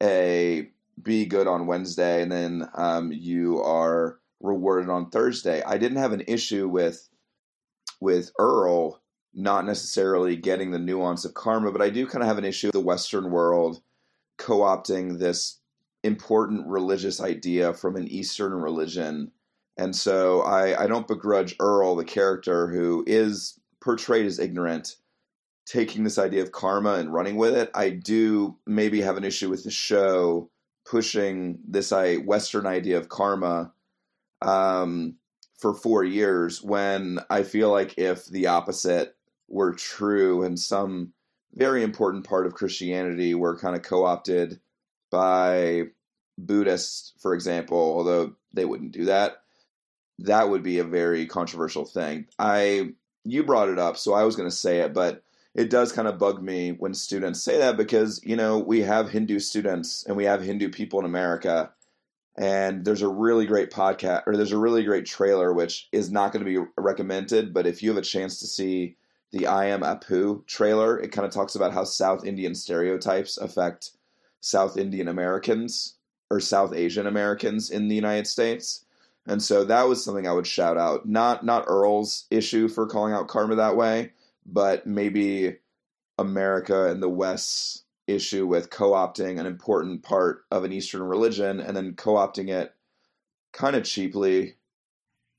a 0.00 0.70
be 1.02 1.26
good 1.26 1.46
on 1.46 1.66
Wednesday 1.66 2.22
and 2.22 2.32
then 2.32 2.68
um, 2.74 3.12
you 3.12 3.60
are 3.62 4.18
rewarded 4.40 4.88
on 4.88 5.10
Thursday. 5.10 5.62
I 5.62 5.78
didn't 5.78 5.98
have 5.98 6.12
an 6.12 6.24
issue 6.26 6.68
with 6.68 7.08
with 8.00 8.30
Earl 8.38 9.00
not 9.34 9.66
necessarily 9.66 10.36
getting 10.36 10.70
the 10.70 10.78
nuance 10.78 11.24
of 11.24 11.34
karma, 11.34 11.70
but 11.70 11.82
I 11.82 11.90
do 11.90 12.06
kind 12.06 12.22
of 12.22 12.28
have 12.28 12.38
an 12.38 12.44
issue 12.44 12.68
with 12.68 12.74
the 12.74 12.80
Western 12.80 13.30
world 13.30 13.80
co-opting 14.38 15.18
this 15.18 15.60
important 16.02 16.66
religious 16.66 17.20
idea 17.20 17.74
from 17.74 17.96
an 17.96 18.08
Eastern 18.08 18.52
religion. 18.54 19.30
And 19.76 19.94
so 19.94 20.40
I, 20.42 20.84
I 20.84 20.86
don't 20.86 21.08
begrudge 21.08 21.56
Earl, 21.60 21.96
the 21.96 22.04
character 22.04 22.68
who 22.68 23.04
is 23.06 23.58
portrayed 23.82 24.26
as 24.26 24.38
ignorant, 24.38 24.96
taking 25.66 26.04
this 26.04 26.18
idea 26.18 26.42
of 26.42 26.52
karma 26.52 26.94
and 26.94 27.12
running 27.12 27.36
with 27.36 27.54
it. 27.54 27.70
I 27.74 27.90
do 27.90 28.56
maybe 28.66 29.02
have 29.02 29.16
an 29.16 29.24
issue 29.24 29.50
with 29.50 29.64
the 29.64 29.70
show 29.70 30.50
pushing 30.88 31.58
this 31.66 31.92
I 31.92 32.16
Western 32.16 32.66
idea 32.66 32.98
of 32.98 33.08
karma 33.08 33.72
um, 34.42 35.16
for 35.58 35.74
four 35.74 36.04
years 36.04 36.62
when 36.62 37.18
I 37.28 37.42
feel 37.42 37.70
like 37.70 37.98
if 37.98 38.26
the 38.26 38.46
opposite 38.46 39.16
were 39.48 39.72
true 39.72 40.42
and 40.42 40.58
some 40.58 41.12
very 41.54 41.82
important 41.82 42.24
part 42.24 42.46
of 42.46 42.54
Christianity 42.54 43.34
were 43.34 43.58
kind 43.58 43.74
of 43.74 43.82
co 43.82 44.04
opted 44.04 44.60
by 45.10 45.84
Buddhists, 46.38 47.14
for 47.18 47.34
example, 47.34 47.78
although 47.78 48.34
they 48.52 48.64
wouldn't 48.64 48.92
do 48.92 49.06
that, 49.06 49.42
that 50.18 50.50
would 50.50 50.62
be 50.62 50.78
a 50.78 50.84
very 50.84 51.26
controversial 51.26 51.84
thing. 51.84 52.26
I 52.38 52.92
you 53.24 53.42
brought 53.42 53.68
it 53.68 53.78
up, 53.78 53.96
so 53.96 54.14
I 54.14 54.24
was 54.24 54.36
going 54.36 54.48
to 54.48 54.54
say 54.54 54.80
it, 54.80 54.92
but 54.92 55.22
it 55.56 55.70
does 55.70 55.90
kind 55.90 56.06
of 56.06 56.18
bug 56.18 56.42
me 56.42 56.72
when 56.72 56.92
students 56.92 57.42
say 57.42 57.56
that 57.58 57.78
because 57.78 58.20
you 58.22 58.36
know 58.36 58.58
we 58.58 58.82
have 58.82 59.10
Hindu 59.10 59.40
students 59.40 60.04
and 60.06 60.14
we 60.16 60.24
have 60.24 60.42
Hindu 60.42 60.68
people 60.68 61.00
in 61.00 61.06
America, 61.06 61.72
and 62.36 62.84
there's 62.84 63.02
a 63.02 63.08
really 63.08 63.46
great 63.46 63.70
podcast 63.70 64.24
or 64.26 64.36
there's 64.36 64.52
a 64.52 64.58
really 64.58 64.84
great 64.84 65.06
trailer 65.06 65.54
which 65.54 65.88
is 65.92 66.12
not 66.12 66.32
going 66.32 66.44
to 66.44 66.50
be 66.50 66.70
recommended, 66.76 67.54
but 67.54 67.66
if 67.66 67.82
you 67.82 67.88
have 67.88 67.98
a 67.98 68.02
chance 68.02 68.38
to 68.38 68.46
see 68.46 68.96
the 69.32 69.46
I 69.46 69.66
Am 69.66 69.80
Apu 69.80 70.46
trailer, 70.46 71.00
it 71.00 71.10
kind 71.10 71.26
of 71.26 71.32
talks 71.32 71.54
about 71.54 71.72
how 71.72 71.84
South 71.84 72.24
Indian 72.26 72.54
stereotypes 72.54 73.38
affect 73.38 73.92
South 74.40 74.76
Indian 74.76 75.08
Americans 75.08 75.94
or 76.30 76.38
South 76.38 76.74
Asian 76.74 77.06
Americans 77.06 77.70
in 77.70 77.88
the 77.88 77.94
United 77.94 78.26
States. 78.26 78.84
And 79.26 79.42
so 79.42 79.64
that 79.64 79.88
was 79.88 80.04
something 80.04 80.28
I 80.28 80.32
would 80.32 80.46
shout 80.46 80.76
out. 80.76 81.08
Not 81.08 81.46
not 81.46 81.64
Earl's 81.66 82.26
issue 82.30 82.68
for 82.68 82.86
calling 82.86 83.14
out 83.14 83.26
karma 83.26 83.56
that 83.56 83.76
way, 83.76 84.12
but 84.46 84.86
maybe 84.86 85.56
America 86.18 86.90
and 86.90 87.02
the 87.02 87.08
West's 87.08 87.84
issue 88.06 88.46
with 88.46 88.70
co 88.70 88.92
opting 88.92 89.38
an 89.40 89.46
important 89.46 90.02
part 90.02 90.44
of 90.50 90.64
an 90.64 90.72
Eastern 90.72 91.02
religion 91.02 91.60
and 91.60 91.76
then 91.76 91.94
co 91.94 92.14
opting 92.14 92.48
it 92.48 92.74
kind 93.52 93.76
of 93.76 93.84
cheaply. 93.84 94.54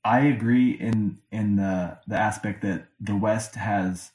I 0.04 0.20
agree 0.20 0.72
in 0.72 1.18
in 1.32 1.56
the 1.56 1.98
the 2.06 2.16
aspect 2.16 2.62
that 2.62 2.86
the 3.00 3.16
West 3.16 3.56
has 3.56 4.12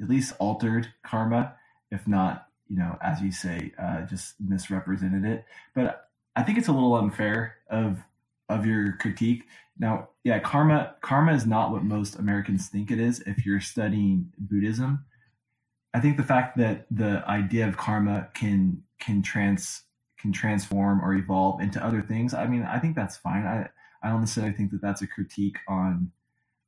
at 0.00 0.08
least 0.08 0.34
altered 0.38 0.92
karma, 1.04 1.54
if 1.90 2.06
not, 2.08 2.48
you 2.68 2.78
know, 2.78 2.96
as 3.02 3.20
you 3.20 3.32
say, 3.32 3.72
uh, 3.78 4.02
just 4.02 4.34
misrepresented 4.40 5.24
it. 5.24 5.44
But 5.74 6.08
I 6.36 6.42
think 6.42 6.58
it's 6.58 6.68
a 6.68 6.72
little 6.72 6.96
unfair 6.96 7.56
of 7.70 7.98
of 8.48 8.66
your 8.66 8.94
critique. 8.94 9.44
Now, 9.80 10.10
yeah, 10.24 10.38
karma 10.38 10.94
karma 11.00 11.32
is 11.32 11.46
not 11.46 11.72
what 11.72 11.82
most 11.82 12.16
Americans 12.16 12.68
think 12.68 12.90
it 12.90 13.00
is 13.00 13.20
if 13.20 13.46
you're 13.46 13.60
studying 13.60 14.30
Buddhism. 14.38 15.06
I 15.94 16.00
think 16.00 16.18
the 16.18 16.22
fact 16.22 16.58
that 16.58 16.86
the 16.90 17.24
idea 17.26 17.66
of 17.66 17.78
karma 17.78 18.28
can 18.34 18.82
can 19.00 19.22
trans 19.22 19.82
can 20.20 20.32
transform 20.32 21.02
or 21.02 21.14
evolve 21.14 21.62
into 21.62 21.84
other 21.84 22.02
things. 22.02 22.34
I 22.34 22.46
mean, 22.46 22.62
I 22.62 22.78
think 22.78 22.94
that's 22.94 23.16
fine. 23.16 23.46
I 23.46 23.70
I 24.02 24.10
don't 24.10 24.20
necessarily 24.20 24.52
think 24.52 24.70
that 24.72 24.82
that's 24.82 25.00
a 25.00 25.06
critique 25.06 25.56
on 25.66 26.12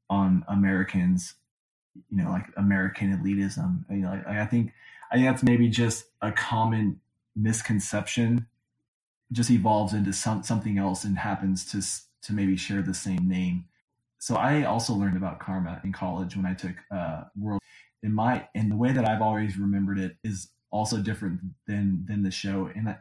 on 0.09 0.43
Americans, 0.49 1.35
you 2.09 2.17
know, 2.17 2.31
like 2.31 2.47
American 2.57 3.17
elitism. 3.19 3.85
You 3.91 3.99
know, 3.99 4.23
I, 4.27 4.41
I 4.41 4.47
think 4.47 4.73
I 5.11 5.17
think 5.17 5.27
that's 5.27 5.43
maybe 5.43 5.69
just 5.69 6.07
a 6.23 6.33
common 6.33 6.99
misconception 7.37 8.47
just 9.33 9.51
evolves 9.51 9.95
into 9.95 10.13
some, 10.13 10.43
something 10.43 10.79
else 10.79 11.05
and 11.05 11.19
happens 11.19 11.65
to 11.65 11.83
to 12.23 12.33
maybe 12.33 12.57
share 12.57 12.83
the 12.83 12.95
same 12.95 13.29
name. 13.29 13.65
So 14.19 14.37
I 14.37 14.65
also 14.65 14.95
learned 14.95 15.17
about 15.17 15.41
karma 15.41 15.81
in 15.85 15.93
college 15.93 16.37
when 16.37 16.47
I 16.47 16.55
took 16.55 16.77
uh, 16.95 17.25
world. 17.37 17.61
In 18.05 18.13
my 18.13 18.49
and 18.55 18.71
the 18.71 18.77
way 18.77 18.93
that 18.93 19.09
I've 19.09 19.23
always 19.23 19.57
remembered 19.57 19.99
it 19.99 20.17
is 20.25 20.51
also 20.71 20.99
different 20.99 21.41
than 21.67 22.05
than 22.07 22.23
the 22.23 22.31
show. 22.31 22.69
And 22.75 22.89
I, 22.89 22.99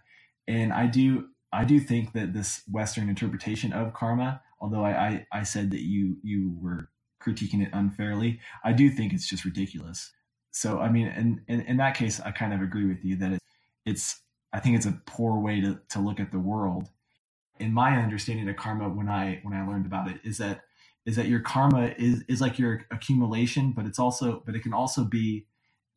and 0.47 0.73
I 0.73 0.85
do 0.87 1.29
I 1.53 1.65
do 1.65 1.79
think 1.79 2.13
that 2.13 2.33
this 2.33 2.61
Western 2.71 3.09
interpretation 3.09 3.73
of 3.73 3.93
karma, 3.93 4.41
although 4.59 4.83
I, 4.83 4.91
I, 4.91 5.27
I 5.31 5.43
said 5.43 5.71
that 5.71 5.81
you 5.81 6.17
you 6.23 6.55
were 6.61 6.89
critiquing 7.21 7.61
it 7.61 7.69
unfairly, 7.73 8.39
I 8.63 8.73
do 8.73 8.89
think 8.89 9.13
it's 9.13 9.27
just 9.27 9.45
ridiculous. 9.45 10.11
So 10.51 10.79
I 10.79 10.89
mean, 10.89 11.07
in, 11.07 11.41
in, 11.47 11.61
in 11.61 11.77
that 11.77 11.95
case, 11.95 12.19
I 12.19 12.31
kind 12.31 12.53
of 12.53 12.61
agree 12.61 12.85
with 12.85 13.03
you 13.03 13.15
that 13.17 13.33
it, 13.33 13.39
it's 13.85 14.21
I 14.53 14.59
think 14.59 14.75
it's 14.75 14.85
a 14.85 15.01
poor 15.05 15.39
way 15.39 15.61
to, 15.61 15.79
to 15.89 15.99
look 15.99 16.19
at 16.19 16.31
the 16.31 16.39
world. 16.39 16.89
In 17.61 17.73
my 17.73 17.97
understanding 17.97 18.49
of 18.49 18.57
karma, 18.57 18.89
when 18.89 19.09
I 19.09 19.39
when 19.43 19.55
I 19.55 19.67
learned 19.67 19.87
about 19.87 20.09
it, 20.11 20.21
is 20.25 20.39
that 20.39 20.63
is 21.05 21.17
that 21.17 21.27
your 21.29 21.41
karma 21.41 21.93
is 21.97 22.23
is 22.29 22.41
like 22.41 22.59
your 22.59 22.85
accumulation, 22.91 23.73
but 23.73 23.87
it's 23.87 23.99
also 23.99 24.43
but 24.45 24.55
it 24.55 24.63
can 24.63 24.73
also 24.73 25.05
be 25.05 25.47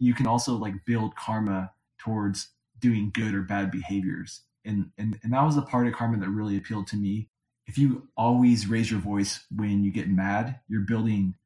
you 0.01 0.15
can 0.15 0.29
also 0.29 0.55
like 0.57 0.87
build 0.87 1.17
karma 1.17 1.73
towards 1.99 2.51
doing 2.81 3.11
good 3.15 3.35
or 3.35 3.43
bad 3.43 3.71
behaviors. 3.73 4.43
And 4.65 4.93
and 4.99 5.19
and 5.25 5.33
that 5.35 5.45
was 5.45 5.57
the 5.57 5.63
part 5.63 5.89
of 5.89 5.95
karma 5.95 6.19
that 6.19 6.31
really 6.31 6.57
appealed 6.59 6.89
to 6.89 6.97
me. 6.97 7.31
if 7.67 7.79
you 7.79 8.09
always 8.17 8.69
raise 8.69 8.91
your 8.91 9.01
voice 9.01 9.47
when 9.55 9.85
you 9.85 9.93
get 9.93 10.09
mad, 10.11 10.61
you're 10.69 10.83
building 10.83 11.37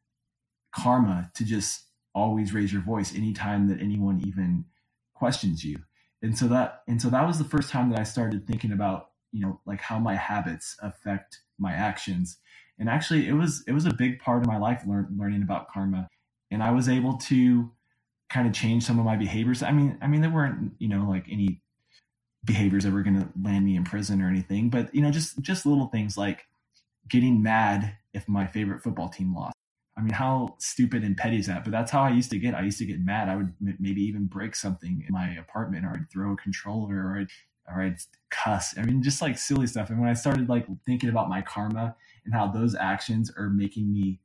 karma 0.75 1.31
to 1.35 1.45
just 1.45 1.87
always 2.15 2.55
raise 2.55 2.73
your 2.73 2.83
voice 2.83 3.15
anytime 3.15 3.69
that 3.69 3.81
anyone 3.81 4.23
even 4.27 4.65
questions 5.15 5.65
you. 5.65 5.79
And 6.23 6.39
so 6.39 6.49
that 6.49 6.83
and 6.89 7.03
so 7.03 7.11
that 7.11 7.27
was 7.27 7.39
the 7.39 7.45
first 7.45 7.71
time 7.71 7.91
that 7.91 8.01
I 8.01 8.05
started 8.05 8.47
thinking 8.47 8.73
about, 8.73 9.11
you 9.33 9.41
know, 9.41 9.61
like 9.67 9.81
how 9.81 9.99
my 9.99 10.15
habits 10.15 10.77
affect 10.83 11.41
my 11.59 11.73
actions. 11.73 12.39
And 12.79 12.89
actually 12.89 13.29
it 13.29 13.33
was 13.33 13.65
it 13.67 13.73
was 13.73 13.87
a 13.87 13.95
big 13.95 14.21
part 14.21 14.43
of 14.43 14.47
my 14.47 14.59
life 14.59 14.83
learn, 14.87 15.09
learning 15.19 15.43
about 15.43 15.69
karma. 15.71 16.09
And 16.51 16.63
I 16.63 16.71
was 16.71 16.89
able 16.89 17.19
to 17.19 17.71
kind 18.31 18.47
of 18.47 18.55
change 18.55 18.85
some 18.85 18.99
of 18.99 19.05
my 19.05 19.17
behaviors. 19.17 19.63
I 19.63 19.73
mean, 19.73 19.99
I 20.01 20.07
mean 20.07 20.21
there 20.21 20.31
weren't, 20.31 20.73
you 20.79 20.89
know, 20.89 21.07
like 21.09 21.27
any 21.31 21.61
behaviors 22.45 22.85
that 22.85 22.93
were 22.93 23.03
going 23.03 23.21
to 23.21 23.29
land 23.43 23.65
me 23.65 23.77
in 23.77 23.85
prison 23.85 24.23
or 24.23 24.29
anything, 24.29 24.71
but 24.71 24.95
you 24.95 25.03
know, 25.03 25.11
just 25.11 25.41
just 25.41 25.67
little 25.67 25.89
things 25.89 26.17
like 26.17 26.47
getting 27.09 27.43
mad 27.43 27.97
if 28.13 28.29
my 28.29 28.47
favorite 28.47 28.83
football 28.83 29.09
team 29.09 29.35
lost. 29.35 29.55
I 29.97 30.01
mean, 30.01 30.13
how 30.15 30.57
stupid 30.61 31.03
and 31.03 31.17
petty 31.17 31.39
is 31.39 31.47
that? 31.49 31.65
But 31.65 31.73
that's 31.73 31.91
how 31.91 32.03
I 32.03 32.11
used 32.11 32.31
to 32.31 32.39
get. 32.39 32.55
I 32.55 32.63
used 32.63 32.79
to 32.79 32.87
get 32.87 33.01
mad. 33.01 33.29
I 33.29 33.37
would 33.37 33.53
m- 33.61 33.77
maybe 33.81 34.03
even 34.03 34.27
break 34.27 34.55
something 34.55 35.05
in 35.07 35.13
my 35.13 35.31
apartment, 35.35 35.85
or 35.85 35.91
I'd 35.91 36.11
throw 36.11 36.33
a 36.33 36.37
controller, 36.37 36.95
or 36.95 37.19
I'd, 37.21 37.29
or 37.71 37.83
I'd 37.83 37.99
cuss. 38.31 38.77
I 38.79 38.83
mean, 38.83 39.03
just 39.03 39.23
like 39.23 39.39
silly 39.39 39.67
stuff. 39.67 39.91
And 39.91 40.01
when 40.01 40.09
I 40.09 40.15
started 40.15 40.49
like 40.49 40.67
thinking 40.87 41.11
about 41.11 41.29
my 41.29 41.43
karma 41.43 41.97
and 42.25 42.35
how 42.35 42.47
those 42.47 42.75
actions 42.75 43.31
are 43.37 43.49
making 43.49 43.93
me, 43.93 44.21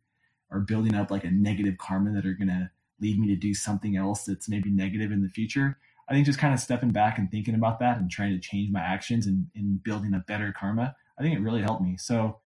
or 0.51 0.59
building 0.59 0.93
up 0.93 1.09
like 1.09 1.23
a 1.23 1.31
negative 1.31 1.77
karma 1.77 2.11
that 2.11 2.25
are 2.25 2.33
gonna 2.33 2.71
lead 2.99 3.19
me 3.19 3.27
to 3.27 3.35
do 3.35 3.53
something 3.53 3.97
else 3.97 4.23
that's 4.23 4.47
maybe 4.47 4.69
negative 4.69 5.11
in 5.11 5.23
the 5.23 5.29
future. 5.29 5.77
I 6.07 6.13
think 6.13 6.25
just 6.25 6.39
kind 6.39 6.53
of 6.53 6.59
stepping 6.59 6.91
back 6.91 7.17
and 7.17 7.31
thinking 7.31 7.55
about 7.55 7.79
that 7.79 7.97
and 7.97 8.11
trying 8.11 8.33
to 8.33 8.39
change 8.39 8.71
my 8.71 8.81
actions 8.81 9.25
and, 9.25 9.47
and 9.55 9.81
building 9.83 10.13
a 10.13 10.19
better 10.19 10.53
karma, 10.57 10.95
I 11.17 11.21
think 11.21 11.35
it 11.35 11.41
really 11.41 11.61
helped 11.61 11.81
me. 11.81 11.97
So 11.97 12.39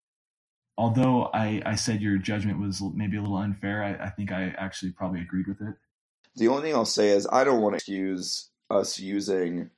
although 0.78 1.30
I, 1.34 1.62
I 1.66 1.76
said 1.76 2.02
your 2.02 2.18
judgment 2.18 2.60
was 2.60 2.82
maybe 2.94 3.18
a 3.18 3.22
little 3.22 3.38
unfair, 3.38 3.84
I, 3.84 4.06
I 4.06 4.10
think 4.10 4.32
I 4.32 4.54
actually 4.58 4.92
probably 4.92 5.22
agreed 5.22 5.48
with 5.48 5.62
it. 5.62 5.76
The 6.36 6.50
only 6.50 6.64
thing 6.64 6.76
I'll 6.76 6.86
say 6.86 7.10
is 7.10 7.28
I 7.32 7.44
don't 7.44 7.62
want 7.62 7.74
to 7.74 7.78
excuse 7.78 8.50
us 8.70 9.00
using 9.00 9.70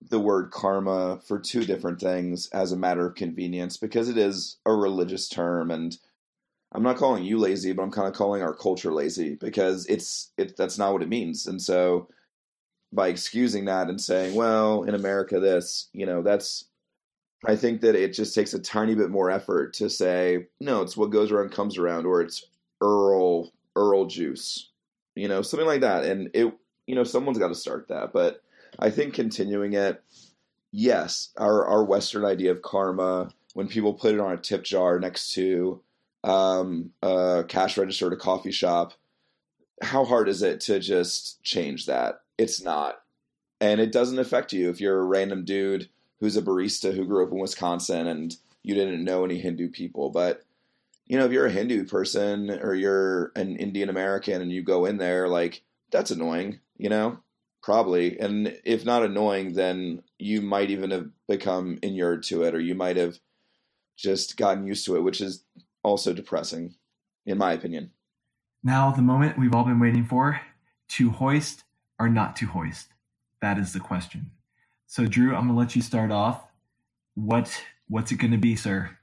the 0.00 0.20
word 0.20 0.50
karma 0.50 1.20
for 1.26 1.38
two 1.38 1.64
different 1.64 2.00
things 2.00 2.48
as 2.48 2.72
a 2.72 2.76
matter 2.76 3.06
of 3.06 3.14
convenience 3.14 3.76
because 3.76 4.08
it 4.08 4.18
is 4.18 4.56
a 4.66 4.72
religious 4.72 5.28
term 5.28 5.70
and 5.70 5.96
I'm 6.74 6.82
not 6.82 6.96
calling 6.96 7.22
you 7.22 7.38
lazy, 7.38 7.72
but 7.72 7.82
I'm 7.82 7.92
kind 7.92 8.08
of 8.08 8.14
calling 8.14 8.42
our 8.42 8.54
culture 8.54 8.92
lazy 8.92 9.36
because 9.36 9.86
it's 9.86 10.32
it 10.36 10.56
that's 10.56 10.76
not 10.76 10.92
what 10.92 11.02
it 11.02 11.08
means. 11.08 11.46
And 11.46 11.62
so 11.62 12.08
by 12.92 13.08
excusing 13.08 13.66
that 13.66 13.88
and 13.88 14.00
saying, 14.00 14.34
well, 14.34 14.82
in 14.82 14.94
America 14.94 15.38
this, 15.38 15.88
you 15.92 16.04
know, 16.04 16.22
that's 16.22 16.64
I 17.46 17.56
think 17.56 17.80
that 17.82 17.94
it 17.94 18.12
just 18.12 18.34
takes 18.34 18.54
a 18.54 18.58
tiny 18.58 18.94
bit 18.94 19.10
more 19.10 19.30
effort 19.30 19.74
to 19.74 19.90
say, 19.90 20.46
no, 20.60 20.82
it's 20.82 20.96
what 20.96 21.10
goes 21.10 21.30
around 21.30 21.52
comes 21.52 21.78
around, 21.78 22.06
or 22.06 22.22
it's 22.22 22.44
Earl 22.80 23.52
Earl 23.76 24.06
juice, 24.06 24.70
you 25.14 25.28
know, 25.28 25.42
something 25.42 25.66
like 25.66 25.82
that. 25.82 26.04
And 26.04 26.30
it, 26.34 26.52
you 26.86 26.94
know, 26.94 27.04
someone's 27.04 27.38
got 27.38 27.48
to 27.48 27.54
start 27.54 27.88
that. 27.88 28.12
But 28.12 28.42
I 28.78 28.90
think 28.90 29.14
continuing 29.14 29.74
it, 29.74 30.02
yes, 30.72 31.30
our 31.36 31.66
our 31.66 31.84
Western 31.84 32.24
idea 32.24 32.50
of 32.50 32.62
karma, 32.62 33.30
when 33.54 33.68
people 33.68 33.94
put 33.94 34.14
it 34.14 34.20
on 34.20 34.32
a 34.32 34.36
tip 34.36 34.64
jar 34.64 34.98
next 34.98 35.32
to 35.34 35.80
um, 36.22 36.90
a 37.02 37.44
cash 37.46 37.76
register 37.78 38.06
at 38.08 38.12
a 38.12 38.16
coffee 38.16 38.52
shop, 38.52 38.94
how 39.82 40.04
hard 40.04 40.28
is 40.28 40.42
it 40.42 40.60
to 40.62 40.80
just 40.80 41.42
change 41.42 41.86
that? 41.86 42.20
It's 42.38 42.62
not, 42.62 43.02
and 43.60 43.80
it 43.80 43.92
doesn't 43.92 44.18
affect 44.18 44.52
you 44.52 44.70
if 44.70 44.80
you're 44.80 45.00
a 45.00 45.04
random 45.04 45.44
dude 45.44 45.88
who's 46.20 46.36
a 46.36 46.42
barista 46.42 46.94
who 46.94 47.04
grew 47.04 47.24
up 47.24 47.32
in 47.32 47.38
Wisconsin 47.38 48.06
and 48.06 48.34
you 48.62 48.74
didn't 48.74 49.04
know 49.04 49.24
any 49.24 49.38
Hindu 49.38 49.68
people. 49.68 50.10
But, 50.10 50.42
you 51.06 51.18
know, 51.18 51.26
if 51.26 51.32
you're 51.32 51.46
a 51.46 51.52
Hindu 51.52 51.84
person 51.84 52.50
or 52.50 52.74
you're 52.74 53.30
an 53.36 53.56
Indian 53.56 53.90
American 53.90 54.40
and 54.40 54.50
you 54.50 54.62
go 54.62 54.86
in 54.86 54.96
there, 54.96 55.28
like, 55.28 55.62
that's 55.90 56.10
annoying, 56.10 56.60
you 56.78 56.88
know? 56.88 57.18
Probably. 57.64 58.20
And 58.20 58.60
if 58.62 58.84
not 58.84 59.02
annoying, 59.02 59.54
then 59.54 60.02
you 60.18 60.42
might 60.42 60.68
even 60.68 60.90
have 60.90 61.08
become 61.26 61.78
inured 61.80 62.22
to 62.24 62.42
it 62.42 62.54
or 62.54 62.60
you 62.60 62.74
might 62.74 62.98
have 62.98 63.18
just 63.96 64.36
gotten 64.36 64.66
used 64.66 64.84
to 64.84 64.96
it, 64.96 65.00
which 65.00 65.22
is 65.22 65.44
also 65.82 66.12
depressing, 66.12 66.74
in 67.24 67.38
my 67.38 67.54
opinion. 67.54 67.90
Now, 68.62 68.90
the 68.90 69.00
moment 69.00 69.38
we've 69.38 69.54
all 69.54 69.64
been 69.64 69.80
waiting 69.80 70.04
for 70.04 70.42
to 70.88 71.08
hoist 71.08 71.64
or 71.98 72.10
not 72.10 72.36
to 72.36 72.46
hoist? 72.46 72.88
That 73.40 73.56
is 73.56 73.72
the 73.72 73.80
question. 73.80 74.30
So, 74.86 75.06
Drew, 75.06 75.34
I'm 75.34 75.46
gonna 75.46 75.58
let 75.58 75.74
you 75.74 75.80
start 75.80 76.10
off. 76.10 76.46
What 77.14 77.64
what's 77.88 78.12
it 78.12 78.16
gonna 78.16 78.36
be, 78.36 78.56
sir? 78.56 78.98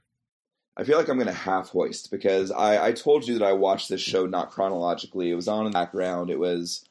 I 0.76 0.84
feel 0.84 0.98
like 0.98 1.08
I'm 1.08 1.18
gonna 1.18 1.32
half 1.32 1.70
hoist 1.70 2.12
because 2.12 2.52
I, 2.52 2.86
I 2.86 2.92
told 2.92 3.26
you 3.26 3.36
that 3.40 3.44
I 3.44 3.54
watched 3.54 3.88
this 3.88 4.00
show 4.00 4.26
not 4.26 4.50
chronologically. 4.50 5.32
It 5.32 5.34
was 5.34 5.48
on 5.48 5.66
in 5.66 5.72
the 5.72 5.76
background. 5.76 6.30
It 6.30 6.38
was 6.38 6.84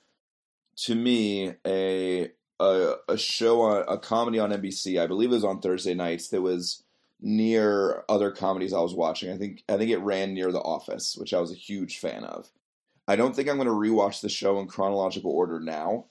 to 0.77 0.95
me 0.95 1.53
a 1.65 2.31
a, 2.59 2.93
a 3.09 3.17
show 3.17 3.61
on 3.61 3.83
a 3.87 3.97
comedy 3.97 4.39
on 4.39 4.51
NBC. 4.51 5.01
I 5.01 5.07
believe 5.07 5.31
it 5.31 5.35
was 5.35 5.43
on 5.43 5.61
Thursday 5.61 5.93
nights. 5.93 6.29
That 6.29 6.41
was 6.41 6.83
near 7.19 8.03
other 8.09 8.31
comedies 8.31 8.73
I 8.73 8.79
was 8.79 8.93
watching. 8.93 9.31
I 9.31 9.37
think 9.37 9.63
I 9.69 9.77
think 9.77 9.91
it 9.91 9.97
ran 9.99 10.33
near 10.33 10.51
The 10.51 10.59
Office, 10.59 11.15
which 11.17 11.33
I 11.33 11.39
was 11.39 11.51
a 11.51 11.55
huge 11.55 11.99
fan 11.99 12.23
of. 12.23 12.49
I 13.07 13.15
don't 13.15 13.35
think 13.35 13.49
I'm 13.49 13.57
going 13.57 13.67
to 13.67 13.73
rewatch 13.73 14.21
the 14.21 14.29
show 14.29 14.59
in 14.59 14.67
chronological 14.67 15.31
order 15.31 15.59
now 15.59 16.05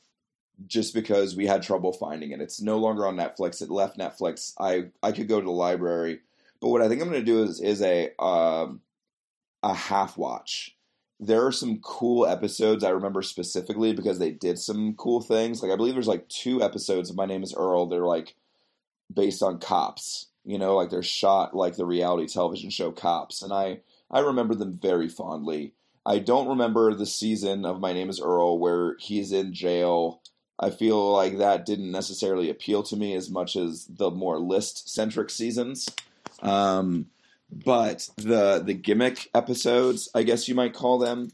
just 0.66 0.92
because 0.92 1.36
we 1.36 1.46
had 1.46 1.62
trouble 1.62 1.92
finding 1.92 2.32
it. 2.32 2.40
It's 2.40 2.60
no 2.60 2.78
longer 2.78 3.06
on 3.06 3.16
Netflix. 3.16 3.62
It 3.62 3.70
left 3.70 3.98
Netflix. 3.98 4.52
I 4.58 4.86
I 5.02 5.12
could 5.12 5.28
go 5.28 5.40
to 5.40 5.46
the 5.46 5.52
library, 5.52 6.20
but 6.60 6.68
what 6.68 6.82
I 6.82 6.88
think 6.88 7.00
I'm 7.00 7.08
going 7.08 7.20
to 7.20 7.24
do 7.24 7.42
is 7.42 7.60
is 7.60 7.82
a 7.82 8.10
um, 8.22 8.80
a 9.62 9.74
half 9.74 10.16
watch. 10.16 10.76
There 11.20 11.46
are 11.46 11.52
some 11.52 11.80
cool 11.82 12.26
episodes 12.26 12.82
I 12.82 12.90
remember 12.90 13.22
specifically 13.22 13.92
because 13.92 14.18
they 14.18 14.30
did 14.30 14.58
some 14.58 14.94
cool 14.94 15.20
things. 15.20 15.62
Like 15.62 15.70
I 15.70 15.76
believe 15.76 15.94
there's 15.94 16.08
like 16.08 16.28
two 16.28 16.62
episodes 16.62 17.10
of 17.10 17.16
My 17.16 17.26
Name 17.26 17.42
Is 17.42 17.54
Earl. 17.54 17.86
They're 17.86 18.00
like 18.06 18.34
based 19.12 19.42
on 19.42 19.58
cops. 19.58 20.26
You 20.44 20.58
know, 20.58 20.76
like 20.76 20.88
they're 20.88 21.02
shot 21.02 21.54
like 21.54 21.76
the 21.76 21.84
reality 21.84 22.26
television 22.26 22.70
show 22.70 22.90
Cops, 22.90 23.42
and 23.42 23.52
I 23.52 23.80
I 24.10 24.20
remember 24.20 24.54
them 24.54 24.78
very 24.80 25.08
fondly. 25.08 25.74
I 26.06 26.18
don't 26.18 26.48
remember 26.48 26.94
the 26.94 27.04
season 27.04 27.66
of 27.66 27.78
My 27.78 27.92
Name 27.92 28.08
Is 28.08 28.20
Earl 28.20 28.58
where 28.58 28.96
he's 28.98 29.32
in 29.32 29.52
jail 29.52 30.22
I 30.60 30.68
feel 30.68 31.12
like 31.12 31.38
that 31.38 31.64
didn't 31.64 31.90
necessarily 31.90 32.50
appeal 32.50 32.82
to 32.84 32.96
me 32.96 33.14
as 33.14 33.30
much 33.30 33.56
as 33.56 33.86
the 33.86 34.10
more 34.10 34.38
list 34.38 34.90
centric 34.90 35.30
seasons. 35.30 35.88
Um, 36.42 37.06
but 37.52 38.08
the 38.16 38.62
the 38.64 38.74
gimmick 38.74 39.28
episodes, 39.34 40.08
I 40.14 40.22
guess 40.22 40.48
you 40.48 40.54
might 40.54 40.74
call 40.74 40.98
them, 40.98 41.30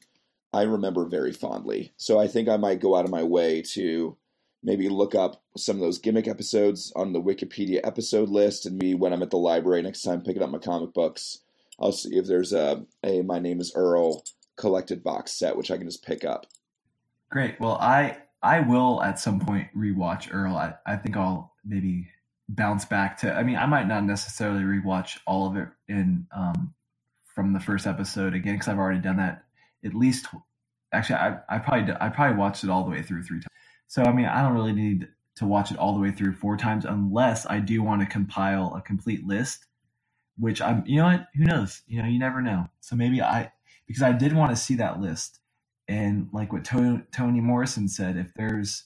I 0.52 0.62
remember 0.62 1.04
very 1.04 1.32
fondly. 1.32 1.92
So 1.96 2.18
I 2.18 2.28
think 2.28 2.48
I 2.48 2.56
might 2.56 2.80
go 2.80 2.96
out 2.96 3.04
of 3.04 3.10
my 3.10 3.22
way 3.22 3.62
to 3.72 4.16
maybe 4.62 4.88
look 4.88 5.14
up 5.14 5.42
some 5.56 5.76
of 5.76 5.82
those 5.82 5.98
gimmick 5.98 6.26
episodes 6.26 6.92
on 6.96 7.12
the 7.12 7.22
Wikipedia 7.22 7.80
episode 7.84 8.28
list, 8.28 8.66
and 8.66 8.78
me 8.78 8.94
when 8.94 9.12
I'm 9.12 9.22
at 9.22 9.30
the 9.30 9.38
library 9.38 9.82
next 9.82 10.02
time 10.02 10.22
picking 10.22 10.42
up 10.42 10.50
my 10.50 10.58
comic 10.58 10.92
books, 10.92 11.38
I'll 11.78 11.92
see 11.92 12.16
if 12.16 12.26
there's 12.26 12.52
a, 12.52 12.84
a 13.04 13.22
My 13.22 13.38
Name 13.38 13.60
Is 13.60 13.72
Earl 13.74 14.24
collected 14.56 15.04
box 15.04 15.32
set 15.32 15.56
which 15.56 15.70
I 15.70 15.76
can 15.76 15.86
just 15.86 16.04
pick 16.04 16.24
up. 16.24 16.46
Great. 17.30 17.60
Well, 17.60 17.74
I 17.74 18.18
I 18.42 18.60
will 18.60 19.02
at 19.02 19.18
some 19.18 19.40
point 19.40 19.68
rewatch 19.76 20.32
Earl. 20.32 20.56
I, 20.56 20.74
I 20.86 20.96
think 20.96 21.16
I'll 21.16 21.52
maybe 21.64 22.08
bounce 22.48 22.84
back 22.84 23.18
to. 23.18 23.32
I 23.32 23.42
mean, 23.42 23.56
I 23.56 23.66
might 23.66 23.88
not 23.88 24.04
necessarily 24.04 24.62
rewatch 24.62 25.18
all 25.26 25.48
of 25.48 25.56
it 25.56 25.68
in 25.88 26.26
um, 26.34 26.74
from 27.24 27.52
the 27.52 27.60
first 27.60 27.86
episode 27.86 28.34
again 28.34 28.54
because 28.54 28.68
I've 28.68 28.78
already 28.78 29.00
done 29.00 29.16
that 29.16 29.44
at 29.84 29.94
least. 29.94 30.26
Actually, 30.92 31.16
I 31.16 31.38
I 31.48 31.58
probably 31.58 31.94
I 32.00 32.08
probably 32.08 32.38
watched 32.38 32.64
it 32.64 32.70
all 32.70 32.84
the 32.84 32.90
way 32.90 33.02
through 33.02 33.22
three 33.22 33.38
times. 33.38 33.46
So 33.88 34.02
I 34.02 34.12
mean, 34.12 34.26
I 34.26 34.42
don't 34.42 34.54
really 34.54 34.72
need 34.72 35.08
to 35.36 35.46
watch 35.46 35.70
it 35.70 35.78
all 35.78 35.94
the 35.94 36.00
way 36.00 36.10
through 36.10 36.32
four 36.34 36.56
times 36.56 36.84
unless 36.84 37.46
I 37.46 37.60
do 37.60 37.82
want 37.82 38.00
to 38.00 38.06
compile 38.06 38.74
a 38.74 38.80
complete 38.80 39.26
list. 39.26 39.66
Which 40.38 40.60
I'm, 40.60 40.84
you 40.86 40.96
know 40.96 41.06
what? 41.06 41.28
Who 41.34 41.44
knows? 41.44 41.82
You 41.86 42.02
know, 42.02 42.08
you 42.08 42.18
never 42.18 42.42
know. 42.42 42.68
So 42.80 42.94
maybe 42.94 43.22
I 43.22 43.52
because 43.86 44.02
I 44.02 44.12
did 44.12 44.34
want 44.34 44.50
to 44.50 44.56
see 44.56 44.74
that 44.76 45.00
list 45.00 45.40
and 45.88 46.28
like 46.32 46.52
what 46.52 46.64
Toni, 46.64 47.40
Morrison 47.40 47.88
said, 47.88 48.16
if 48.16 48.34
there's 48.34 48.84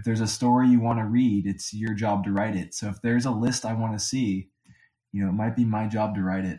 if 0.00 0.04
there's 0.04 0.22
a 0.22 0.26
story 0.26 0.66
you 0.66 0.80
want 0.80 0.98
to 0.98 1.04
read, 1.04 1.46
it's 1.46 1.74
your 1.74 1.92
job 1.92 2.24
to 2.24 2.32
write 2.32 2.56
it. 2.56 2.72
So 2.72 2.88
if 2.88 3.02
there's 3.02 3.26
a 3.26 3.30
list 3.30 3.66
I 3.66 3.74
want 3.74 3.92
to 3.92 4.02
see, 4.02 4.48
you 5.12 5.22
know, 5.22 5.28
it 5.28 5.34
might 5.34 5.54
be 5.54 5.66
my 5.66 5.86
job 5.88 6.14
to 6.14 6.22
write 6.22 6.46
it. 6.46 6.58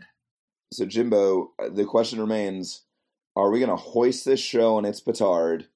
So 0.72 0.86
Jimbo, 0.86 1.50
uh, 1.60 1.68
the 1.68 1.84
question 1.84 2.20
remains: 2.20 2.84
Are 3.34 3.50
we 3.50 3.58
going 3.58 3.68
to 3.70 3.76
hoist 3.76 4.24
this 4.24 4.38
show 4.38 4.76
on 4.76 4.84
its 4.84 5.00
petard, 5.00 5.66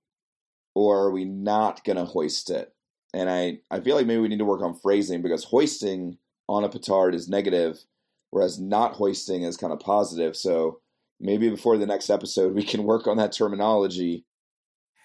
or 0.77 1.07
are 1.07 1.11
we 1.11 1.25
not 1.25 1.83
going 1.83 1.97
to 1.97 2.05
hoist 2.05 2.51
it? 2.51 2.73
And 3.13 3.29
I, 3.29 3.59
I 3.69 3.81
feel 3.81 3.97
like 3.97 4.07
maybe 4.07 4.21
we 4.21 4.29
need 4.29 4.39
to 4.39 4.45
work 4.45 4.63
on 4.63 4.79
phrasing 4.79 5.21
because 5.21 5.43
hoisting 5.43 6.19
on 6.49 6.63
a 6.63 6.69
petard 6.69 7.17
is 7.17 7.29
negative, 7.29 7.85
whereas 8.31 8.61
not 8.61 8.93
hoisting 8.93 9.43
is 9.43 9.57
kind 9.57 9.73
of 9.73 9.81
positive. 9.81 10.37
So 10.37 10.79
maybe 11.19 11.51
before 11.51 11.79
the 11.79 11.87
next 11.87 12.11
episode 12.11 12.55
we 12.55 12.63
can 12.63 12.85
work 12.85 13.09
on 13.09 13.17
that 13.17 13.33
terminology. 13.33 14.25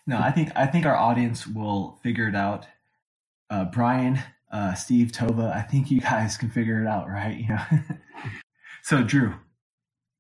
No, 0.08 0.18
I 0.18 0.32
think 0.32 0.49
I 0.56 0.66
think 0.66 0.86
our 0.86 0.95
audience 0.95 1.45
will 1.47 1.99
figure 2.04 2.28
it 2.28 2.36
out. 2.36 2.66
Uh, 3.49 3.66
Brian, 3.66 4.20
uh, 4.52 4.74
Steve, 4.74 5.12
Tova, 5.12 5.56
I 5.56 5.62
think 5.62 5.91
you 5.91 6.02
guys 6.02 6.38
can 6.38 6.49
figure 6.49 6.82
it 6.82 6.88
out, 6.88 7.08
right? 7.08 7.38
You 7.38 7.49
know. 7.49 7.64
So, 8.84 9.04
Drew, 9.04 9.36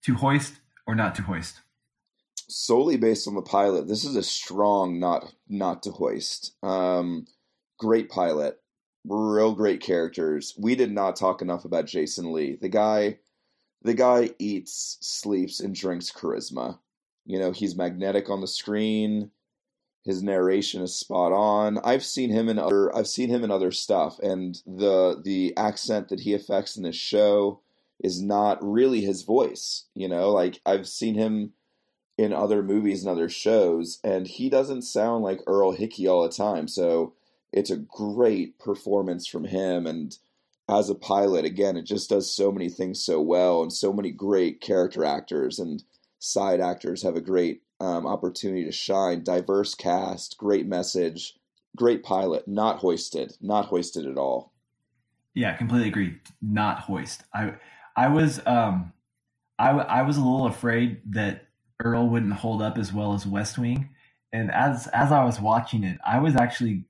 to 0.03 0.13
hoist 0.15 0.53
or 0.85 0.93
not 0.93 1.15
to 1.15 1.23
hoist? 1.23 1.61
Solely 2.47 2.95
based 2.95 3.27
on 3.27 3.33
the 3.33 3.41
pilot, 3.41 3.87
this 3.87 4.05
is 4.05 4.15
a 4.15 4.23
strong 4.23 4.99
not 4.99 5.33
not 5.49 5.83
to 5.83 5.91
hoist. 5.91 6.53
Um, 6.61 7.25
great 7.79 8.09
pilot, 8.09 8.61
real 9.05 9.53
great 9.53 9.81
characters. 9.81 10.53
We 10.59 10.75
did 10.75 10.91
not 10.91 11.15
talk 11.15 11.41
enough 11.41 11.65
about 11.65 11.87
Jason 11.87 12.33
Lee. 12.33 12.57
The 12.61 12.69
guy, 12.69 13.17
the 13.81 13.93
guy 13.93 14.31
eats, 14.37 14.97
sleeps, 15.01 15.59
and 15.59 15.73
drinks 15.73 16.11
charisma. 16.11 16.77
You 17.25 17.39
know, 17.39 17.51
he's 17.51 17.75
magnetic 17.75 18.29
on 18.29 18.41
the 18.41 18.47
screen. 18.47 19.31
His 20.03 20.23
narration 20.23 20.81
is 20.81 20.95
spot 20.95 21.31
on. 21.31 21.77
I've 21.83 22.03
seen 22.03 22.31
him 22.31 22.49
in 22.49 22.57
other 22.57 22.95
I've 22.95 23.07
seen 23.07 23.29
him 23.29 23.43
in 23.43 23.51
other 23.51 23.71
stuff 23.71 24.19
and 24.19 24.61
the 24.65 25.21
the 25.23 25.55
accent 25.57 26.09
that 26.09 26.21
he 26.21 26.33
affects 26.33 26.75
in 26.75 26.83
this 26.83 26.95
show 26.95 27.61
is 28.03 28.21
not 28.21 28.57
really 28.63 29.01
his 29.01 29.21
voice, 29.21 29.85
you 29.93 30.07
know? 30.07 30.31
Like 30.31 30.59
I've 30.65 30.87
seen 30.87 31.15
him 31.15 31.53
in 32.17 32.33
other 32.33 32.63
movies 32.63 33.03
and 33.03 33.11
other 33.11 33.29
shows 33.29 33.99
and 34.03 34.27
he 34.27 34.49
doesn't 34.49 34.83
sound 34.83 35.23
like 35.23 35.41
Earl 35.45 35.71
Hickey 35.71 36.07
all 36.07 36.23
the 36.23 36.29
time. 36.29 36.67
So 36.67 37.13
it's 37.53 37.69
a 37.69 37.77
great 37.77 38.57
performance 38.59 39.27
from 39.27 39.45
him 39.45 39.85
and 39.85 40.17
as 40.69 40.89
a 40.89 40.95
pilot 40.95 41.45
again 41.45 41.75
it 41.77 41.83
just 41.85 42.09
does 42.09 42.33
so 42.33 42.51
many 42.51 42.69
things 42.69 43.03
so 43.03 43.19
well 43.21 43.61
and 43.61 43.73
so 43.73 43.91
many 43.91 44.09
great 44.09 44.61
character 44.61 45.03
actors 45.03 45.59
and 45.59 45.83
side 46.19 46.61
actors 46.61 47.03
have 47.03 47.15
a 47.15 47.21
great 47.21 47.61
um, 47.81 48.05
opportunity 48.05 48.63
to 48.65 48.71
shine. 48.71 49.23
Diverse 49.23 49.75
cast, 49.75 50.37
great 50.37 50.67
message, 50.67 51.35
great 51.75 52.03
pilot. 52.03 52.47
Not 52.47 52.77
hoisted, 52.77 53.35
not 53.41 53.65
hoisted 53.65 54.05
at 54.05 54.17
all. 54.17 54.53
Yeah, 55.33 55.55
completely 55.57 55.87
agree. 55.89 56.17
Not 56.41 56.79
hoist. 56.79 57.23
I 57.33 57.55
I 57.95 58.09
was 58.09 58.45
um 58.45 58.93
I 59.57 59.71
I 59.71 60.01
was 60.03 60.17
a 60.17 60.21
little 60.21 60.45
afraid 60.45 61.01
that 61.13 61.47
Earl 61.83 62.07
wouldn't 62.07 62.33
hold 62.33 62.61
up 62.61 62.77
as 62.77 62.93
well 62.93 63.13
as 63.13 63.25
West 63.25 63.57
Wing, 63.57 63.89
and 64.31 64.51
as 64.51 64.87
as 64.87 65.11
I 65.11 65.23
was 65.23 65.39
watching 65.39 65.83
it, 65.83 65.97
I 66.05 66.19
was 66.19 66.35
actually 66.35 66.85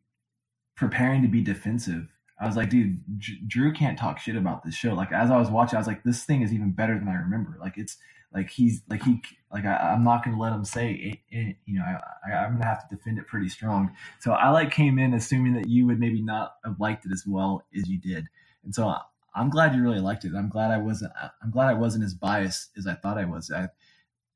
preparing 0.75 1.21
to 1.21 1.27
be 1.27 1.41
defensive. 1.41 2.07
I 2.39 2.47
was 2.47 2.57
like, 2.57 2.71
dude, 2.71 2.99
Drew 3.47 3.71
can't 3.71 3.99
talk 3.99 4.17
shit 4.19 4.35
about 4.35 4.63
this 4.63 4.73
show. 4.73 4.95
Like 4.95 5.11
as 5.11 5.29
I 5.29 5.37
was 5.37 5.51
watching, 5.51 5.77
I 5.77 5.79
was 5.79 5.87
like, 5.87 6.03
this 6.03 6.23
thing 6.23 6.41
is 6.41 6.51
even 6.51 6.71
better 6.71 6.97
than 6.97 7.07
I 7.07 7.13
remember. 7.13 7.55
Like 7.61 7.77
it's 7.77 7.97
like 8.33 8.49
he's 8.49 8.81
like 8.89 9.03
he 9.03 9.21
like 9.51 9.65
I, 9.65 9.93
am 9.93 10.03
not 10.03 10.23
going 10.23 10.35
to 10.35 10.41
let 10.41 10.53
him 10.53 10.63
say 10.63 10.91
it, 10.91 11.19
it, 11.29 11.55
you 11.65 11.79
know 11.79 11.85
I, 11.85 12.31
I, 12.31 12.45
am 12.45 12.51
going 12.51 12.61
to 12.61 12.67
have 12.67 12.87
to 12.87 12.95
defend 12.95 13.17
it 13.17 13.27
pretty 13.27 13.49
strong. 13.49 13.91
So 14.19 14.31
I 14.31 14.49
like 14.49 14.71
came 14.71 14.97
in 14.97 15.13
assuming 15.13 15.53
that 15.53 15.67
you 15.67 15.85
would 15.87 15.99
maybe 15.99 16.21
not 16.21 16.55
have 16.63 16.79
liked 16.79 17.05
it 17.05 17.11
as 17.11 17.25
well 17.27 17.63
as 17.77 17.87
you 17.87 17.99
did, 17.99 18.27
and 18.63 18.73
so 18.73 18.93
I'm 19.33 19.49
glad 19.49 19.75
you 19.75 19.81
really 19.81 19.99
liked 19.99 20.25
it. 20.25 20.33
I'm 20.35 20.49
glad 20.49 20.71
I 20.71 20.77
wasn't. 20.77 21.13
I'm 21.41 21.51
glad 21.51 21.69
I 21.69 21.73
wasn't 21.73 22.03
as 22.03 22.13
biased 22.13 22.71
as 22.77 22.87
I 22.87 22.95
thought 22.95 23.17
I 23.17 23.25
was. 23.25 23.51
I, 23.51 23.69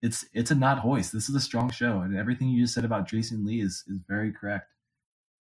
it's 0.02 0.26
it's 0.34 0.52
a 0.52 0.56
not 0.56 0.80
hoist. 0.80 1.12
This 1.12 1.30
is 1.30 1.36
a 1.36 1.42
strong 1.42 1.70
show, 1.72 2.00
and 2.00 2.16
everything 2.16 2.50
you 2.50 2.64
just 2.64 2.74
said 2.74 2.86
about 2.86 3.08
Jason 3.08 3.46
Lee 3.46 3.62
is 3.62 3.84
is 3.88 4.00
very 4.08 4.32
correct. 4.32 4.72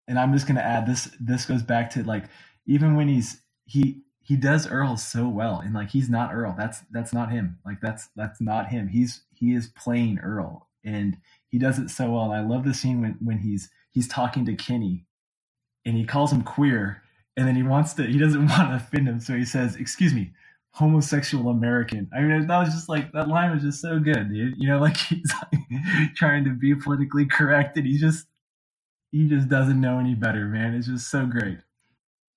And 0.08 0.20
I'm 0.20 0.34
just 0.34 0.48
going 0.48 0.58
to 0.58 0.66
add 0.66 0.86
this. 0.86 1.10
This 1.20 1.46
goes 1.46 1.64
back 1.64 1.92
to 1.92 2.04
like 2.04 2.26
even 2.66 2.96
when 2.96 3.08
he's 3.08 3.42
he 3.66 4.02
he 4.24 4.38
does 4.38 4.68
Earl 4.68 4.98
so 4.98 5.28
well, 5.28 5.60
and 5.64 5.74
like 5.74 5.90
he's 5.90 6.10
not 6.10 6.34
Earl. 6.34 6.56
That's 6.58 6.80
that's 6.92 7.14
not 7.14 7.32
him. 7.32 7.60
Like 7.66 7.82
that's 7.82 8.10
that's 8.16 8.42
not 8.42 8.70
him. 8.70 8.88
He's 8.88 9.24
he 9.34 9.54
is 9.54 9.68
playing 9.78 10.20
Earl, 10.20 10.70
and 10.84 11.18
he 11.50 11.60
does 11.60 11.78
it 11.78 11.90
so 11.90 12.12
well. 12.12 12.32
And 12.32 12.34
I 12.34 12.42
love 12.42 12.66
the 12.66 12.74
scene 12.74 13.02
when 13.02 13.18
when 13.22 13.40
he's 13.40 13.70
he's 13.92 14.08
talking 14.08 14.46
to 14.46 14.56
Kenny, 14.56 15.06
and 15.86 15.98
he 15.98 16.06
calls 16.06 16.32
him 16.32 16.42
queer, 16.44 17.04
and 17.38 17.48
then 17.48 17.56
he 17.56 17.64
wants 17.64 17.94
to 17.96 18.04
he 18.04 18.18
doesn't 18.18 18.48
want 18.48 18.70
to 18.70 18.76
offend 18.78 19.08
him, 19.08 19.20
so 19.20 19.34
he 19.36 19.46
says, 19.46 19.76
"Excuse 19.76 20.14
me." 20.14 20.32
homosexual 20.76 21.50
American. 21.52 22.10
I 22.16 22.22
mean, 22.22 22.48
that 22.48 22.60
was 22.60 22.74
just 22.74 22.90
like 22.90 23.12
that 23.14 23.28
line 23.28 23.52
was 23.52 23.62
just 23.62 23.80
so 23.80 24.00
good, 24.00 24.34
dude. 24.34 24.56
You 24.58 24.70
know, 24.70 24.80
like 24.82 24.98
he's 24.98 25.32
like, 25.52 25.62
trying 26.16 26.44
to 26.46 26.52
be 26.52 26.76
politically 26.76 27.26
correct, 27.26 27.78
and 27.78 27.86
he 27.88 27.98
just 27.98 28.26
he 29.12 29.28
just 29.28 29.50
doesn't 29.50 29.80
know 29.80 30.00
any 30.00 30.16
better, 30.16 30.46
man. 30.46 30.74
It's 30.74 30.88
just 30.88 31.10
so 31.10 31.26
great. 31.26 31.60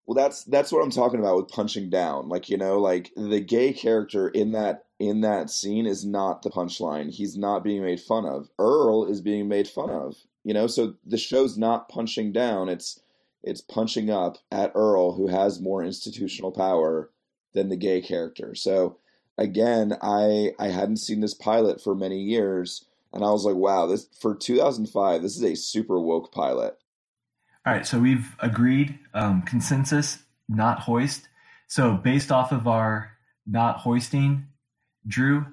Well, 0.06 0.14
that's 0.14 0.44
that's 0.44 0.70
what 0.70 0.82
I'm 0.82 0.90
talking 0.90 1.18
about 1.18 1.36
with 1.36 1.48
punching 1.48 1.90
down. 1.90 2.28
Like 2.28 2.48
you 2.48 2.56
know, 2.56 2.78
like 2.78 3.12
the 3.16 3.40
gay 3.40 3.72
character 3.72 4.28
in 4.28 4.52
that 4.52 4.84
in 4.98 5.20
that 5.22 5.50
scene 5.50 5.86
is 5.86 6.04
not 6.04 6.42
the 6.42 6.50
punchline. 6.50 7.10
He's 7.10 7.36
not 7.36 7.64
being 7.64 7.82
made 7.82 8.00
fun 8.00 8.24
of. 8.24 8.48
Earl 8.58 9.06
is 9.06 9.20
being 9.20 9.48
made 9.48 9.68
fun 9.68 9.90
of. 9.90 10.16
You 10.44 10.54
know, 10.54 10.68
so 10.68 10.94
the 11.04 11.18
show's 11.18 11.58
not 11.58 11.88
punching 11.88 12.32
down. 12.32 12.68
It's 12.68 13.00
it's 13.42 13.60
punching 13.60 14.08
up 14.08 14.38
at 14.52 14.72
Earl, 14.74 15.12
who 15.12 15.26
has 15.26 15.60
more 15.60 15.82
institutional 15.82 16.52
power 16.52 17.10
than 17.52 17.68
the 17.68 17.76
gay 17.76 18.00
character. 18.00 18.54
So 18.54 18.98
again, 19.36 19.96
I 20.02 20.52
I 20.58 20.68
hadn't 20.68 20.98
seen 20.98 21.20
this 21.20 21.34
pilot 21.34 21.80
for 21.82 21.96
many 21.96 22.22
years, 22.22 22.84
and 23.12 23.24
I 23.24 23.30
was 23.30 23.44
like, 23.44 23.56
wow, 23.56 23.86
this 23.86 24.08
for 24.20 24.36
2005, 24.36 25.22
this 25.22 25.36
is 25.36 25.42
a 25.42 25.56
super 25.56 26.00
woke 26.00 26.32
pilot. 26.32 26.78
All 27.66 27.72
right, 27.72 27.84
so 27.84 27.98
we've 27.98 28.36
agreed 28.38 28.96
um, 29.12 29.42
consensus, 29.42 30.20
not 30.48 30.78
hoist. 30.78 31.28
So 31.66 31.94
based 31.94 32.30
off 32.30 32.52
of 32.52 32.68
our 32.68 33.10
not 33.44 33.78
hoisting, 33.78 34.46
Drew, 35.04 35.44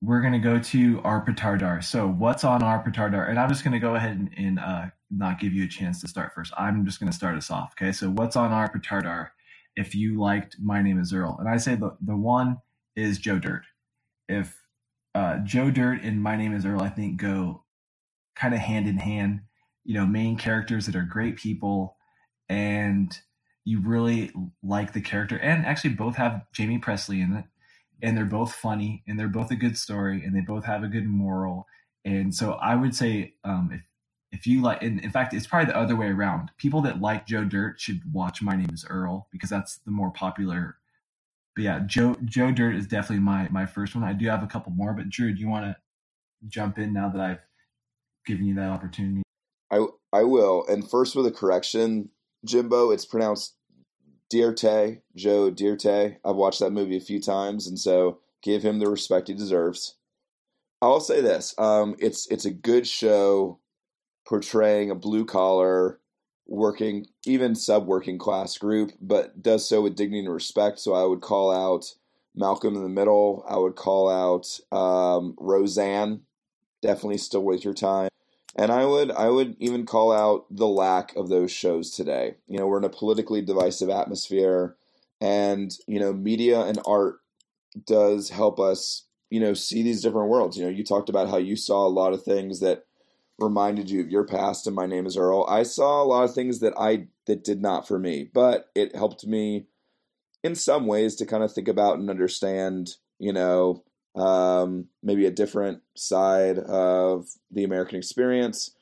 we're 0.00 0.20
going 0.20 0.32
to 0.32 0.38
go 0.38 0.60
to 0.60 1.00
our 1.02 1.24
petardar. 1.24 1.82
So 1.82 2.06
what's 2.06 2.44
on 2.44 2.62
our 2.62 2.84
petardar? 2.84 3.28
And 3.28 3.36
I'm 3.36 3.48
just 3.48 3.64
going 3.64 3.72
to 3.72 3.80
go 3.80 3.96
ahead 3.96 4.12
and, 4.12 4.30
and 4.36 4.58
uh, 4.60 4.86
not 5.10 5.40
give 5.40 5.52
you 5.52 5.64
a 5.64 5.68
chance 5.68 6.00
to 6.02 6.08
start 6.08 6.32
first. 6.36 6.52
I'm 6.56 6.86
just 6.86 7.00
going 7.00 7.10
to 7.10 7.16
start 7.16 7.36
us 7.36 7.50
off. 7.50 7.72
Okay, 7.72 7.90
so 7.90 8.08
what's 8.10 8.36
on 8.36 8.52
our 8.52 8.70
petardar? 8.72 9.30
If 9.74 9.92
you 9.92 10.20
liked 10.20 10.56
My 10.62 10.80
Name 10.82 11.00
Is 11.00 11.12
Earl, 11.12 11.36
and 11.40 11.48
I 11.48 11.56
say 11.56 11.74
the 11.74 11.96
the 12.00 12.16
one 12.16 12.58
is 12.94 13.18
Joe 13.18 13.40
Dirt. 13.40 13.62
If 14.28 14.56
uh, 15.16 15.38
Joe 15.38 15.72
Dirt 15.72 16.02
and 16.02 16.22
My 16.22 16.36
Name 16.36 16.54
Is 16.54 16.64
Earl, 16.64 16.80
I 16.80 16.90
think 16.90 17.20
go 17.20 17.64
kind 18.36 18.54
of 18.54 18.60
hand 18.60 18.86
in 18.86 18.98
hand 18.98 19.42
you 19.84 19.94
know 19.94 20.06
main 20.06 20.36
characters 20.36 20.86
that 20.86 20.96
are 20.96 21.02
great 21.02 21.36
people 21.36 21.96
and 22.48 23.18
you 23.64 23.80
really 23.80 24.32
like 24.62 24.92
the 24.92 25.00
character 25.00 25.36
and 25.38 25.64
actually 25.64 25.90
both 25.90 26.16
have 26.16 26.42
jamie 26.52 26.78
Pressly 26.78 27.22
in 27.22 27.34
it 27.34 27.44
and 28.02 28.16
they're 28.16 28.24
both 28.24 28.54
funny 28.54 29.02
and 29.06 29.18
they're 29.18 29.28
both 29.28 29.50
a 29.50 29.56
good 29.56 29.76
story 29.76 30.24
and 30.24 30.34
they 30.34 30.40
both 30.40 30.64
have 30.64 30.82
a 30.82 30.88
good 30.88 31.06
moral. 31.06 31.66
And 32.04 32.34
so 32.34 32.52
I 32.52 32.74
would 32.74 32.94
say 32.94 33.34
um, 33.44 33.70
if 33.72 33.82
if 34.32 34.46
you 34.46 34.62
like 34.62 34.80
in, 34.80 35.00
in 35.00 35.10
fact 35.10 35.34
it's 35.34 35.46
probably 35.46 35.72
the 35.72 35.78
other 35.78 35.96
way 35.96 36.06
around. 36.06 36.50
People 36.56 36.80
that 36.82 37.00
like 37.00 37.26
Joe 37.26 37.44
Dirt 37.44 37.80
should 37.80 38.00
watch 38.12 38.40
My 38.42 38.56
Name 38.56 38.70
is 38.72 38.86
Earl 38.88 39.26
because 39.32 39.50
that's 39.50 39.78
the 39.78 39.90
more 39.90 40.10
popular. 40.10 40.76
But 41.54 41.64
yeah 41.64 41.80
Joe 41.80 42.16
Joe 42.24 42.52
Dirt 42.52 42.76
is 42.76 42.86
definitely 42.86 43.24
my 43.24 43.48
my 43.50 43.66
first 43.66 43.94
one. 43.94 44.04
I 44.04 44.12
do 44.12 44.26
have 44.28 44.42
a 44.42 44.46
couple 44.46 44.72
more 44.72 44.94
but 44.94 45.10
Drew 45.10 45.34
do 45.34 45.40
you 45.40 45.48
want 45.48 45.64
to 45.66 45.76
jump 46.48 46.78
in 46.78 46.92
now 46.92 47.10
that 47.10 47.20
I've 47.20 47.40
given 48.24 48.46
you 48.46 48.54
that 48.54 48.70
opportunity 48.70 49.22
I 49.70 49.86
I 50.12 50.24
will. 50.24 50.64
And 50.68 50.88
first 50.88 51.14
with 51.14 51.26
a 51.26 51.30
correction, 51.30 52.10
Jimbo, 52.44 52.90
it's 52.90 53.04
pronounced 53.04 53.54
Dierte, 54.32 55.00
Joe 55.14 55.50
Dierte. 55.50 56.16
I've 56.24 56.36
watched 56.36 56.60
that 56.60 56.72
movie 56.72 56.96
a 56.96 57.00
few 57.00 57.20
times, 57.20 57.66
and 57.66 57.78
so 57.78 58.20
give 58.42 58.62
him 58.62 58.78
the 58.78 58.90
respect 58.90 59.28
he 59.28 59.34
deserves. 59.34 59.96
I'll 60.82 61.00
say 61.00 61.20
this: 61.20 61.54
um, 61.58 61.96
it's 61.98 62.26
it's 62.30 62.44
a 62.44 62.50
good 62.50 62.86
show 62.86 63.58
portraying 64.26 64.90
a 64.90 64.94
blue 64.94 65.24
collar, 65.24 66.00
working, 66.46 67.06
even 67.26 67.54
sub 67.54 67.86
working 67.86 68.18
class 68.18 68.56
group, 68.58 68.92
but 69.00 69.42
does 69.42 69.68
so 69.68 69.82
with 69.82 69.96
dignity 69.96 70.20
and 70.20 70.32
respect. 70.32 70.78
So 70.78 70.94
I 70.94 71.04
would 71.04 71.20
call 71.20 71.50
out 71.50 71.94
Malcolm 72.34 72.76
in 72.76 72.82
the 72.82 72.88
Middle. 72.88 73.44
I 73.48 73.56
would 73.56 73.74
call 73.74 74.08
out 74.08 74.60
um, 74.76 75.34
Roseanne. 75.38 76.22
Definitely 76.82 77.18
still 77.18 77.42
worth 77.42 77.64
your 77.64 77.74
time. 77.74 78.09
And 78.56 78.72
I 78.72 78.84
would 78.84 79.10
I 79.12 79.28
would 79.28 79.56
even 79.60 79.86
call 79.86 80.12
out 80.12 80.46
the 80.50 80.66
lack 80.66 81.14
of 81.16 81.28
those 81.28 81.52
shows 81.52 81.90
today. 81.90 82.34
You 82.48 82.58
know, 82.58 82.66
we're 82.66 82.78
in 82.78 82.84
a 82.84 82.90
politically 82.90 83.42
divisive 83.42 83.88
atmosphere 83.88 84.76
and, 85.20 85.72
you 85.86 86.00
know, 86.00 86.12
media 86.12 86.60
and 86.60 86.80
art 86.86 87.20
does 87.86 88.30
help 88.30 88.58
us, 88.58 89.06
you 89.28 89.38
know, 89.38 89.54
see 89.54 89.82
these 89.82 90.02
different 90.02 90.28
worlds. 90.28 90.56
You 90.56 90.64
know, 90.64 90.70
you 90.70 90.84
talked 90.84 91.08
about 91.08 91.28
how 91.28 91.36
you 91.36 91.56
saw 91.56 91.86
a 91.86 91.88
lot 91.88 92.12
of 92.12 92.24
things 92.24 92.60
that 92.60 92.84
reminded 93.38 93.88
you 93.88 94.00
of 94.00 94.10
your 94.10 94.24
past 94.24 94.66
and 94.66 94.76
my 94.76 94.86
name 94.86 95.06
is 95.06 95.16
Earl. 95.16 95.46
I 95.48 95.62
saw 95.62 96.02
a 96.02 96.04
lot 96.04 96.24
of 96.24 96.34
things 96.34 96.60
that 96.60 96.74
I 96.78 97.06
that 97.26 97.44
did 97.44 97.62
not 97.62 97.86
for 97.86 97.98
me, 97.98 98.28
but 98.32 98.70
it 98.74 98.94
helped 98.94 99.26
me 99.26 99.66
in 100.42 100.54
some 100.54 100.86
ways 100.86 101.14
to 101.16 101.26
kind 101.26 101.42
of 101.42 101.52
think 101.52 101.68
about 101.68 101.98
and 101.98 102.10
understand, 102.10 102.96
you 103.18 103.32
know, 103.32 103.84
um, 104.14 104.86
maybe 105.02 105.26
a 105.26 105.30
different 105.30 105.82
side 105.96 106.58
of 106.58 107.28
the 107.50 107.64
American 107.64 107.98
experience. 107.98 108.72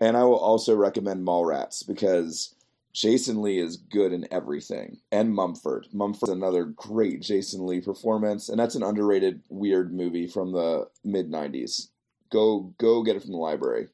And 0.00 0.16
I 0.16 0.24
will 0.24 0.38
also 0.38 0.76
recommend 0.76 1.26
Mallrats 1.26 1.86
because 1.86 2.54
Jason 2.92 3.42
Lee 3.42 3.58
is 3.58 3.76
good 3.76 4.12
in 4.12 4.26
everything. 4.30 4.98
And 5.10 5.34
Mumford. 5.34 5.86
Mumford's 5.92 6.32
another 6.32 6.64
great 6.64 7.20
Jason 7.22 7.66
Lee 7.66 7.80
performance. 7.80 8.48
And 8.48 8.58
that's 8.58 8.74
an 8.74 8.82
underrated, 8.82 9.42
weird 9.48 9.92
movie 9.92 10.26
from 10.26 10.52
the 10.52 10.88
mid 11.04 11.30
90s. 11.30 11.88
Go 12.30 12.74
go 12.78 13.02
get 13.02 13.16
it 13.16 13.22
from 13.22 13.32
the 13.32 13.38
library. 13.38 13.88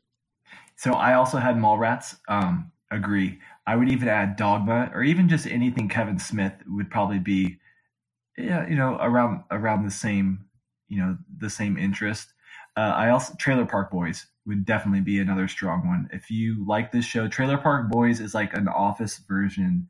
So 0.76 0.92
I 0.92 1.14
also 1.14 1.38
had 1.38 1.56
Mallrats. 1.56 2.18
Um, 2.28 2.72
agree. 2.90 3.38
I 3.66 3.76
would 3.76 3.88
even 3.88 4.08
add 4.08 4.36
Dogma 4.36 4.90
or 4.92 5.02
even 5.02 5.28
just 5.28 5.46
anything 5.46 5.88
Kevin 5.88 6.18
Smith 6.18 6.52
would 6.66 6.90
probably 6.90 7.18
be 7.18 7.58
yeah, 8.36 8.68
you 8.68 8.76
know, 8.76 8.98
around 9.00 9.44
around 9.50 9.84
the 9.84 9.90
same, 9.90 10.44
you 10.88 10.98
know, 10.98 11.16
the 11.38 11.50
same 11.50 11.76
interest. 11.76 12.32
Uh, 12.76 12.92
I 12.96 13.10
also 13.10 13.34
Trailer 13.38 13.66
Park 13.66 13.90
Boys 13.90 14.26
would 14.46 14.64
definitely 14.64 15.00
be 15.00 15.20
another 15.20 15.48
strong 15.48 15.86
one. 15.86 16.08
If 16.12 16.30
you 16.30 16.64
like 16.66 16.92
this 16.92 17.04
show, 17.04 17.28
Trailer 17.28 17.58
Park 17.58 17.90
Boys 17.90 18.20
is 18.20 18.34
like 18.34 18.54
an 18.54 18.68
office 18.68 19.18
version 19.18 19.88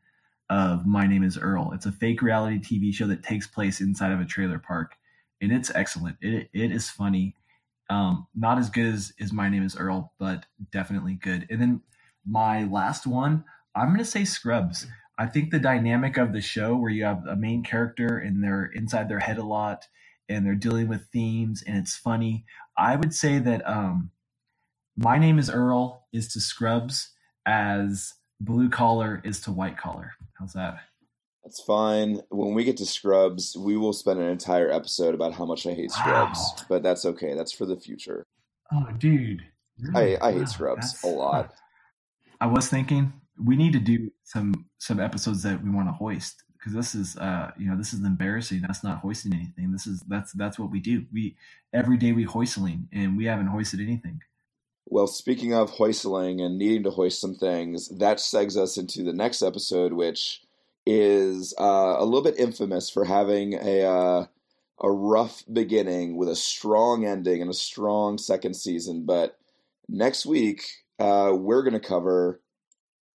of 0.51 0.87
My 0.87 1.07
Name 1.07 1.25
is 1.25 1.39
Earl. 1.39 1.73
It's 1.73 1.87
a 1.87 1.93
fake 1.93 2.23
reality 2.23 2.59
TV 2.59 2.95
show 2.95 3.07
that 3.07 3.23
takes 3.23 3.47
place 3.47 3.81
inside 3.81 4.13
of 4.13 4.21
a 4.21 4.25
trailer 4.27 4.59
park, 4.59 4.95
and 5.41 5.51
it's 5.51 5.75
excellent. 5.75 6.17
It 6.21 6.51
it 6.53 6.71
is 6.71 6.91
funny. 6.91 7.35
Um, 7.91 8.27
not 8.35 8.59
as 8.59 8.71
good 8.71 8.87
as, 8.87 9.13
as 9.21 9.33
My 9.33 9.49
Name 9.49 9.65
is 9.65 9.77
Earl, 9.77 10.13
but 10.19 10.47
definitely 10.71 11.15
good. 11.15 11.47
And 11.51 11.61
then 11.61 11.83
my 12.27 12.65
last 12.65 13.07
one, 13.07 13.45
I'm 13.75 13.91
gonna 13.91 14.05
say 14.05 14.25
Scrubs. 14.25 14.87
I 15.19 15.27
think 15.27 15.51
the 15.51 15.59
dynamic 15.59 16.17
of 16.17 16.33
the 16.33 16.41
show 16.41 16.77
where 16.77 16.91
you 16.91 17.05
have 17.05 17.27
a 17.27 17.37
main 17.37 17.63
character 17.63 18.19
and 18.19 18.43
they're 18.43 18.67
inside 18.67 19.09
their 19.09 19.21
head 19.21 19.39
a 19.39 19.45
lot 19.45 19.87
and 20.29 20.45
they're 20.47 20.55
dealing 20.55 20.89
with 20.89 21.07
themes 21.13 21.63
and 21.67 21.77
it's 21.77 21.97
funny. 21.97 22.45
I 22.77 22.97
would 22.97 23.15
say 23.15 23.39
that 23.39 23.67
um, 23.69 24.11
My 24.97 25.19
Name 25.19 25.39
is 25.39 25.51
Earl 25.51 26.07
is 26.13 26.29
to 26.35 26.41
Scrubs 26.41 27.11
as 27.47 28.15
Blue 28.41 28.69
Collar 28.69 29.21
is 29.25 29.41
to 29.43 29.53
White 29.53 29.79
Collar. 29.79 30.13
How's 30.39 30.53
that? 30.55 30.79
That's 31.45 31.63
fine. 31.63 32.21
When 32.31 32.55
we 32.55 32.65
get 32.65 32.79
to 32.79 32.87
Scrubs, 32.87 33.55
we 33.57 33.77
will 33.77 33.93
spend 33.93 34.19
an 34.19 34.29
entire 34.29 34.71
episode 34.71 35.15
about 35.15 35.35
how 35.35 35.45
much 35.45 35.67
I 35.67 35.75
hate 35.75 35.91
Scrubs, 35.91 36.39
Wow. 36.39 36.65
but 36.71 36.83
that's 36.83 37.05
okay. 37.05 37.35
That's 37.35 37.53
for 37.53 37.67
the 37.67 37.77
future. 37.77 38.25
Oh, 38.73 38.87
dude. 38.97 39.43
I, 39.95 40.17
I 40.17 40.31
Wow, 40.33 40.39
hate 40.39 40.49
Scrubs 40.49 41.05
a 41.05 41.09
lot. 41.09 41.53
I 42.41 42.47
was 42.47 42.69
thinking 42.69 43.13
we 43.43 43.57
need 43.57 43.73
to 43.75 43.79
do 43.81 44.11
some 44.23 44.67
some 44.79 45.01
episodes 45.01 45.43
that 45.43 45.63
we 45.63 45.69
want 45.71 45.89
to 45.89 45.93
hoist 45.93 46.43
because 46.65 46.75
this 46.75 46.95
is 46.95 47.17
uh 47.19 47.51
you 47.59 47.69
know 47.69 47.77
this 47.77 47.93
is 47.93 48.01
embarrassing. 48.01 48.63
That's 48.63 48.83
not 48.83 49.01
hoisting 49.01 49.35
anything. 49.35 49.73
This 49.73 49.87
is 49.87 50.01
that's 50.09 50.33
that's 50.33 50.59
what 50.59 50.71
we 50.71 50.81
do. 50.81 51.05
We 51.13 51.37
every 51.73 51.99
day 51.99 52.13
we 52.13 52.25
hoistling 52.25 52.87
and 52.93 53.17
we 53.17 53.27
haven't 53.27 53.49
hoisted 53.49 53.81
anything. 53.81 54.23
Well, 54.87 55.07
speaking 55.07 55.53
of 55.53 55.73
hoistling 55.73 56.43
and 56.43 56.59
needing 56.59 56.83
to 56.85 56.91
hoist 56.91 57.21
some 57.21 57.35
things, 57.35 57.89
that 57.89 58.19
segs 58.19 58.57
us 58.57 58.77
into 58.77 59.03
the 59.03 59.13
next 59.13 59.43
episode, 59.43 59.93
which 59.93 60.43
is 60.87 61.55
uh, 61.59 61.97
a 61.99 62.05
little 62.05 62.23
bit 62.23 62.39
infamous 62.39 62.89
for 62.89 63.05
having 63.05 63.55
a 63.55 63.83
uh, 63.83 64.27
a 64.81 64.91
rough 64.91 65.45
beginning 65.53 66.17
with 66.17 66.29
a 66.31 66.37
strong 66.37 67.05
ending 67.05 67.43
and 67.43 67.51
a 67.51 67.55
strong 67.55 68.17
second 68.17 68.55
season. 68.55 69.05
But 69.05 69.39
next 69.89 70.25
week, 70.25 70.65
uh, 70.99 71.33
we're 71.35 71.63
going 71.63 71.75
to 71.75 71.81
cover 71.81 72.41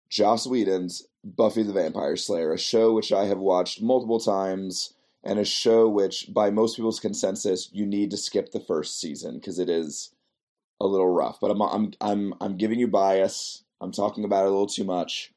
Joss 0.09 0.45
Whedon's 0.45 1.03
Buffy 1.23 1.63
the 1.63 1.73
Vampire 1.73 2.15
Slayer, 2.15 2.53
a 2.53 2.57
show 2.57 2.93
which 2.93 3.11
I 3.11 3.25
have 3.25 3.39
watched 3.39 3.81
multiple 3.81 4.19
times, 4.19 4.93
and 5.23 5.37
a 5.37 5.45
show 5.45 5.87
which, 5.87 6.33
by 6.33 6.49
most 6.49 6.75
people's 6.75 6.99
consensus, 6.99 7.69
you 7.73 7.85
need 7.85 8.11
to 8.11 8.17
skip 8.17 8.51
the 8.51 8.59
first 8.59 8.99
season 8.99 9.35
because 9.35 9.59
it 9.59 9.69
is 9.69 10.11
a 10.79 10.87
little 10.87 11.09
rough. 11.09 11.39
But 11.39 11.51
I'm 11.51 11.61
I'm 11.61 11.93
I'm 11.99 12.33
I'm 12.39 12.57
giving 12.57 12.79
you 12.79 12.87
bias. 12.87 13.63
I'm 13.81 13.91
talking 13.91 14.23
about 14.23 14.45
it 14.45 14.47
a 14.47 14.51
little 14.51 14.67
too 14.67 14.85
much. 14.85 15.33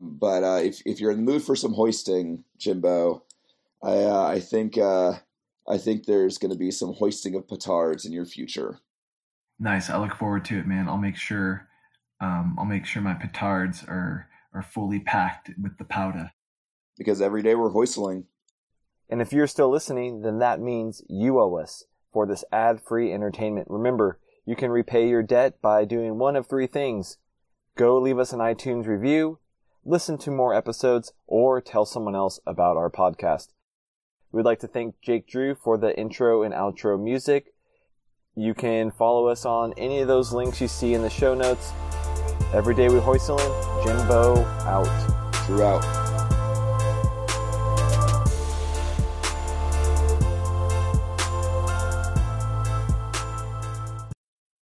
But 0.00 0.44
uh, 0.44 0.60
if 0.62 0.82
if 0.86 1.00
you're 1.00 1.10
in 1.10 1.24
the 1.24 1.30
mood 1.30 1.42
for 1.42 1.56
some 1.56 1.74
hoisting, 1.74 2.44
Jimbo, 2.56 3.24
I 3.82 4.04
uh, 4.04 4.26
I 4.26 4.40
think 4.40 4.78
uh, 4.78 5.14
I 5.68 5.76
think 5.76 6.06
there's 6.06 6.38
going 6.38 6.52
to 6.52 6.58
be 6.58 6.70
some 6.70 6.94
hoisting 6.94 7.34
of 7.34 7.46
petards 7.46 8.06
in 8.06 8.12
your 8.12 8.24
future. 8.24 8.78
Nice. 9.58 9.90
I 9.90 9.98
look 9.98 10.14
forward 10.14 10.44
to 10.46 10.58
it, 10.58 10.66
man. 10.66 10.88
I'll 10.88 10.98
make 10.98 11.16
sure 11.16 11.68
um, 12.20 12.56
I'll 12.58 12.64
make 12.64 12.86
sure 12.86 13.02
my 13.02 13.14
petards 13.14 13.84
are 13.84 14.28
are 14.58 14.62
fully 14.62 14.98
packed 14.98 15.50
with 15.60 15.78
the 15.78 15.84
powder. 15.84 16.32
Because 16.96 17.22
every 17.22 17.42
day 17.42 17.54
we're 17.54 17.70
hoistling. 17.70 18.24
And 19.08 19.22
if 19.22 19.32
you're 19.32 19.46
still 19.46 19.70
listening, 19.70 20.22
then 20.22 20.38
that 20.40 20.60
means 20.60 21.02
you 21.08 21.38
owe 21.40 21.54
us 21.54 21.84
for 22.12 22.26
this 22.26 22.44
ad 22.50 22.80
free 22.80 23.12
entertainment. 23.12 23.68
Remember, 23.70 24.18
you 24.44 24.56
can 24.56 24.70
repay 24.70 25.08
your 25.08 25.22
debt 25.22 25.62
by 25.62 25.84
doing 25.84 26.18
one 26.18 26.36
of 26.36 26.46
three 26.46 26.66
things 26.66 27.18
go 27.76 27.96
leave 27.96 28.18
us 28.18 28.32
an 28.32 28.40
iTunes 28.40 28.88
review, 28.88 29.38
listen 29.84 30.18
to 30.18 30.32
more 30.32 30.52
episodes, 30.52 31.12
or 31.28 31.60
tell 31.60 31.86
someone 31.86 32.16
else 32.16 32.40
about 32.44 32.76
our 32.76 32.90
podcast. 32.90 33.50
We'd 34.32 34.44
like 34.44 34.58
to 34.60 34.66
thank 34.66 35.00
Jake 35.00 35.28
Drew 35.28 35.54
for 35.54 35.78
the 35.78 35.96
intro 35.96 36.42
and 36.42 36.52
outro 36.52 37.00
music. 37.00 37.54
You 38.34 38.52
can 38.52 38.90
follow 38.90 39.28
us 39.28 39.44
on 39.44 39.74
any 39.76 40.00
of 40.00 40.08
those 40.08 40.32
links 40.32 40.60
you 40.60 40.66
see 40.66 40.92
in 40.92 41.02
the 41.02 41.08
show 41.08 41.34
notes. 41.34 41.72
Every 42.54 42.74
day 42.74 42.88
we 42.88 42.98
hoistlin', 42.98 43.84
Jimbo 43.84 44.44
out. 44.64 44.86
Throughout. 45.46 46.07